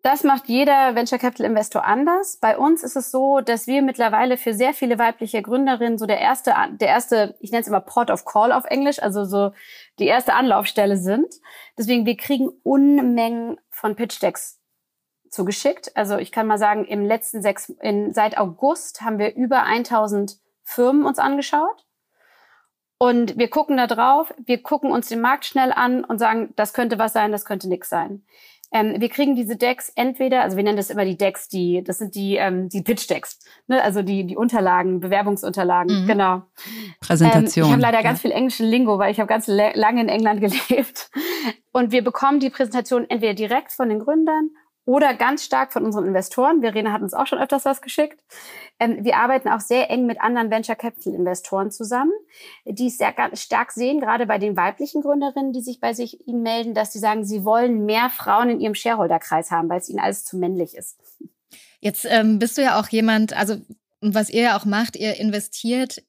Das 0.06 0.24
macht 0.24 0.48
jeder 0.48 0.94
Venture 0.94 1.18
Capital 1.18 1.48
Investor 1.48 1.84
anders. 1.84 2.38
Bei 2.38 2.60
uns 2.60 2.84
ist 2.84 2.96
es 2.96 3.10
so, 3.10 3.40
dass 3.40 3.66
wir 3.66 3.82
mittlerweile 3.82 4.38
für 4.38 4.54
sehr 4.54 4.76
viele 4.76 5.00
weibliche 5.00 5.42
Gründerinnen 5.42 5.98
so 5.98 6.06
der 6.06 6.20
erste, 6.20 6.54
der 6.74 6.90
erste, 6.90 7.36
ich 7.40 7.50
nenne 7.50 7.62
es 7.62 7.68
immer 7.68 7.82
Port 7.82 8.12
of 8.12 8.24
Call 8.24 8.52
auf 8.52 8.66
Englisch, 8.66 9.02
also 9.02 9.26
so 9.26 9.52
die 9.98 10.06
erste 10.06 10.36
Anlaufstelle 10.36 10.98
sind. 10.98 11.34
Deswegen, 11.76 12.06
wir 12.06 12.18
kriegen 12.18 12.50
Unmengen 12.62 13.60
von 13.72 13.96
Pitch 13.96 14.22
Decks 14.22 14.60
zugeschickt. 15.36 15.96
Also 15.96 16.18
ich 16.18 16.32
kann 16.32 16.48
mal 16.48 16.58
sagen, 16.58 16.86
im 16.86 17.06
letzten 17.06 17.42
sechs, 17.42 17.70
in, 17.82 18.14
seit 18.14 18.38
August 18.38 19.02
haben 19.02 19.20
wir 19.20 19.36
über 19.36 19.64
1000 19.64 20.38
Firmen 20.64 21.06
uns 21.06 21.20
angeschaut. 21.20 21.86
Und 22.98 23.38
wir 23.38 23.50
gucken 23.50 23.76
da 23.78 23.88
drauf, 23.88 24.34
wir 24.46 24.64
gucken 24.64 24.92
uns 24.92 25.10
den 25.10 25.20
Markt 25.20 25.46
schnell 25.46 25.74
an 25.74 26.06
und 26.06 26.18
sagen, 26.18 26.54
das 26.56 26.74
könnte 26.74 26.98
was 26.98 27.12
sein, 27.12 27.34
das 27.34 27.44
könnte 27.44 27.68
nix 27.68 27.90
sein. 27.90 28.24
Ähm, 28.72 28.96
wir 29.00 29.10
kriegen 29.10 29.36
diese 29.36 29.58
Decks 29.58 29.92
entweder, 29.96 30.42
also 30.42 30.58
wir 30.58 30.64
nennen 30.64 30.78
das 30.78 30.90
immer 30.90 31.06
die 31.06 31.18
Decks, 31.18 31.48
die, 31.48 31.84
das 31.84 32.00
sind 32.00 32.16
die, 32.16 32.36
ähm, 32.36 32.68
die 32.70 32.82
Pitch-Decks, 32.82 33.40
ne? 33.68 33.82
also 33.82 34.02
die, 34.02 34.26
die 34.26 34.36
Unterlagen, 34.36 35.00
Bewerbungsunterlagen, 35.02 36.04
mhm. 36.04 36.08
genau. 36.08 36.44
Präsentation. 37.00 37.66
Ähm, 37.66 37.68
ich 37.68 37.74
habe 37.74 37.82
leider 37.82 37.98
ja. 38.00 38.04
ganz 38.04 38.22
viel 38.22 38.32
englischen 38.32 38.66
Lingo, 38.66 38.98
weil 38.98 39.12
ich 39.12 39.20
habe 39.20 39.28
ganz 39.28 39.48
lange 39.48 40.02
in 40.02 40.10
England 40.10 40.42
gelebt. 40.70 41.12
Und 41.74 41.92
wir 41.92 42.04
bekommen 42.04 42.40
die 42.40 42.50
Präsentation 42.50 43.10
entweder 43.10 43.34
direkt 43.34 43.72
von 43.72 43.90
den 43.90 44.00
Gründern 44.00 44.50
oder 44.86 45.16
ganz 45.16 45.44
stark 45.44 45.74
von 45.74 45.84
unseren 45.84 46.06
Investoren. 46.06 46.62
Verena 46.62 46.92
hat 46.92 47.02
uns 47.02 47.14
auch 47.14 47.28
schon 47.28 47.40
öfters 47.40 47.66
was 47.66 47.82
geschickt. 47.82 48.24
Ähm, 48.80 49.04
wir 49.04 49.18
arbeiten 49.18 49.50
auch 49.50 49.60
sehr 49.60 49.90
eng 49.90 50.06
mit 50.06 50.22
anderen 50.22 50.52
Venture 50.52 50.76
Capital 50.76 51.14
Investoren 51.14 51.72
zusammen, 51.72 52.12
die 52.66 52.88
es 52.88 52.98
sehr 52.98 53.14
stark 53.34 53.72
sehen, 53.72 54.00
gerade 54.00 54.26
bei 54.26 54.38
den 54.38 54.56
weiblichen 54.56 55.02
Gründerinnen, 55.02 55.54
die 55.54 55.62
sich 55.62 55.80
bei 55.80 55.94
sich 55.94 56.28
ihnen 56.28 56.44
melden, 56.44 56.74
dass 56.74 56.94
sie 56.94 57.00
sagen, 57.00 57.26
sie 57.26 57.44
wollen 57.44 57.86
mehr 57.86 58.10
Frauen 58.10 58.50
in 58.50 58.60
ihrem 58.60 58.76
Shareholder-Kreis 58.76 59.52
haben, 59.52 59.70
weil 59.70 59.80
es 59.80 59.90
ihnen 59.90 60.00
alles 60.00 60.24
zu 60.24 60.38
männlich 60.38 60.76
ist. 60.76 60.98
Jetzt 61.80 62.06
ähm, 62.10 62.40
bist 62.40 62.58
du 62.58 62.62
ja 62.62 62.80
auch 62.80 62.88
jemand, 62.90 63.34
also 63.34 63.58
was 64.02 64.30
ihr 64.30 64.44
ja 64.44 64.58
auch 64.58 64.66
macht, 64.66 64.96
ihr 64.96 65.20
investiert 65.20 66.04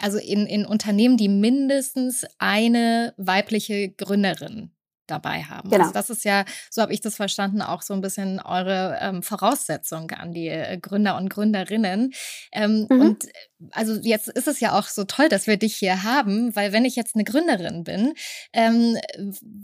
also 0.00 0.18
in, 0.18 0.46
in 0.46 0.66
Unternehmen, 0.66 1.16
die 1.16 1.28
mindestens 1.28 2.26
eine 2.38 3.14
weibliche 3.16 3.88
Gründerin 3.90 4.70
dabei 5.10 5.42
haben. 5.42 5.68
Genau. 5.70 5.82
Also 5.82 5.92
das 5.92 6.10
ist 6.10 6.24
ja, 6.24 6.44
so 6.70 6.82
habe 6.82 6.92
ich 6.92 7.00
das 7.00 7.16
verstanden, 7.16 7.62
auch 7.62 7.82
so 7.82 7.94
ein 7.94 8.00
bisschen 8.00 8.40
eure 8.40 8.98
ähm, 9.00 9.22
Voraussetzung 9.22 10.10
an 10.12 10.32
die 10.32 10.48
äh, 10.48 10.78
Gründer 10.78 11.16
und 11.16 11.30
Gründerinnen. 11.30 12.12
Ähm, 12.52 12.86
mhm. 12.88 13.00
Und 13.00 13.24
also 13.72 13.94
jetzt 13.94 14.28
ist 14.28 14.46
es 14.46 14.60
ja 14.60 14.78
auch 14.78 14.86
so 14.86 15.04
toll, 15.04 15.28
dass 15.28 15.46
wir 15.46 15.56
dich 15.56 15.74
hier 15.74 16.04
haben, 16.04 16.54
weil 16.54 16.72
wenn 16.72 16.84
ich 16.84 16.96
jetzt 16.96 17.14
eine 17.14 17.24
Gründerin 17.24 17.84
bin, 17.84 18.14
ähm, 18.52 18.96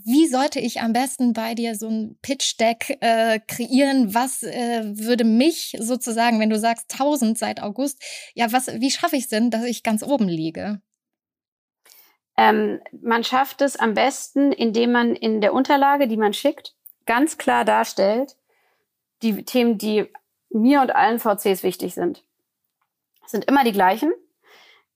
wie 0.04 0.26
sollte 0.26 0.58
ich 0.60 0.80
am 0.80 0.92
besten 0.92 1.32
bei 1.32 1.54
dir 1.54 1.76
so 1.76 1.88
ein 1.88 2.18
Pitch-Deck 2.22 2.98
äh, 3.00 3.38
kreieren? 3.46 4.14
Was 4.14 4.42
äh, 4.42 4.82
würde 4.84 5.24
mich 5.24 5.76
sozusagen, 5.78 6.40
wenn 6.40 6.50
du 6.50 6.58
sagst 6.58 6.92
1000 6.92 7.38
seit 7.38 7.62
August, 7.62 8.02
ja, 8.34 8.52
was, 8.52 8.66
wie 8.66 8.90
schaffe 8.90 9.16
ich 9.16 9.24
es 9.24 9.28
denn, 9.28 9.50
dass 9.50 9.64
ich 9.64 9.82
ganz 9.82 10.02
oben 10.02 10.28
liege? 10.28 10.80
Ähm, 12.36 12.80
man 13.00 13.24
schafft 13.24 13.60
es 13.60 13.76
am 13.76 13.94
besten, 13.94 14.52
indem 14.52 14.92
man 14.92 15.14
in 15.14 15.40
der 15.40 15.52
Unterlage, 15.52 16.08
die 16.08 16.16
man 16.16 16.34
schickt, 16.34 16.74
ganz 17.06 17.38
klar 17.38 17.64
darstellt, 17.64 18.36
die 19.22 19.44
Themen, 19.44 19.78
die 19.78 20.06
mir 20.50 20.80
und 20.80 20.94
allen 20.94 21.18
VCs 21.18 21.62
wichtig 21.62 21.94
sind. 21.94 22.24
Das 23.22 23.30
sind 23.30 23.44
immer 23.46 23.64
die 23.64 23.72
gleichen. 23.72 24.12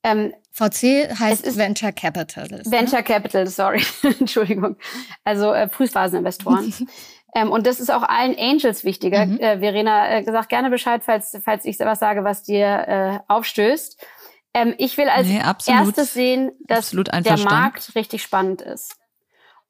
Ähm, 0.03 0.33
VC 0.53 1.09
heißt 1.19 1.57
Venture 1.57 1.93
Capital. 1.93 2.49
Ne? 2.49 2.63
Venture 2.65 3.03
Capital, 3.03 3.47
sorry, 3.47 3.83
Entschuldigung. 4.21 4.77
Also 5.25 5.53
äh, 5.53 5.69
Frühphaseninvestoren. 5.69 6.73
ähm, 7.35 7.51
und 7.51 7.67
das 7.67 7.81
ist 7.81 7.91
auch 7.91 8.03
allen 8.03 8.37
Angels 8.39 8.85
wichtiger. 8.85 9.27
Mhm. 9.27 9.39
Äh, 9.39 9.59
Verena, 9.59 10.11
äh, 10.11 10.23
gesagt 10.23 10.49
gerne 10.49 10.71
Bescheid, 10.71 11.03
falls, 11.05 11.39
falls 11.45 11.65
ich 11.65 11.81
etwas 11.81 12.01
sage, 12.01 12.25
was 12.25 12.43
dir 12.43 12.67
äh, 12.67 13.19
aufstößt. 13.29 14.05
Ähm, 14.59 14.75
ich 14.79 14.99
will 14.99 15.09
als 15.09 15.29
nee, 15.29 15.41
erstes 15.67 16.15
sehen, 16.15 16.53
dass 16.61 16.91
der 16.91 17.39
Markt 17.39 17.95
richtig 17.95 18.23
spannend 18.23 18.61
ist. 18.61 18.97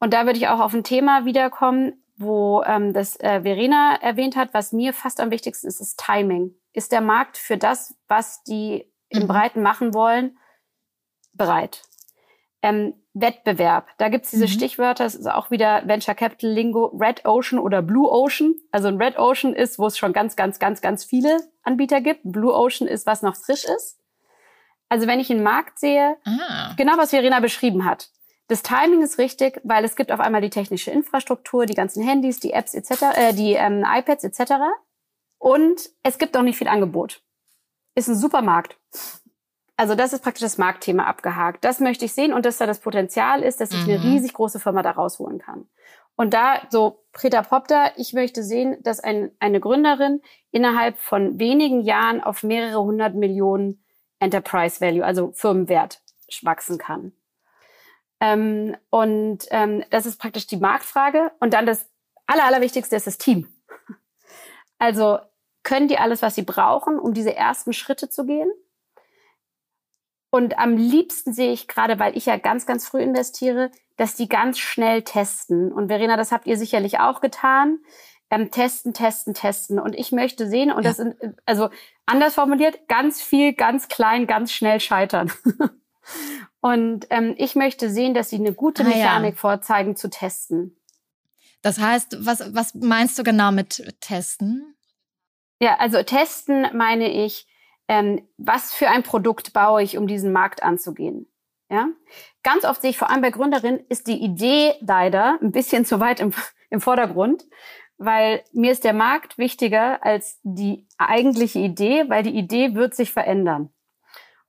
Und 0.01 0.15
da 0.15 0.25
würde 0.25 0.39
ich 0.39 0.49
auch 0.49 0.61
auf 0.61 0.73
ein 0.73 0.85
Thema 0.85 1.25
wiederkommen, 1.25 2.03
wo 2.17 2.63
ähm, 2.65 2.93
das 2.93 3.17
äh, 3.21 3.43
Verena 3.43 3.99
erwähnt 4.01 4.37
hat, 4.37 4.55
was 4.55 4.73
mir 4.73 4.93
fast 4.93 5.21
am 5.21 5.31
wichtigsten 5.31 5.67
ist, 5.67 5.81
ist 5.81 6.01
Timing. 6.01 6.55
Ist 6.73 6.93
der 6.93 7.01
Markt 7.01 7.37
für 7.37 7.57
das, 7.57 7.97
was 8.09 8.43
die 8.45 8.91
im 9.09 9.25
mhm. 9.25 9.29
Breiten 9.29 9.63
machen 9.63 9.95
wollen, 9.95 10.39
bereit? 11.33 11.83
Ähm, 12.63 12.95
Wettbewerb. 13.13 13.89
Da 13.99 14.09
gibt's 14.09 14.31
diese 14.31 14.47
mhm. 14.47 14.51
Stichwörter, 14.51 15.05
das 15.05 15.15
ist 15.15 15.27
auch 15.27 15.51
wieder 15.51 15.83
Venture 15.87 16.15
Capital 16.15 16.51
Lingo, 16.51 16.87
Red 16.87 17.25
Ocean 17.25 17.59
oder 17.59 17.83
Blue 17.83 18.11
Ocean. 18.11 18.55
Also 18.73 18.89
ein 18.89 19.01
Red 19.01 19.19
Ocean 19.19 19.55
ist, 19.55 19.79
wo 19.79 19.87
es 19.87 19.99
schon 19.99 20.13
ganz, 20.13 20.35
ganz, 20.35 20.59
ganz, 20.59 20.81
ganz 20.81 21.05
viele 21.05 21.39
Anbieter 21.63 22.01
gibt. 22.01 22.21
Blue 22.25 22.55
Ocean 22.55 22.89
ist, 22.89 23.07
was 23.07 23.23
noch 23.23 23.37
frisch 23.37 23.65
ist. 23.65 23.98
Also 24.89 25.07
wenn 25.07 25.21
ich 25.21 25.31
einen 25.31 25.43
Markt 25.43 25.79
sehe, 25.79 26.17
ah. 26.25 26.75
genau 26.77 26.97
was 26.97 27.11
Verena 27.11 27.41
beschrieben 27.41 27.85
hat. 27.85 28.11
Das 28.49 28.63
Timing 28.63 29.03
ist 29.03 29.19
richtig, 29.19 29.61
weil 29.63 29.85
es 29.85 29.95
gibt 29.95 30.11
auf 30.11 30.21
einmal 30.21 30.41
die 30.41 30.51
technische 30.51 30.91
Infrastruktur, 30.91 31.67
die 31.67 31.75
ganzen 31.75 32.03
Handys, 32.03 32.41
die 32.41 32.53
Apps 32.53 32.75
etc., 32.75 33.03
äh, 33.15 33.35
die 33.35 33.53
ähm, 33.53 33.85
iPads 33.87 34.25
etc. 34.25 34.55
Und 35.37 35.91
es 36.03 36.19
gibt 36.19 36.37
auch 36.37 36.43
nicht 36.43 36.57
viel 36.57 36.69
Angebot. 36.69 37.23
Ist 37.95 38.09
ein 38.09 38.17
super 38.17 38.41
Markt. 38.41 38.79
Also 39.77 39.95
das 39.95 40.13
ist 40.13 40.23
praktisch 40.23 40.43
das 40.43 40.59
Marktthema 40.59 41.05
abgehakt. 41.05 41.65
Das 41.65 41.79
möchte 41.79 42.07
ich 42.07 42.13
sehen 42.13 42.33
und 42.33 42.47
dass 42.47 42.57
da 42.57 42.67
das 42.67 42.81
Potenzial 42.81 43.43
ist, 43.43 43.61
dass 43.61 43.71
ich 43.71 43.87
mhm. 43.87 43.93
eine 43.93 44.03
riesig 44.03 44.33
große 44.33 44.59
Firma 44.59 44.83
da 44.83 44.93
rausholen 44.93 45.39
kann. 45.39 45.69
Und 46.17 46.35
da 46.35 46.63
so 46.71 47.05
Preta 47.13 47.43
Popter, 47.43 47.93
ich 47.97 48.13
möchte 48.13 48.43
sehen, 48.43 48.79
dass 48.83 48.99
ein, 48.99 49.31
eine 49.39 49.61
Gründerin 49.61 50.21
innerhalb 50.51 50.99
von 50.99 51.39
wenigen 51.39 51.83
Jahren 51.83 52.25
auf 52.25 52.43
mehrere 52.43 52.83
hundert 52.83 53.15
Millionen 53.15 53.85
Enterprise 54.21 54.81
Value, 54.81 55.05
also 55.05 55.33
Firmenwert, 55.33 56.01
wachsen 56.43 56.79
kann. 56.79 57.13
Ähm, 58.21 58.77
und 58.91 59.47
ähm, 59.51 59.85
das 59.91 60.07
ist 60.07 60.19
praktisch 60.19 60.47
die 60.47 60.57
Marktfrage. 60.57 61.31
Und 61.41 61.55
dann 61.55 61.67
das 61.67 61.89
Aller, 62.27 62.45
Allerwichtigste 62.45 62.97
ist 62.97 63.07
das 63.07 63.19
Team. 63.19 63.49
Also 64.81 65.19
können 65.65 65.89
die 65.89 65.99
alles, 65.99 66.23
was 66.23 66.37
sie 66.37 66.45
brauchen, 66.45 67.01
um 67.01 67.13
diese 67.13 67.35
ersten 67.35 67.73
Schritte 67.73 68.09
zu 68.09 68.25
gehen? 68.25 68.49
Und 70.31 70.57
am 70.57 70.77
liebsten 70.77 71.33
sehe 71.33 71.53
ich 71.53 71.67
gerade, 71.67 71.99
weil 71.99 72.17
ich 72.17 72.27
ja 72.27 72.37
ganz, 72.37 72.65
ganz 72.65 72.87
früh 72.87 73.01
investiere, 73.01 73.73
dass 73.97 74.15
die 74.15 74.29
ganz 74.29 74.61
schnell 74.61 75.03
testen. 75.03 75.73
Und 75.73 75.89
Verena, 75.89 76.17
das 76.17 76.31
habt 76.31 76.47
ihr 76.47 76.57
sicherlich 76.57 77.01
auch 77.01 77.21
getan 77.21 77.81
ähm, 78.31 78.51
testen, 78.51 78.95
testen, 78.95 79.35
testen. 79.35 79.79
Und 79.79 79.95
ich 79.95 80.13
möchte 80.13 80.49
sehen, 80.49 80.71
und 80.71 80.85
ja. 80.85 80.91
das 80.91 80.99
sind, 80.99 81.17
also 81.47 81.71
anders 82.07 82.35
formuliert, 82.35 82.89
ganz 82.89 83.23
viel, 83.23 83.53
ganz 83.53 83.89
klein, 83.89 84.27
ganz 84.27 84.53
schnell 84.53 84.81
scheitern. 84.81 85.33
und 86.61 87.07
ähm, 87.11 87.35
ich 87.39 87.55
möchte 87.55 87.91
sehen, 87.91 88.15
dass 88.15 88.31
sie 88.31 88.37
eine 88.37 88.53
gute 88.53 88.85
Mechanik 88.85 89.33
ah, 89.33 89.37
ja. 89.37 89.41
vorzeigen 89.41 89.97
zu 89.97 90.11
testen. 90.11 90.77
Das 91.63 91.81
heißt, 91.81 92.25
was, 92.25 92.55
was 92.55 92.75
meinst 92.75 93.19
du 93.19 93.23
genau 93.23 93.51
mit 93.51 93.97
testen? 94.01 94.77
Ja, 95.61 95.77
also 95.79 96.03
testen 96.03 96.69
meine 96.73 97.11
ich, 97.11 97.47
ähm, 97.89 98.29
was 98.37 98.75
für 98.75 98.89
ein 98.89 99.03
Produkt 99.03 99.53
baue 99.53 99.83
ich, 99.83 99.97
um 99.97 100.07
diesen 100.07 100.31
Markt 100.31 100.63
anzugehen. 100.63 101.27
Ja? 101.71 101.89
Ganz 102.43 102.65
oft 102.65 102.83
sehe 102.83 102.91
ich 102.91 102.99
vor 102.99 103.11
allem 103.11 103.23
bei 103.23 103.31
Gründerinnen, 103.31 103.81
ist 103.89 104.07
die 104.07 104.23
Idee 104.23 104.75
leider 104.81 105.39
ein 105.43 105.53
bisschen 105.53 105.85
zu 105.85 105.99
weit 105.99 106.21
im, 106.21 106.33
im 106.71 106.81
Vordergrund, 106.81 107.45
weil 107.99 108.45
mir 108.53 108.73
ist 108.73 108.85
der 108.85 108.93
Markt 108.93 109.39
wichtiger 109.39 110.05
als 110.05 110.41
die 110.43 110.87
eigentliche 110.97 111.59
Idee, 111.59 112.09
weil 112.09 112.23
die 112.23 112.37
Idee 112.37 112.75
wird 112.75 112.95
sich 112.95 113.13
verändern. 113.13 113.71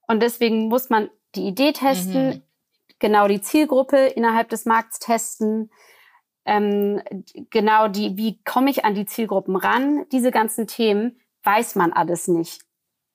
Und 0.07 0.21
deswegen 0.21 0.67
muss 0.67 0.89
man 0.89 1.09
die 1.35 1.47
Idee 1.47 1.73
testen, 1.73 2.27
mhm. 2.27 2.43
genau 2.99 3.27
die 3.27 3.41
Zielgruppe 3.41 4.07
innerhalb 4.07 4.49
des 4.49 4.65
Markts 4.65 4.99
testen, 4.99 5.71
ähm, 6.45 7.01
genau 7.49 7.87
die, 7.87 8.17
wie 8.17 8.41
komme 8.43 8.69
ich 8.69 8.85
an 8.85 8.95
die 8.95 9.05
Zielgruppen 9.05 9.55
ran, 9.55 10.05
diese 10.11 10.31
ganzen 10.31 10.67
Themen 10.67 11.19
weiß 11.43 11.75
man 11.75 11.93
alles 11.93 12.27
nicht. 12.27 12.63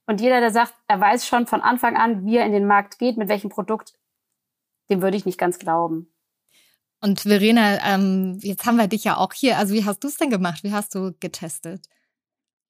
Und 0.07 0.21
jeder, 0.21 0.41
der 0.41 0.51
sagt, 0.51 0.75
er 0.87 1.01
weiß 1.01 1.27
schon 1.27 1.47
von 1.47 1.61
Anfang 1.61 1.97
an, 1.97 2.27
wie 2.27 2.37
er 2.37 2.47
in 2.47 2.53
den 2.53 2.67
Markt 2.67 2.99
geht, 2.99 3.17
mit 3.17 3.29
welchem 3.29 3.51
Produkt, 3.51 3.95
dem 4.91 5.01
würde 5.03 5.17
ich 5.17 5.27
nicht 5.27 5.39
ganz 5.39 5.59
glauben. 5.59 6.14
Und 7.05 7.21
Verena, 7.21 7.85
ähm, 7.85 8.39
jetzt 8.41 8.65
haben 8.65 8.79
wir 8.79 8.89
dich 8.89 9.05
ja 9.05 9.19
auch 9.19 9.35
hier. 9.35 9.59
Also 9.59 9.75
wie 9.75 9.85
hast 9.85 10.03
du 10.03 10.09
es 10.09 10.17
denn 10.17 10.31
gemacht? 10.31 10.65
Wie 10.65 10.73
hast 10.73 10.95
du 10.95 11.13
getestet? 11.21 11.85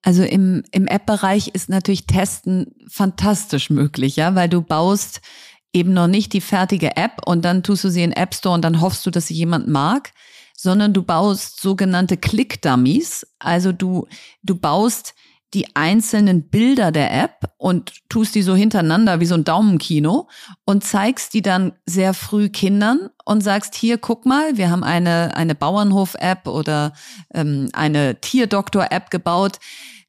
Also 0.03 0.25
im, 0.25 0.65
im 0.73 0.89
App-Bereich 0.89 1.55
ist 1.55 1.69
natürlich 1.69 2.09
Testen 2.09 2.75
fantastisch 2.89 3.71
möglich, 3.71 4.17
ja, 4.17 4.35
weil 4.35 4.49
du 4.49 4.61
baust 4.61 5.21
eben 5.73 5.93
noch 5.93 6.09
nicht 6.09 6.33
die 6.33 6.41
fertige 6.41 6.97
App 6.97 7.25
und 7.25 7.45
dann 7.45 7.63
tust 7.63 7.85
du 7.85 7.91
sie 7.91 8.03
in 8.03 8.11
App 8.11 8.35
Store 8.35 8.57
und 8.57 8.63
dann 8.63 8.81
hoffst 8.81 9.07
du, 9.07 9.13
dass 9.13 9.29
sie 9.29 9.35
jemand 9.35 9.69
mag, 9.69 10.13
sondern 10.57 10.93
du 10.93 11.05
baust 11.05 11.61
sogenannte 11.61 12.17
Click-Dummies. 12.17 13.25
Also 13.39 13.71
du, 13.71 14.09
du 14.43 14.57
baust 14.57 15.15
die 15.53 15.77
einzelnen 15.77 16.49
Bilder 16.49 16.91
der 16.91 17.13
App 17.13 17.51
und 17.59 17.93
tust 18.09 18.35
die 18.35 18.43
so 18.43 18.57
hintereinander 18.57 19.21
wie 19.21 19.27
so 19.27 19.35
ein 19.35 19.45
Daumenkino 19.45 20.29
und 20.65 20.85
zeigst 20.85 21.33
die 21.35 21.43
dann 21.43 21.73
sehr 21.87 22.13
früh 22.13 22.49
Kindern 22.49 23.11
und 23.25 23.43
sagst, 23.43 23.75
hier, 23.77 23.99
guck 23.99 24.27
mal, 24.27 24.57
wir 24.57 24.71
haben 24.71 24.83
eine, 24.83 25.37
eine 25.37 25.55
Bauernhof-App 25.55 26.49
oder 26.49 26.93
ähm, 27.33 27.69
eine 27.73 28.21
Tierdoktor-App 28.21 29.11
gebaut. 29.11 29.61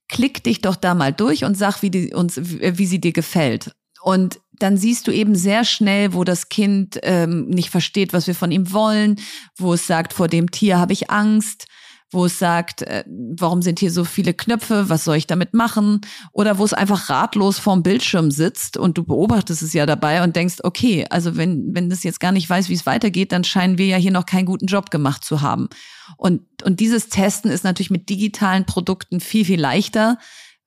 Klick 0.07 0.43
dich 0.43 0.61
doch 0.61 0.75
da 0.75 0.95
mal 0.95 1.13
durch 1.13 1.43
und 1.45 1.55
sag, 1.55 1.81
wie, 1.81 1.91
die, 1.91 2.13
uns, 2.13 2.37
wie 2.37 2.85
sie 2.85 3.01
dir 3.01 3.13
gefällt. 3.13 3.75
Und 4.01 4.39
dann 4.59 4.77
siehst 4.77 5.07
du 5.07 5.11
eben 5.11 5.35
sehr 5.35 5.65
schnell, 5.65 6.13
wo 6.13 6.23
das 6.23 6.49
Kind 6.49 6.99
ähm, 7.03 7.47
nicht 7.47 7.69
versteht, 7.69 8.13
was 8.13 8.27
wir 8.27 8.35
von 8.35 8.51
ihm 8.51 8.71
wollen, 8.71 9.17
wo 9.57 9.73
es 9.73 9.87
sagt, 9.87 10.13
vor 10.13 10.27
dem 10.27 10.51
Tier 10.51 10.79
habe 10.79 10.93
ich 10.93 11.09
Angst 11.09 11.67
wo 12.11 12.25
es 12.25 12.39
sagt, 12.39 12.81
äh, 12.83 13.03
warum 13.07 13.61
sind 13.61 13.79
hier 13.79 13.91
so 13.91 14.03
viele 14.03 14.33
Knöpfe, 14.33 14.89
was 14.89 15.03
soll 15.03 15.17
ich 15.17 15.27
damit 15.27 15.53
machen? 15.53 16.01
Oder 16.31 16.57
wo 16.57 16.63
es 16.63 16.73
einfach 16.73 17.09
ratlos 17.09 17.59
vorm 17.59 17.83
Bildschirm 17.83 18.31
sitzt 18.31 18.77
und 18.77 18.97
du 18.97 19.03
beobachtest 19.03 19.61
es 19.61 19.73
ja 19.73 19.85
dabei 19.85 20.23
und 20.23 20.35
denkst, 20.35 20.57
okay, 20.63 21.05
also 21.09 21.35
wenn, 21.35 21.73
wenn 21.73 21.89
das 21.89 22.03
jetzt 22.03 22.19
gar 22.19 22.31
nicht 22.31 22.49
weiß, 22.49 22.69
wie 22.69 22.73
es 22.73 22.85
weitergeht, 22.85 23.31
dann 23.31 23.43
scheinen 23.43 23.77
wir 23.77 23.87
ja 23.87 23.97
hier 23.97 24.11
noch 24.11 24.25
keinen 24.25 24.45
guten 24.45 24.67
Job 24.67 24.91
gemacht 24.91 25.23
zu 25.23 25.41
haben. 25.41 25.67
Und, 26.17 26.41
und 26.63 26.79
dieses 26.79 27.09
Testen 27.09 27.51
ist 27.51 27.63
natürlich 27.63 27.91
mit 27.91 28.09
digitalen 28.09 28.65
Produkten 28.65 29.19
viel, 29.19 29.45
viel 29.45 29.59
leichter, 29.59 30.17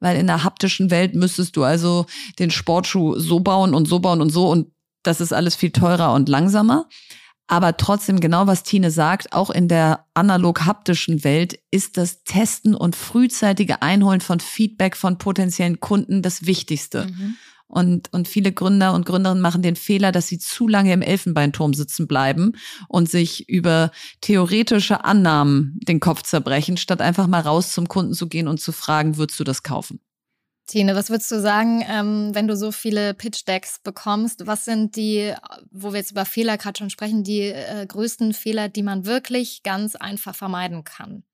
weil 0.01 0.17
in 0.17 0.27
der 0.27 0.45
haptischen 0.45 0.91
Welt 0.91 1.15
müsstest 1.15 1.57
du 1.57 1.65
also 1.65 2.07
den 2.39 2.51
Sportschuh 2.51 3.19
so 3.19 3.41
bauen 3.41 3.75
und 3.75 3.87
so 3.87 4.01
bauen 4.01 4.21
und 4.21 4.31
so 4.31 4.51
und 4.51 4.73
das 5.03 5.21
ist 5.21 5.33
alles 5.33 5.57
viel 5.57 5.71
teurer 5.71 6.13
und 6.13 6.29
langsamer. 6.29 6.89
Aber 7.49 7.79
trotzdem, 7.79 8.21
genau 8.21 8.47
was 8.47 8.63
Tine 8.63 8.91
sagt, 8.91 9.33
auch 9.33 9.49
in 9.49 9.69
der 9.69 10.05
analog-haptischen 10.13 11.25
Welt 11.25 11.59
ist 11.71 11.97
das 11.97 12.23
Testen 12.23 12.75
und 12.75 12.95
frühzeitige 12.95 13.81
Einholen 13.81 14.21
von 14.21 14.39
Feedback 14.39 14.97
von 14.97 15.17
potenziellen 15.17 15.81
Kunden 15.81 16.21
das 16.21 16.45
Wichtigste. 16.45 17.07
Mhm. 17.07 17.37
Und, 17.67 18.13
und 18.13 18.29
viele 18.29 18.53
Gründer 18.53 18.95
und 18.95 19.05
Gründerinnen 19.05 19.43
machen 19.43 19.63
den 19.63 19.77
Fehler, 19.77 20.13
dass 20.13 20.27
sie 20.27 20.39
zu 20.39 20.69
lange 20.69 20.93
im 20.93 21.03
Elfenbeinturm 21.03 21.75
sitzen 21.75 22.07
bleiben 22.07 22.53
und 22.89 23.11
sich 23.11 23.49
über 23.49 23.93
theoretische 24.23 25.05
Annahmen 25.05 25.79
den 25.83 26.01
Kopf 26.01 26.23
zerbrechen, 26.23 26.79
statt 26.79 27.03
einfach 27.03 27.27
mal 27.27 27.41
raus 27.41 27.73
zum 27.73 27.89
Kunden 27.89 28.15
zu 28.15 28.29
gehen 28.29 28.49
und 28.49 28.61
zu 28.61 28.73
fragen, 28.73 29.19
würdest 29.19 29.41
du 29.41 29.45
das 29.45 29.63
kaufen? 29.63 30.01
Tine, 30.69 30.95
was 30.95 31.09
würdest 31.09 31.31
du 31.33 31.41
sagen, 31.41 31.83
ähm, 31.89 32.35
wenn 32.35 32.47
du 32.47 32.55
so 32.55 32.73
viele 32.73 33.15
Pitch-Decks 33.15 33.81
bekommst? 33.81 34.47
Was 34.47 34.67
sind 34.67 34.97
die, 34.97 35.35
wo 35.71 35.93
wir 35.93 35.99
jetzt 35.99 36.13
über 36.13 36.27
Fehler 36.27 36.59
gerade 36.59 36.79
schon 36.79 36.91
sprechen, 36.91 37.25
die 37.25 37.41
äh, 37.41 37.87
größten 37.87 38.35
Fehler, 38.35 38.69
die 38.69 38.83
man 38.83 39.07
wirklich 39.07 39.63
ganz 39.63 39.97
einfach 39.97 40.35
vermeiden 40.35 40.85
kann? 40.85 41.25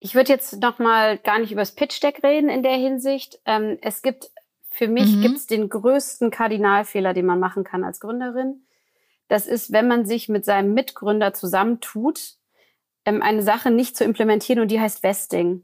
Ich 0.00 0.14
würde 0.14 0.32
jetzt 0.32 0.60
noch 0.60 0.78
mal 0.78 1.16
gar 1.16 1.38
nicht 1.38 1.50
über 1.50 1.62
das 1.62 1.74
Pitch-Deck 1.74 2.22
reden 2.22 2.50
in 2.50 2.62
der 2.62 2.76
Hinsicht. 2.76 3.40
Ähm, 3.46 3.78
es 3.80 4.02
gibt, 4.02 4.30
für 4.70 4.86
mich 4.86 5.16
mhm. 5.16 5.22
gibt 5.22 5.38
es 5.38 5.46
den 5.46 5.70
größten 5.70 6.30
Kardinalfehler, 6.30 7.14
den 7.14 7.24
man 7.24 7.40
machen 7.40 7.64
kann 7.64 7.84
als 7.84 8.00
Gründerin. 8.00 8.66
Das 9.28 9.46
ist, 9.46 9.72
wenn 9.72 9.88
man 9.88 10.04
sich 10.04 10.28
mit 10.28 10.44
seinem 10.44 10.74
Mitgründer 10.74 11.32
zusammentut, 11.32 12.34
ähm, 13.06 13.22
eine 13.22 13.42
Sache 13.42 13.70
nicht 13.70 13.96
zu 13.96 14.04
implementieren 14.04 14.60
und 14.60 14.70
die 14.70 14.78
heißt 14.78 15.02
Vesting. 15.02 15.62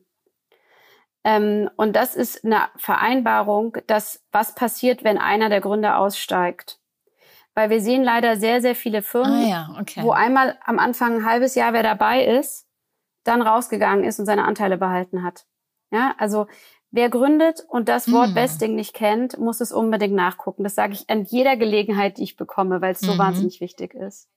Ähm, 1.25 1.68
und 1.77 1.97
das 1.97 2.16
ist 2.16 2.45
eine 2.45 2.68
Vereinbarung, 2.77 3.77
dass 3.87 4.25
was 4.33 4.55
passiert, 4.55 5.05
wenn 5.05 5.18
einer 5.18 5.49
der 5.49 5.61
Gründer 5.61 5.99
aussteigt. 5.99 6.79
Weil 7.55 7.68
wir 7.68 7.81
sehen 7.81 8.03
leider 8.03 8.37
sehr, 8.37 8.61
sehr 8.61 8.75
viele 8.75 9.03
Firmen, 9.03 9.45
ah, 9.45 9.49
ja, 9.49 9.77
okay. 9.81 10.03
wo 10.03 10.12
einmal 10.12 10.59
am 10.64 10.79
Anfang 10.79 11.16
ein 11.16 11.25
halbes 11.25 11.55
Jahr 11.55 11.73
wer 11.73 11.83
dabei 11.83 12.25
ist, 12.25 12.66
dann 13.25 13.43
rausgegangen 13.43 14.05
ist 14.05 14.18
und 14.18 14.27
seine 14.27 14.45
Anteile 14.45 14.79
behalten 14.79 15.23
hat. 15.23 15.45
Ja, 15.91 16.14
also 16.18 16.47
wer 16.91 17.11
gründet 17.11 17.64
und 17.68 17.89
das 17.89 18.11
Wort 18.12 18.31
mhm. 18.31 18.35
Vesting 18.37 18.75
nicht 18.77 18.95
kennt, 18.95 19.39
muss 19.39 19.61
es 19.61 19.73
unbedingt 19.73 20.14
nachgucken. 20.14 20.62
Das 20.62 20.75
sage 20.75 20.95
ich 20.95 21.11
an 21.11 21.25
jeder 21.25 21.57
Gelegenheit, 21.57 22.18
die 22.18 22.23
ich 22.23 22.37
bekomme, 22.37 22.81
weil 22.81 22.93
es 22.93 23.01
so 23.01 23.14
mhm. 23.14 23.18
wahnsinnig 23.18 23.61
wichtig 23.61 23.95
ist. 23.95 24.29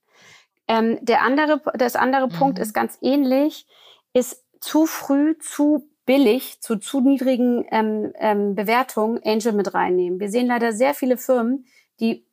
Ähm, 0.66 0.98
der 1.02 1.22
andere, 1.22 1.62
das 1.74 1.96
andere 1.96 2.26
mhm. 2.26 2.32
Punkt 2.32 2.58
ist 2.58 2.74
ganz 2.74 2.98
ähnlich, 3.00 3.66
ist 4.12 4.44
zu 4.60 4.86
früh 4.86 5.38
zu 5.38 5.88
billig 6.06 6.60
zu 6.60 6.76
zu 6.76 7.00
niedrigen 7.00 7.64
ähm, 7.70 8.12
ähm, 8.16 8.54
Bewertungen 8.54 9.20
Angel 9.24 9.52
mit 9.52 9.74
reinnehmen. 9.74 10.20
Wir 10.20 10.28
sehen 10.28 10.46
leider 10.46 10.72
sehr 10.72 10.94
viele 10.94 11.16
Firmen, 11.16 11.66
die 12.00 12.26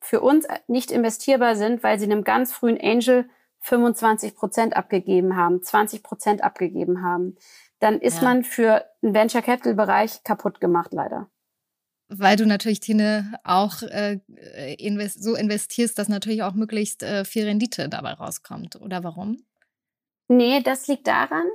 für 0.00 0.20
uns 0.20 0.46
nicht 0.68 0.90
investierbar 0.90 1.56
sind, 1.56 1.82
weil 1.82 1.98
sie 1.98 2.04
einem 2.04 2.24
ganz 2.24 2.52
frühen 2.52 2.78
Angel 2.80 3.28
25 3.60 4.36
Prozent 4.36 4.76
abgegeben 4.76 5.36
haben, 5.36 5.62
20 5.62 6.02
Prozent 6.02 6.44
abgegeben 6.44 7.02
haben. 7.02 7.36
Dann 7.80 8.00
ist 8.00 8.18
ja. 8.18 8.24
man 8.24 8.44
für 8.44 8.84
den 9.02 9.14
Venture 9.14 9.42
Capital 9.42 9.74
Bereich 9.74 10.22
kaputt 10.22 10.60
gemacht, 10.60 10.92
leider. 10.92 11.30
Weil 12.08 12.36
du 12.36 12.46
natürlich, 12.46 12.80
Tine, 12.80 13.38
auch 13.44 13.82
äh, 13.82 14.20
invest 14.78 15.22
so 15.22 15.34
investierst, 15.34 15.98
dass 15.98 16.08
natürlich 16.08 16.42
auch 16.42 16.52
möglichst 16.52 17.02
äh, 17.02 17.24
viel 17.24 17.44
Rendite 17.44 17.88
dabei 17.88 18.12
rauskommt. 18.12 18.76
Oder 18.76 19.02
warum? 19.02 19.42
Nee, 20.28 20.60
das 20.62 20.86
liegt 20.86 21.06
daran, 21.06 21.46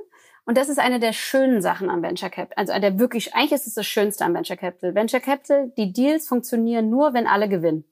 und 0.50 0.56
das 0.56 0.68
ist 0.68 0.80
eine 0.80 0.98
der 0.98 1.12
schönen 1.12 1.62
Sachen 1.62 1.88
am 1.88 2.02
Venture 2.02 2.28
Capital. 2.28 2.56
Also 2.56 2.80
der 2.80 2.98
wirklich, 2.98 3.36
eigentlich 3.36 3.52
ist 3.52 3.68
es 3.68 3.74
das 3.74 3.86
Schönste 3.86 4.24
am 4.24 4.34
Venture 4.34 4.56
Capital. 4.56 4.96
Venture 4.96 5.20
Capital, 5.20 5.72
die 5.76 5.92
Deals 5.92 6.26
funktionieren 6.26 6.90
nur, 6.90 7.14
wenn 7.14 7.28
alle 7.28 7.48
gewinnen. 7.48 7.84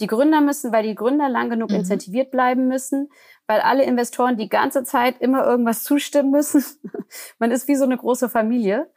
Die 0.00 0.06
Gründer 0.06 0.40
müssen, 0.40 0.72
weil 0.72 0.82
die 0.82 0.94
Gründer 0.94 1.28
lang 1.28 1.50
genug 1.50 1.68
mhm. 1.68 1.76
incentiviert 1.76 2.30
bleiben 2.30 2.68
müssen, 2.68 3.10
weil 3.46 3.60
alle 3.60 3.82
Investoren 3.84 4.38
die 4.38 4.48
ganze 4.48 4.82
Zeit 4.84 5.20
immer 5.20 5.44
irgendwas 5.44 5.84
zustimmen 5.84 6.30
müssen. 6.30 6.64
Man 7.38 7.50
ist 7.50 7.68
wie 7.68 7.76
so 7.76 7.84
eine 7.84 7.98
große 7.98 8.30
Familie. 8.30 8.90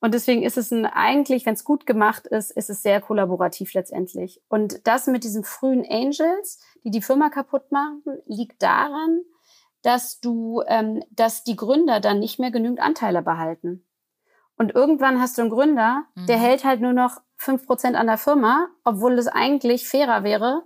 Und 0.00 0.12
deswegen 0.12 0.42
ist 0.42 0.58
es 0.58 0.72
ein, 0.72 0.86
eigentlich, 0.86 1.46
wenn 1.46 1.54
es 1.54 1.62
gut 1.62 1.86
gemacht 1.86 2.26
ist, 2.26 2.50
ist 2.50 2.68
es 2.68 2.82
sehr 2.82 3.00
kollaborativ 3.00 3.74
letztendlich. 3.74 4.42
Und 4.48 4.88
das 4.88 5.06
mit 5.06 5.22
diesen 5.22 5.44
frühen 5.44 5.86
Angels, 5.88 6.58
die 6.82 6.90
die 6.90 7.00
Firma 7.00 7.30
kaputt 7.30 7.70
machen, 7.70 8.02
liegt 8.26 8.60
daran, 8.60 9.20
dass 9.84 10.18
du, 10.18 10.62
ähm, 10.66 11.04
dass 11.10 11.44
die 11.44 11.56
Gründer 11.56 12.00
dann 12.00 12.18
nicht 12.18 12.38
mehr 12.38 12.50
genügend 12.50 12.80
Anteile 12.80 13.20
behalten. 13.20 13.86
Und 14.56 14.74
irgendwann 14.74 15.20
hast 15.20 15.36
du 15.36 15.42
einen 15.42 15.50
Gründer, 15.50 16.04
mhm. 16.14 16.26
der 16.26 16.38
hält 16.38 16.64
halt 16.64 16.80
nur 16.80 16.94
noch 16.94 17.20
fünf 17.36 17.66
Prozent 17.66 17.94
an 17.94 18.06
der 18.06 18.16
Firma, 18.16 18.68
obwohl 18.84 19.18
es 19.18 19.28
eigentlich 19.28 19.86
fairer 19.86 20.24
wäre 20.24 20.62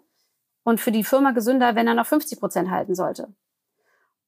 und 0.62 0.80
für 0.80 0.92
die 0.92 1.02
Firma 1.02 1.32
gesünder, 1.32 1.74
wenn 1.74 1.88
er 1.88 1.94
noch 1.94 2.06
50 2.06 2.38
Prozent 2.38 2.70
halten 2.70 2.94
sollte. 2.94 3.34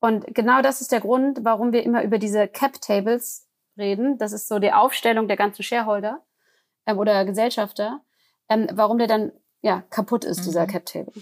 Und 0.00 0.34
genau 0.34 0.60
das 0.60 0.80
ist 0.80 0.90
der 0.90 1.00
Grund, 1.00 1.44
warum 1.44 1.72
wir 1.72 1.84
immer 1.84 2.02
über 2.02 2.18
diese 2.18 2.48
Cap-Tables 2.48 3.46
reden. 3.78 4.18
Das 4.18 4.32
ist 4.32 4.48
so 4.48 4.58
die 4.58 4.72
Aufstellung 4.72 5.28
der 5.28 5.36
ganzen 5.36 5.62
Shareholder 5.62 6.20
ähm, 6.86 6.98
oder 6.98 7.24
Gesellschafter, 7.24 8.00
ähm, 8.48 8.66
warum 8.72 8.98
der 8.98 9.06
dann 9.06 9.30
ja 9.62 9.84
kaputt 9.90 10.24
ist, 10.24 10.40
mhm. 10.40 10.44
dieser 10.44 10.66
Cap-Table. 10.66 11.12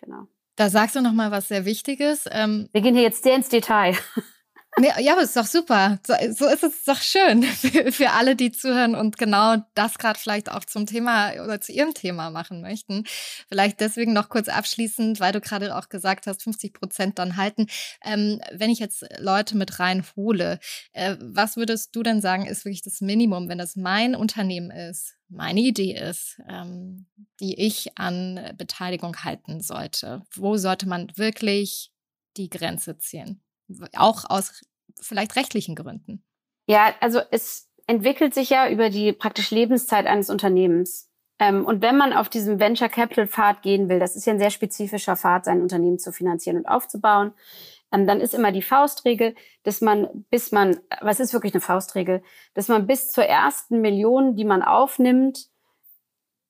Genau. 0.00 0.26
Da 0.56 0.68
sagst 0.70 0.94
du 0.94 1.00
noch 1.00 1.12
mal 1.12 1.30
was 1.30 1.48
sehr 1.48 1.64
Wichtiges. 1.64 2.26
Ähm, 2.30 2.68
Wir 2.72 2.80
gehen 2.80 2.94
hier 2.94 3.02
jetzt 3.02 3.24
sehr 3.24 3.34
ins 3.34 3.48
Detail. 3.48 3.96
Nee, 4.76 4.88
ja, 4.98 5.12
aber 5.12 5.22
ist 5.22 5.36
doch 5.36 5.46
super. 5.46 6.00
So, 6.04 6.14
so 6.32 6.46
ist 6.46 6.64
es 6.64 6.84
doch 6.84 7.00
schön 7.00 7.42
für, 7.44 7.92
für 7.92 8.10
alle, 8.10 8.34
die 8.34 8.50
zuhören 8.50 8.96
und 8.96 9.18
genau 9.18 9.56
das 9.74 9.98
gerade 9.98 10.18
vielleicht 10.18 10.50
auch 10.50 10.64
zum 10.64 10.86
Thema 10.86 11.32
oder 11.44 11.60
zu 11.60 11.70
ihrem 11.70 11.94
Thema 11.94 12.30
machen 12.30 12.60
möchten. 12.60 13.04
Vielleicht 13.48 13.78
deswegen 13.80 14.12
noch 14.12 14.28
kurz 14.28 14.48
abschließend, 14.48 15.20
weil 15.20 15.32
du 15.32 15.40
gerade 15.40 15.76
auch 15.76 15.88
gesagt 15.88 16.26
hast, 16.26 16.42
50 16.42 16.74
Prozent 16.74 17.20
dann 17.20 17.36
halten. 17.36 17.68
Ähm, 18.04 18.40
wenn 18.52 18.70
ich 18.70 18.80
jetzt 18.80 19.04
Leute 19.18 19.56
mit 19.56 19.78
reinhole, 19.78 20.58
äh, 20.92 21.16
was 21.20 21.56
würdest 21.56 21.94
du 21.94 22.02
denn 22.02 22.20
sagen, 22.20 22.46
ist 22.46 22.64
wirklich 22.64 22.82
das 22.82 23.00
Minimum, 23.00 23.48
wenn 23.48 23.58
das 23.58 23.76
mein 23.76 24.16
Unternehmen 24.16 24.72
ist, 24.72 25.14
meine 25.28 25.60
Idee 25.60 25.94
ist, 25.96 26.40
ähm, 26.48 27.06
die 27.38 27.60
ich 27.60 27.96
an 27.96 28.54
Beteiligung 28.58 29.16
halten 29.22 29.60
sollte? 29.60 30.22
Wo 30.34 30.56
sollte 30.56 30.88
man 30.88 31.12
wirklich 31.16 31.92
die 32.36 32.50
Grenze 32.50 32.98
ziehen? 32.98 33.43
Auch 33.96 34.24
aus 34.28 34.62
vielleicht 35.00 35.36
rechtlichen 35.36 35.74
Gründen. 35.74 36.24
Ja, 36.66 36.94
also 37.00 37.20
es 37.30 37.70
entwickelt 37.86 38.34
sich 38.34 38.50
ja 38.50 38.68
über 38.68 38.90
die 38.90 39.12
praktisch 39.12 39.50
Lebenszeit 39.50 40.06
eines 40.06 40.30
Unternehmens. 40.30 41.10
Ähm, 41.38 41.64
und 41.64 41.82
wenn 41.82 41.96
man 41.96 42.12
auf 42.12 42.28
diesem 42.28 42.60
Venture 42.60 42.88
Capital 42.88 43.26
Pfad 43.26 43.62
gehen 43.62 43.88
will, 43.88 43.98
das 43.98 44.16
ist 44.16 44.26
ja 44.26 44.32
ein 44.32 44.38
sehr 44.38 44.50
spezifischer 44.50 45.16
Pfad, 45.16 45.44
sein 45.44 45.62
Unternehmen 45.62 45.98
zu 45.98 46.12
finanzieren 46.12 46.58
und 46.58 46.66
aufzubauen, 46.66 47.32
ähm, 47.92 48.06
dann 48.06 48.20
ist 48.20 48.34
immer 48.34 48.52
die 48.52 48.62
Faustregel, 48.62 49.34
dass 49.64 49.80
man, 49.80 50.26
bis 50.30 50.52
man, 50.52 50.80
was 51.00 51.20
ist 51.20 51.32
wirklich 51.32 51.54
eine 51.54 51.60
Faustregel, 51.60 52.22
dass 52.54 52.68
man 52.68 52.86
bis 52.86 53.10
zur 53.10 53.24
ersten 53.24 53.80
Million, 53.80 54.36
die 54.36 54.44
man 54.44 54.62
aufnimmt, 54.62 55.48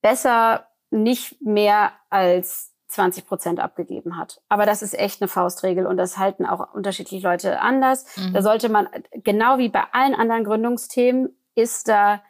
besser 0.02 0.68
nicht 0.90 1.40
mehr 1.40 1.92
als 2.10 2.73
20 2.94 3.26
Prozent 3.26 3.60
abgegeben 3.60 4.16
hat. 4.16 4.40
Aber 4.48 4.66
das 4.66 4.82
ist 4.82 4.98
echt 4.98 5.20
eine 5.20 5.28
Faustregel 5.28 5.86
und 5.86 5.96
das 5.96 6.16
halten 6.16 6.46
auch 6.46 6.72
unterschiedliche 6.72 7.26
Leute 7.26 7.60
anders. 7.60 8.06
Mhm. 8.16 8.32
Da 8.32 8.42
sollte 8.42 8.68
man, 8.68 8.88
genau 9.12 9.58
wie 9.58 9.68
bei 9.68 9.84
allen 9.92 10.14
anderen 10.14 10.44
Gründungsthemen, 10.44 11.36
ist 11.54 11.88
da 11.88 12.22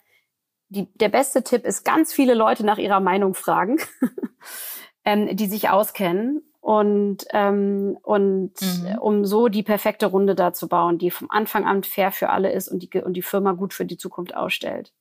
die, 0.69 0.93
der 0.95 1.11
beste 1.11 1.45
Tipp 1.45 1.65
ist, 1.65 1.85
ganz 1.85 2.13
viele 2.13 2.35
Leute 2.35 2.65
nach 2.65 2.79
ihrer 2.79 3.01
Meinung 3.01 3.35
fragen, 3.35 3.79
ähm, 5.05 5.37
die 5.37 5.47
sich 5.47 5.69
auskennen 5.69 6.43
und, 6.61 7.27
ähm, 7.31 7.99
und 8.03 8.53
mhm. 8.61 8.99
um 8.99 9.25
so 9.25 9.49
die 9.49 9.63
perfekte 9.63 10.07
Runde 10.07 10.35
da 10.35 10.53
zu 10.53 10.67
bauen, 10.67 10.99
die 10.99 11.11
vom 11.11 11.31
Anfang 11.31 11.67
an 11.67 11.85
fair 11.85 12.11
für 12.11 12.31
alle 12.31 12.53
ist 12.53 12.69
und 12.69 12.83
die, 12.83 12.99
und 13.01 13.15
die 13.15 13.23
Firma 13.23 13.53
gut 13.53 13.75
für 13.75 13.85
die 13.85 13.99
Zukunft 13.99 14.35
ausstellt. 14.35 14.93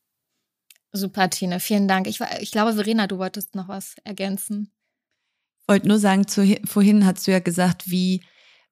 Super, 0.92 1.30
Tine, 1.30 1.60
vielen 1.60 1.88
Dank. 1.88 2.06
Ich, 2.08 2.20
ich 2.40 2.52
glaube, 2.52 2.74
Verena, 2.74 3.08
du 3.08 3.18
wolltest 3.18 3.56
noch 3.56 3.68
was 3.68 3.96
ergänzen 4.04 4.72
wollte 5.68 5.88
nur 5.88 6.00
sagen, 6.00 6.28
zu, 6.28 6.58
vorhin 6.66 7.06
hast 7.06 7.26
du 7.28 7.32
ja 7.32 7.40
gesagt, 7.40 7.90
wie 7.90 8.22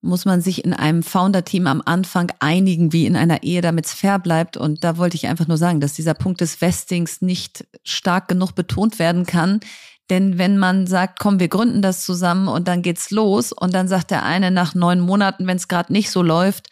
muss 0.01 0.25
man 0.25 0.41
sich 0.41 0.65
in 0.65 0.73
einem 0.73 1.03
Founder-Team 1.03 1.67
am 1.67 1.81
Anfang 1.85 2.31
einigen, 2.39 2.91
wie 2.91 3.05
in 3.05 3.15
einer 3.15 3.43
Ehe, 3.43 3.61
damit 3.61 3.85
es 3.85 3.93
fair 3.93 4.17
bleibt. 4.17 4.57
Und 4.57 4.83
da 4.83 4.97
wollte 4.97 5.15
ich 5.15 5.27
einfach 5.27 5.47
nur 5.47 5.57
sagen, 5.57 5.79
dass 5.79 5.93
dieser 5.93 6.15
Punkt 6.15 6.41
des 6.41 6.59
Vestings 6.59 7.21
nicht 7.21 7.67
stark 7.83 8.27
genug 8.27 8.55
betont 8.55 8.97
werden 8.97 9.25
kann. 9.27 9.59
Denn 10.09 10.39
wenn 10.39 10.57
man 10.57 10.87
sagt, 10.87 11.19
komm, 11.19 11.39
wir 11.39 11.47
gründen 11.47 11.83
das 11.83 12.03
zusammen 12.03 12.47
und 12.47 12.67
dann 12.67 12.81
geht's 12.81 13.11
los 13.11 13.51
und 13.51 13.73
dann 13.73 13.87
sagt 13.87 14.11
der 14.11 14.23
eine 14.23 14.49
nach 14.49 14.73
neun 14.73 14.99
Monaten, 14.99 15.45
wenn 15.45 15.57
es 15.57 15.67
gerade 15.67 15.93
nicht 15.93 16.09
so 16.09 16.23
läuft, 16.23 16.67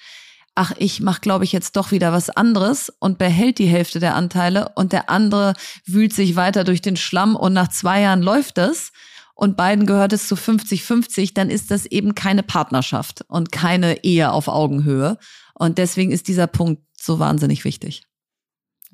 ach, 0.55 0.73
ich 0.77 0.99
mache, 0.99 1.21
glaube 1.21 1.45
ich, 1.45 1.51
jetzt 1.51 1.77
doch 1.77 1.91
wieder 1.91 2.11
was 2.11 2.29
anderes 2.29 2.91
und 2.99 3.17
behält 3.17 3.59
die 3.59 3.67
Hälfte 3.67 3.99
der 3.99 4.15
Anteile 4.15 4.71
und 4.75 4.91
der 4.91 5.09
andere 5.09 5.53
wühlt 5.85 6.13
sich 6.13 6.35
weiter 6.35 6.63
durch 6.63 6.81
den 6.81 6.97
Schlamm 6.97 7.35
und 7.35 7.53
nach 7.53 7.69
zwei 7.69 8.01
Jahren 8.01 8.21
läuft 8.21 8.57
es 8.57 8.91
und 9.39 9.55
beiden 9.55 9.85
gehört 9.85 10.11
es 10.11 10.27
zu 10.27 10.35
50-50, 10.35 11.33
dann 11.33 11.49
ist 11.49 11.71
das 11.71 11.85
eben 11.85 12.13
keine 12.13 12.43
Partnerschaft 12.43 13.23
und 13.29 13.53
keine 13.53 14.03
Ehe 14.03 14.33
auf 14.33 14.49
Augenhöhe. 14.49 15.17
Und 15.53 15.77
deswegen 15.77 16.11
ist 16.11 16.27
dieser 16.27 16.47
Punkt 16.47 16.83
so 16.99 17.19
wahnsinnig 17.19 17.63
wichtig. 17.63 18.03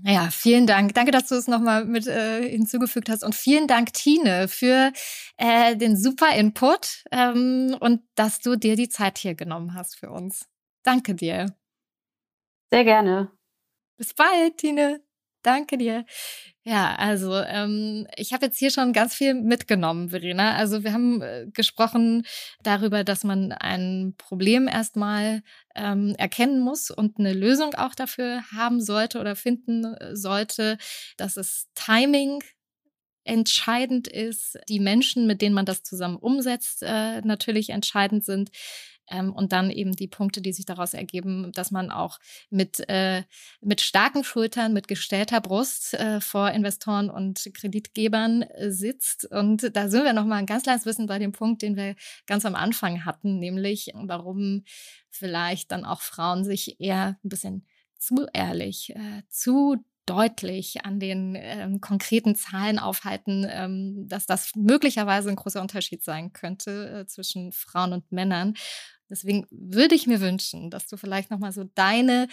Ja, 0.04 0.30
vielen 0.30 0.68
Dank. 0.68 0.94
Danke, 0.94 1.10
dass 1.10 1.30
du 1.30 1.36
es 1.36 1.48
nochmal 1.48 1.86
mit 1.86 2.06
äh, 2.06 2.48
hinzugefügt 2.48 3.10
hast. 3.10 3.24
Und 3.24 3.34
vielen 3.34 3.68
Dank, 3.68 3.94
Tine, 3.94 4.48
für 4.48 4.94
äh, 5.38 5.76
den 5.78 5.98
super 5.98 6.36
Input 6.36 7.06
ähm, 7.12 7.76
und 7.80 8.02
dass 8.14 8.40
du 8.40 8.56
dir 8.56 8.76
die 8.76 8.90
Zeit 8.90 9.18
hier 9.18 9.34
genommen 9.34 9.74
hast 9.74 9.98
für 9.98 10.12
uns. 10.12 10.46
Danke 10.84 11.16
dir. 11.16 11.56
Sehr 12.72 12.84
gerne. 12.84 13.32
Bis 13.98 14.14
bald, 14.14 14.58
Tine. 14.58 15.02
Danke 15.46 15.78
dir. 15.78 16.06
Ja, 16.64 16.96
also 16.96 17.36
ähm, 17.36 18.08
ich 18.18 18.34
habe 18.34 18.48
jetzt 18.48 18.58
hier 18.58 18.72
schon 18.72 18.94
ganz 18.94 19.14
viel 19.14 19.36
mitgenommen, 19.36 20.10
Verena. 20.10 20.56
Also 20.56 20.84
wir 20.84 20.92
haben 20.92 21.22
äh, 21.22 21.46
gesprochen 21.54 22.26
darüber, 22.64 23.04
dass 23.04 23.24
man 23.24 23.52
ein 23.52 24.16
Problem 24.18 24.68
erstmal 24.68 25.44
ähm, 25.76 26.16
erkennen 26.18 26.62
muss 26.62 26.90
und 26.90 27.20
eine 27.20 27.34
Lösung 27.34 27.76
auch 27.76 27.94
dafür 27.94 28.42
haben 28.52 28.82
sollte 28.82 29.20
oder 29.20 29.36
finden 29.36 29.86
äh, 29.86 30.16
sollte, 30.16 30.80
dass 31.18 31.38
es 31.38 31.68
Timing 31.76 32.40
entscheidend 33.24 34.08
ist, 34.08 34.58
die 34.68 34.80
Menschen, 34.80 35.28
mit 35.28 35.44
denen 35.44 35.54
man 35.54 35.66
das 35.68 35.84
zusammen 35.84 36.18
umsetzt, 36.18 36.82
äh, 36.82 37.22
natürlich 37.22 37.70
entscheidend 37.70 38.26
sind. 38.26 38.50
Ähm, 39.10 39.34
und 39.34 39.52
dann 39.52 39.70
eben 39.70 39.92
die 39.94 40.08
Punkte, 40.08 40.42
die 40.42 40.54
sich 40.54 40.66
daraus 40.66 40.94
ergeben, 40.94 41.52
dass 41.54 41.72
man 41.72 41.92
auch 41.92 42.20
mit, 42.50 42.88
äh, 42.90 43.24
mit 43.62 43.82
starken 43.82 44.24
Schultern, 44.24 44.74
mit 44.74 44.88
gestellter 44.88 45.42
Brust 45.42 45.94
äh, 45.94 46.22
vor 46.22 46.52
Investoren 46.52 47.10
und 47.10 47.50
Kreditgebern 47.54 48.44
äh, 48.44 48.72
sitzt. 48.72 49.26
Und 49.32 49.76
da 49.76 49.90
sind 49.90 50.04
wir 50.04 50.14
nochmal 50.14 50.40
ein 50.40 50.46
ganz 50.46 50.64
kleines 50.64 50.86
Wissen 50.86 51.08
bei 51.08 51.20
dem 51.20 51.32
Punkt, 51.32 51.62
den 51.62 51.76
wir 51.76 51.96
ganz 52.26 52.46
am 52.46 52.56
Anfang 52.56 53.06
hatten, 53.06 53.40
nämlich 53.40 53.92
warum 53.94 54.64
vielleicht 55.10 55.72
dann 55.72 55.86
auch 55.86 56.02
Frauen 56.02 56.44
sich 56.44 56.80
eher 56.80 57.18
ein 57.24 57.30
bisschen 57.30 57.66
zu 57.98 58.28
ehrlich, 58.34 58.92
äh, 58.96 59.24
zu 59.30 59.78
deutlich 60.06 60.86
an 60.86 61.00
den 61.00 61.36
ähm, 61.36 61.82
konkreten 61.82 62.36
Zahlen 62.36 62.78
aufhalten, 62.80 63.46
ähm, 63.50 64.08
dass 64.08 64.26
das 64.26 64.52
möglicherweise 64.56 65.30
ein 65.30 65.36
großer 65.36 65.62
Unterschied 65.62 66.04
sein 66.04 66.32
könnte 66.32 67.02
äh, 67.02 67.08
zwischen 67.08 67.52
Frauen 67.52 67.94
und 67.94 68.12
Männern. 68.12 68.54
Deswegen 69.10 69.46
würde 69.52 69.96
ich 69.96 70.08
mir 70.08 70.20
wünschen, 70.20 70.72
dass 70.72 70.88
du 70.88 70.98
vielleicht 70.98 71.30
nochmal 71.30 71.52
so 71.52 71.64
deine 71.76 72.28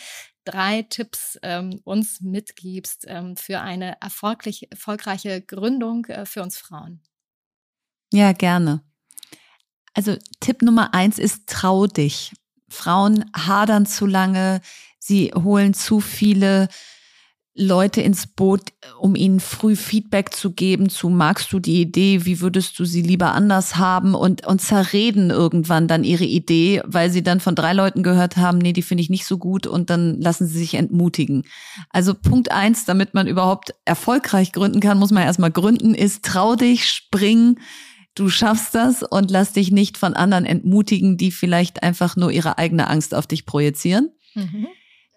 drei 0.45 0.83
Tipps 0.83 1.39
ähm, 1.43 1.81
uns 1.85 2.21
mitgibst 2.21 3.05
ähm, 3.09 3.37
für 3.37 3.61
eine 3.61 4.01
erfolgreich, 4.01 4.67
erfolgreiche 4.71 5.43
Gründung 5.43 6.07
äh, 6.07 6.25
für 6.25 6.43
uns 6.43 6.57
Frauen. 6.57 7.03
Ja, 8.13 8.33
gerne. 8.33 8.83
Also 9.95 10.17
Tipp 10.41 10.63
Nummer 10.63 10.95
eins 10.95 11.19
ist 11.19 11.47
trau 11.47 11.87
dich. 11.87 12.33
Frauen 12.69 13.31
hadern 13.37 13.85
zu 13.85 14.07
lange, 14.07 14.63
sie 14.99 15.33
holen 15.35 15.75
zu 15.75 16.01
viele 16.01 16.69
Leute 17.55 18.01
ins 18.01 18.27
Boot, 18.27 18.61
um 18.99 19.15
ihnen 19.15 19.39
früh 19.39 19.77
Feedback 19.77 20.35
zu 20.35 20.53
geben 20.53 20.89
zu, 20.89 21.11
magst 21.11 21.53
du 21.53 21.59
die 21.59 21.83
Idee, 21.83 22.25
wie 22.25 22.41
würdest 22.41 22.79
du 22.79 22.87
sie 22.87 23.03
lieber 23.03 23.33
anders 23.33 23.77
haben 23.77 24.15
und, 24.15 24.47
und 24.47 24.61
zerreden 24.63 25.29
irgendwann 25.29 25.87
dann 25.87 26.03
ihre 26.03 26.25
Idee, 26.25 26.81
weil 26.87 27.11
sie 27.11 27.23
dann 27.23 27.41
von 27.41 27.55
drei 27.55 27.75
Leuten 27.75 28.03
gehört 28.03 28.39
haben, 28.39 28.57
nee, 28.57 28.73
die 28.73 28.81
finde 28.81 29.03
ich 29.03 29.11
nicht 29.11 29.27
so 29.27 29.37
gut 29.37 29.67
und 29.67 29.91
dann 29.91 30.19
lassen 30.19 30.47
sie 30.47 30.59
sich 30.59 30.75
entmutigen. 30.75 31.45
Also 31.91 32.15
Punkt 32.15 32.51
eins, 32.51 32.87
damit 32.87 33.13
man 33.13 33.27
überhaupt 33.27 33.75
erfolgreich 33.85 34.53
gründen 34.53 34.81
kann, 34.81 34.99
muss 34.99 35.11
man 35.11 35.25
erstmal 35.25 35.51
gründen, 35.51 35.95
ist 35.95 36.25
trau 36.25 36.57
dich, 36.57 36.89
spring, 36.89 37.59
du 38.15 38.31
schaffst 38.31 38.75
das 38.75 39.03
und 39.03 39.31
lass 39.31 39.53
dich 39.53 39.71
nicht 39.71 39.99
von 39.99 40.15
anderen 40.15 40.47
entmutigen, 40.47 41.19
die 41.19 41.31
vielleicht 41.31 41.83
einfach 41.83 42.17
nur 42.17 42.33
ihre 42.33 42.57
eigene 42.57 42.89
Angst 42.89 43.15
auf 43.15 43.27
dich 43.27 43.45
projizieren. 43.45 44.09
Mhm. 44.35 44.69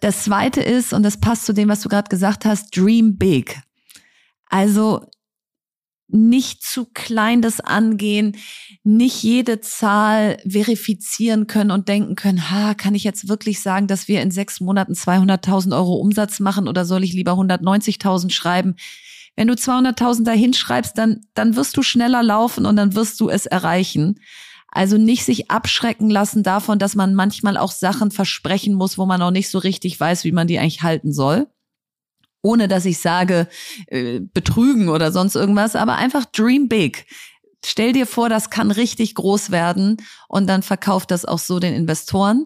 Das 0.05 0.23
zweite 0.23 0.61
ist, 0.61 0.93
und 0.93 1.01
das 1.01 1.19
passt 1.19 1.47
zu 1.47 1.53
dem, 1.53 1.67
was 1.67 1.81
du 1.81 1.89
gerade 1.89 2.09
gesagt 2.09 2.45
hast, 2.45 2.77
dream 2.77 3.17
big. 3.17 3.59
Also 4.45 5.01
nicht 6.07 6.61
zu 6.61 6.85
klein 6.85 7.41
das 7.41 7.59
angehen, 7.59 8.37
nicht 8.83 9.23
jede 9.23 9.61
Zahl 9.61 10.37
verifizieren 10.47 11.47
können 11.47 11.71
und 11.71 11.87
denken 11.87 12.13
können, 12.13 12.51
ha, 12.51 12.75
kann 12.75 12.93
ich 12.93 13.03
jetzt 13.03 13.29
wirklich 13.29 13.61
sagen, 13.61 13.87
dass 13.87 14.07
wir 14.07 14.21
in 14.21 14.29
sechs 14.29 14.61
Monaten 14.61 14.93
200.000 14.93 15.75
Euro 15.75 15.95
Umsatz 15.95 16.39
machen 16.39 16.67
oder 16.67 16.85
soll 16.85 17.03
ich 17.03 17.13
lieber 17.13 17.31
190.000 17.31 18.29
schreiben? 18.29 18.75
Wenn 19.35 19.47
du 19.47 19.55
200.000 19.55 20.23
dahin 20.23 20.53
schreibst, 20.53 20.99
dann, 20.99 21.21
dann 21.33 21.55
wirst 21.55 21.77
du 21.77 21.81
schneller 21.81 22.21
laufen 22.21 22.67
und 22.67 22.75
dann 22.75 22.93
wirst 22.93 23.19
du 23.21 23.27
es 23.27 23.47
erreichen. 23.47 24.19
Also 24.75 24.97
nicht 24.97 25.23
sich 25.23 25.49
abschrecken 25.49 26.09
lassen 26.09 26.43
davon, 26.43 26.79
dass 26.79 26.95
man 26.95 27.15
manchmal 27.15 27.55
auch 27.55 27.71
Sachen 27.71 28.11
versprechen 28.11 28.73
muss, 28.73 28.97
wo 28.97 29.05
man 29.05 29.21
auch 29.21 29.31
nicht 29.31 29.49
so 29.49 29.57
richtig 29.57 29.97
weiß, 29.97 30.25
wie 30.25 30.33
man 30.33 30.47
die 30.47 30.59
eigentlich 30.59 30.81
halten 30.81 31.13
soll. 31.13 31.47
Ohne 32.41 32.67
dass 32.67 32.83
ich 32.83 32.99
sage, 32.99 33.47
äh, 33.87 34.19
betrügen 34.19 34.89
oder 34.89 35.13
sonst 35.13 35.35
irgendwas, 35.35 35.77
aber 35.77 35.95
einfach 35.95 36.25
dream 36.25 36.67
big. 36.67 37.05
Stell 37.63 37.93
dir 37.93 38.05
vor, 38.05 38.27
das 38.27 38.49
kann 38.49 38.69
richtig 38.69 39.15
groß 39.15 39.49
werden 39.49 39.95
und 40.27 40.45
dann 40.45 40.61
verkauft 40.61 41.09
das 41.09 41.23
auch 41.23 41.39
so 41.39 41.59
den 41.59 41.73
Investoren. 41.73 42.45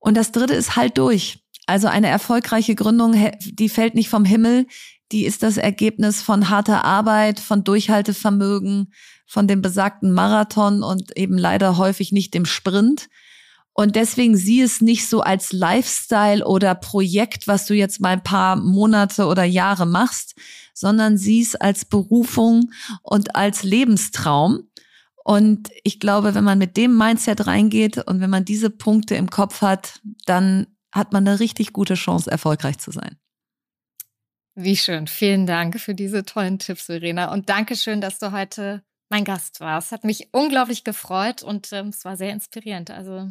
Und 0.00 0.16
das 0.16 0.32
dritte 0.32 0.54
ist 0.54 0.76
halt 0.76 0.96
durch. 0.96 1.44
Also 1.66 1.88
eine 1.88 2.08
erfolgreiche 2.08 2.74
Gründung, 2.74 3.14
die 3.44 3.68
fällt 3.68 3.94
nicht 3.94 4.08
vom 4.08 4.24
Himmel, 4.24 4.66
die 5.12 5.26
ist 5.26 5.42
das 5.42 5.58
Ergebnis 5.58 6.22
von 6.22 6.48
harter 6.48 6.86
Arbeit, 6.86 7.38
von 7.38 7.64
Durchhaltevermögen, 7.64 8.94
von 9.28 9.46
dem 9.46 9.62
besagten 9.62 10.10
Marathon 10.12 10.82
und 10.82 11.16
eben 11.16 11.38
leider 11.38 11.76
häufig 11.76 12.10
nicht 12.10 12.34
dem 12.34 12.46
Sprint. 12.46 13.08
Und 13.74 13.94
deswegen 13.94 14.36
sieh 14.36 14.62
es 14.62 14.80
nicht 14.80 15.08
so 15.08 15.20
als 15.20 15.52
Lifestyle 15.52 16.44
oder 16.44 16.74
Projekt, 16.74 17.46
was 17.46 17.66
du 17.66 17.74
jetzt 17.74 18.00
mal 18.00 18.14
ein 18.14 18.24
paar 18.24 18.56
Monate 18.56 19.26
oder 19.26 19.44
Jahre 19.44 19.86
machst, 19.86 20.34
sondern 20.74 21.16
sieh 21.16 21.42
es 21.42 21.54
als 21.54 21.84
Berufung 21.84 22.72
und 23.02 23.36
als 23.36 23.62
Lebenstraum. 23.62 24.64
Und 25.22 25.68
ich 25.84 26.00
glaube, 26.00 26.34
wenn 26.34 26.42
man 26.42 26.58
mit 26.58 26.76
dem 26.76 26.96
Mindset 26.96 27.46
reingeht 27.46 27.98
und 27.98 28.20
wenn 28.20 28.30
man 28.30 28.46
diese 28.46 28.70
Punkte 28.70 29.14
im 29.14 29.28
Kopf 29.28 29.60
hat, 29.60 30.00
dann 30.24 30.66
hat 30.90 31.12
man 31.12 31.28
eine 31.28 31.38
richtig 31.38 31.72
gute 31.74 31.94
Chance, 31.94 32.30
erfolgreich 32.30 32.78
zu 32.78 32.90
sein. 32.90 33.16
Wie 34.54 34.76
schön. 34.76 35.06
Vielen 35.06 35.46
Dank 35.46 35.78
für 35.78 35.94
diese 35.94 36.24
tollen 36.24 36.58
Tipps, 36.58 36.86
Verena. 36.86 37.32
Und 37.32 37.48
danke 37.48 37.76
schön, 37.76 38.00
dass 38.00 38.18
du 38.18 38.32
heute 38.32 38.82
mein 39.08 39.24
Gast 39.24 39.60
warst. 39.60 39.92
Hat 39.92 40.04
mich 40.04 40.28
unglaublich 40.32 40.84
gefreut 40.84 41.42
und 41.42 41.72
ähm, 41.72 41.88
es 41.88 42.04
war 42.04 42.16
sehr 42.16 42.32
inspirierend. 42.32 42.90
Also 42.90 43.30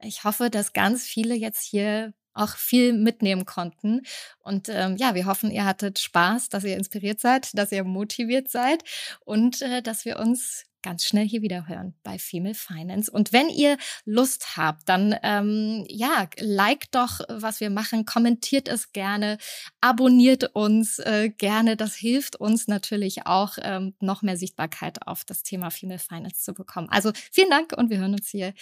ich 0.00 0.24
hoffe, 0.24 0.50
dass 0.50 0.72
ganz 0.72 1.04
viele 1.04 1.34
jetzt 1.34 1.62
hier 1.62 2.12
auch 2.34 2.56
viel 2.56 2.92
mitnehmen 2.92 3.46
konnten. 3.46 4.02
Und 4.40 4.68
ähm, 4.68 4.96
ja, 4.96 5.14
wir 5.14 5.26
hoffen, 5.26 5.50
ihr 5.50 5.64
hattet 5.64 5.98
Spaß, 6.00 6.48
dass 6.48 6.64
ihr 6.64 6.76
inspiriert 6.76 7.20
seid, 7.20 7.56
dass 7.56 7.72
ihr 7.72 7.84
motiviert 7.84 8.50
seid 8.50 8.82
und 9.24 9.62
äh, 9.62 9.82
dass 9.82 10.04
wir 10.04 10.18
uns 10.18 10.64
ganz 10.84 11.04
schnell 11.04 11.26
hier 11.26 11.42
wieder 11.42 11.66
hören 11.66 11.94
bei 12.02 12.18
Female 12.18 12.54
Finance. 12.54 13.10
Und 13.10 13.32
wenn 13.32 13.48
ihr 13.48 13.78
Lust 14.04 14.56
habt, 14.56 14.88
dann 14.88 15.16
ähm, 15.22 15.84
ja, 15.88 16.28
liked 16.38 16.94
doch, 16.94 17.20
was 17.28 17.60
wir 17.60 17.70
machen, 17.70 18.04
kommentiert 18.04 18.68
es 18.68 18.92
gerne, 18.92 19.38
abonniert 19.80 20.54
uns 20.54 20.98
äh, 20.98 21.30
gerne. 21.30 21.76
Das 21.76 21.94
hilft 21.94 22.36
uns 22.36 22.68
natürlich 22.68 23.26
auch, 23.26 23.56
ähm, 23.62 23.94
noch 24.00 24.22
mehr 24.22 24.36
Sichtbarkeit 24.36 25.06
auf 25.06 25.24
das 25.24 25.42
Thema 25.42 25.70
Female 25.70 25.98
Finance 25.98 26.42
zu 26.42 26.52
bekommen. 26.52 26.88
Also 26.90 27.12
vielen 27.32 27.50
Dank 27.50 27.72
und 27.76 27.88
wir 27.88 27.98
hören 27.98 28.12
uns 28.12 28.28
hier 28.28 28.52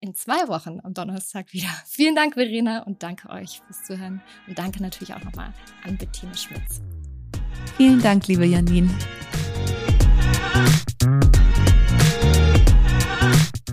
in 0.00 0.14
zwei 0.14 0.48
Wochen 0.48 0.80
am 0.82 0.94
Donnerstag 0.94 1.52
wieder. 1.52 1.68
Vielen 1.86 2.14
Dank, 2.14 2.34
Verena, 2.34 2.82
und 2.82 3.02
danke 3.02 3.30
euch 3.30 3.62
fürs 3.66 3.84
Zuhören. 3.84 4.20
Und 4.46 4.58
danke 4.58 4.82
natürlich 4.82 5.14
auch 5.14 5.24
nochmal 5.24 5.54
an 5.82 5.96
Bettine 5.96 6.36
Schmitz. 6.36 6.82
Vielen 7.76 8.02
Dank, 8.02 8.26
liebe 8.28 8.44
Janine. 8.44 8.90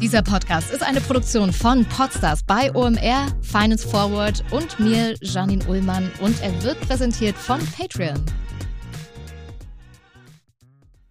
Dieser 0.01 0.23
Podcast 0.23 0.71
ist 0.71 0.83
eine 0.83 0.99
Produktion 0.99 1.53
von 1.53 1.85
Podstars 1.85 2.43
bei 2.43 2.73
OMR, 2.73 3.27
Finance 3.41 3.87
Forward 3.87 4.43
und 4.51 4.79
mir, 4.79 5.15
Janine 5.21 5.63
Ullmann, 5.67 6.11
und 6.19 6.41
er 6.41 6.63
wird 6.63 6.81
präsentiert 6.81 7.37
von 7.37 7.59
Patreon. 7.77 8.19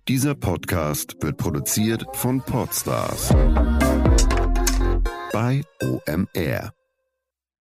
Dieser 0.08 0.34
Podcast 0.34 1.16
wird 1.20 1.36
produziert 1.36 2.04
von 2.14 2.42
Podstars 2.42 3.28
bei 5.32 5.62
OMR. 5.80 6.72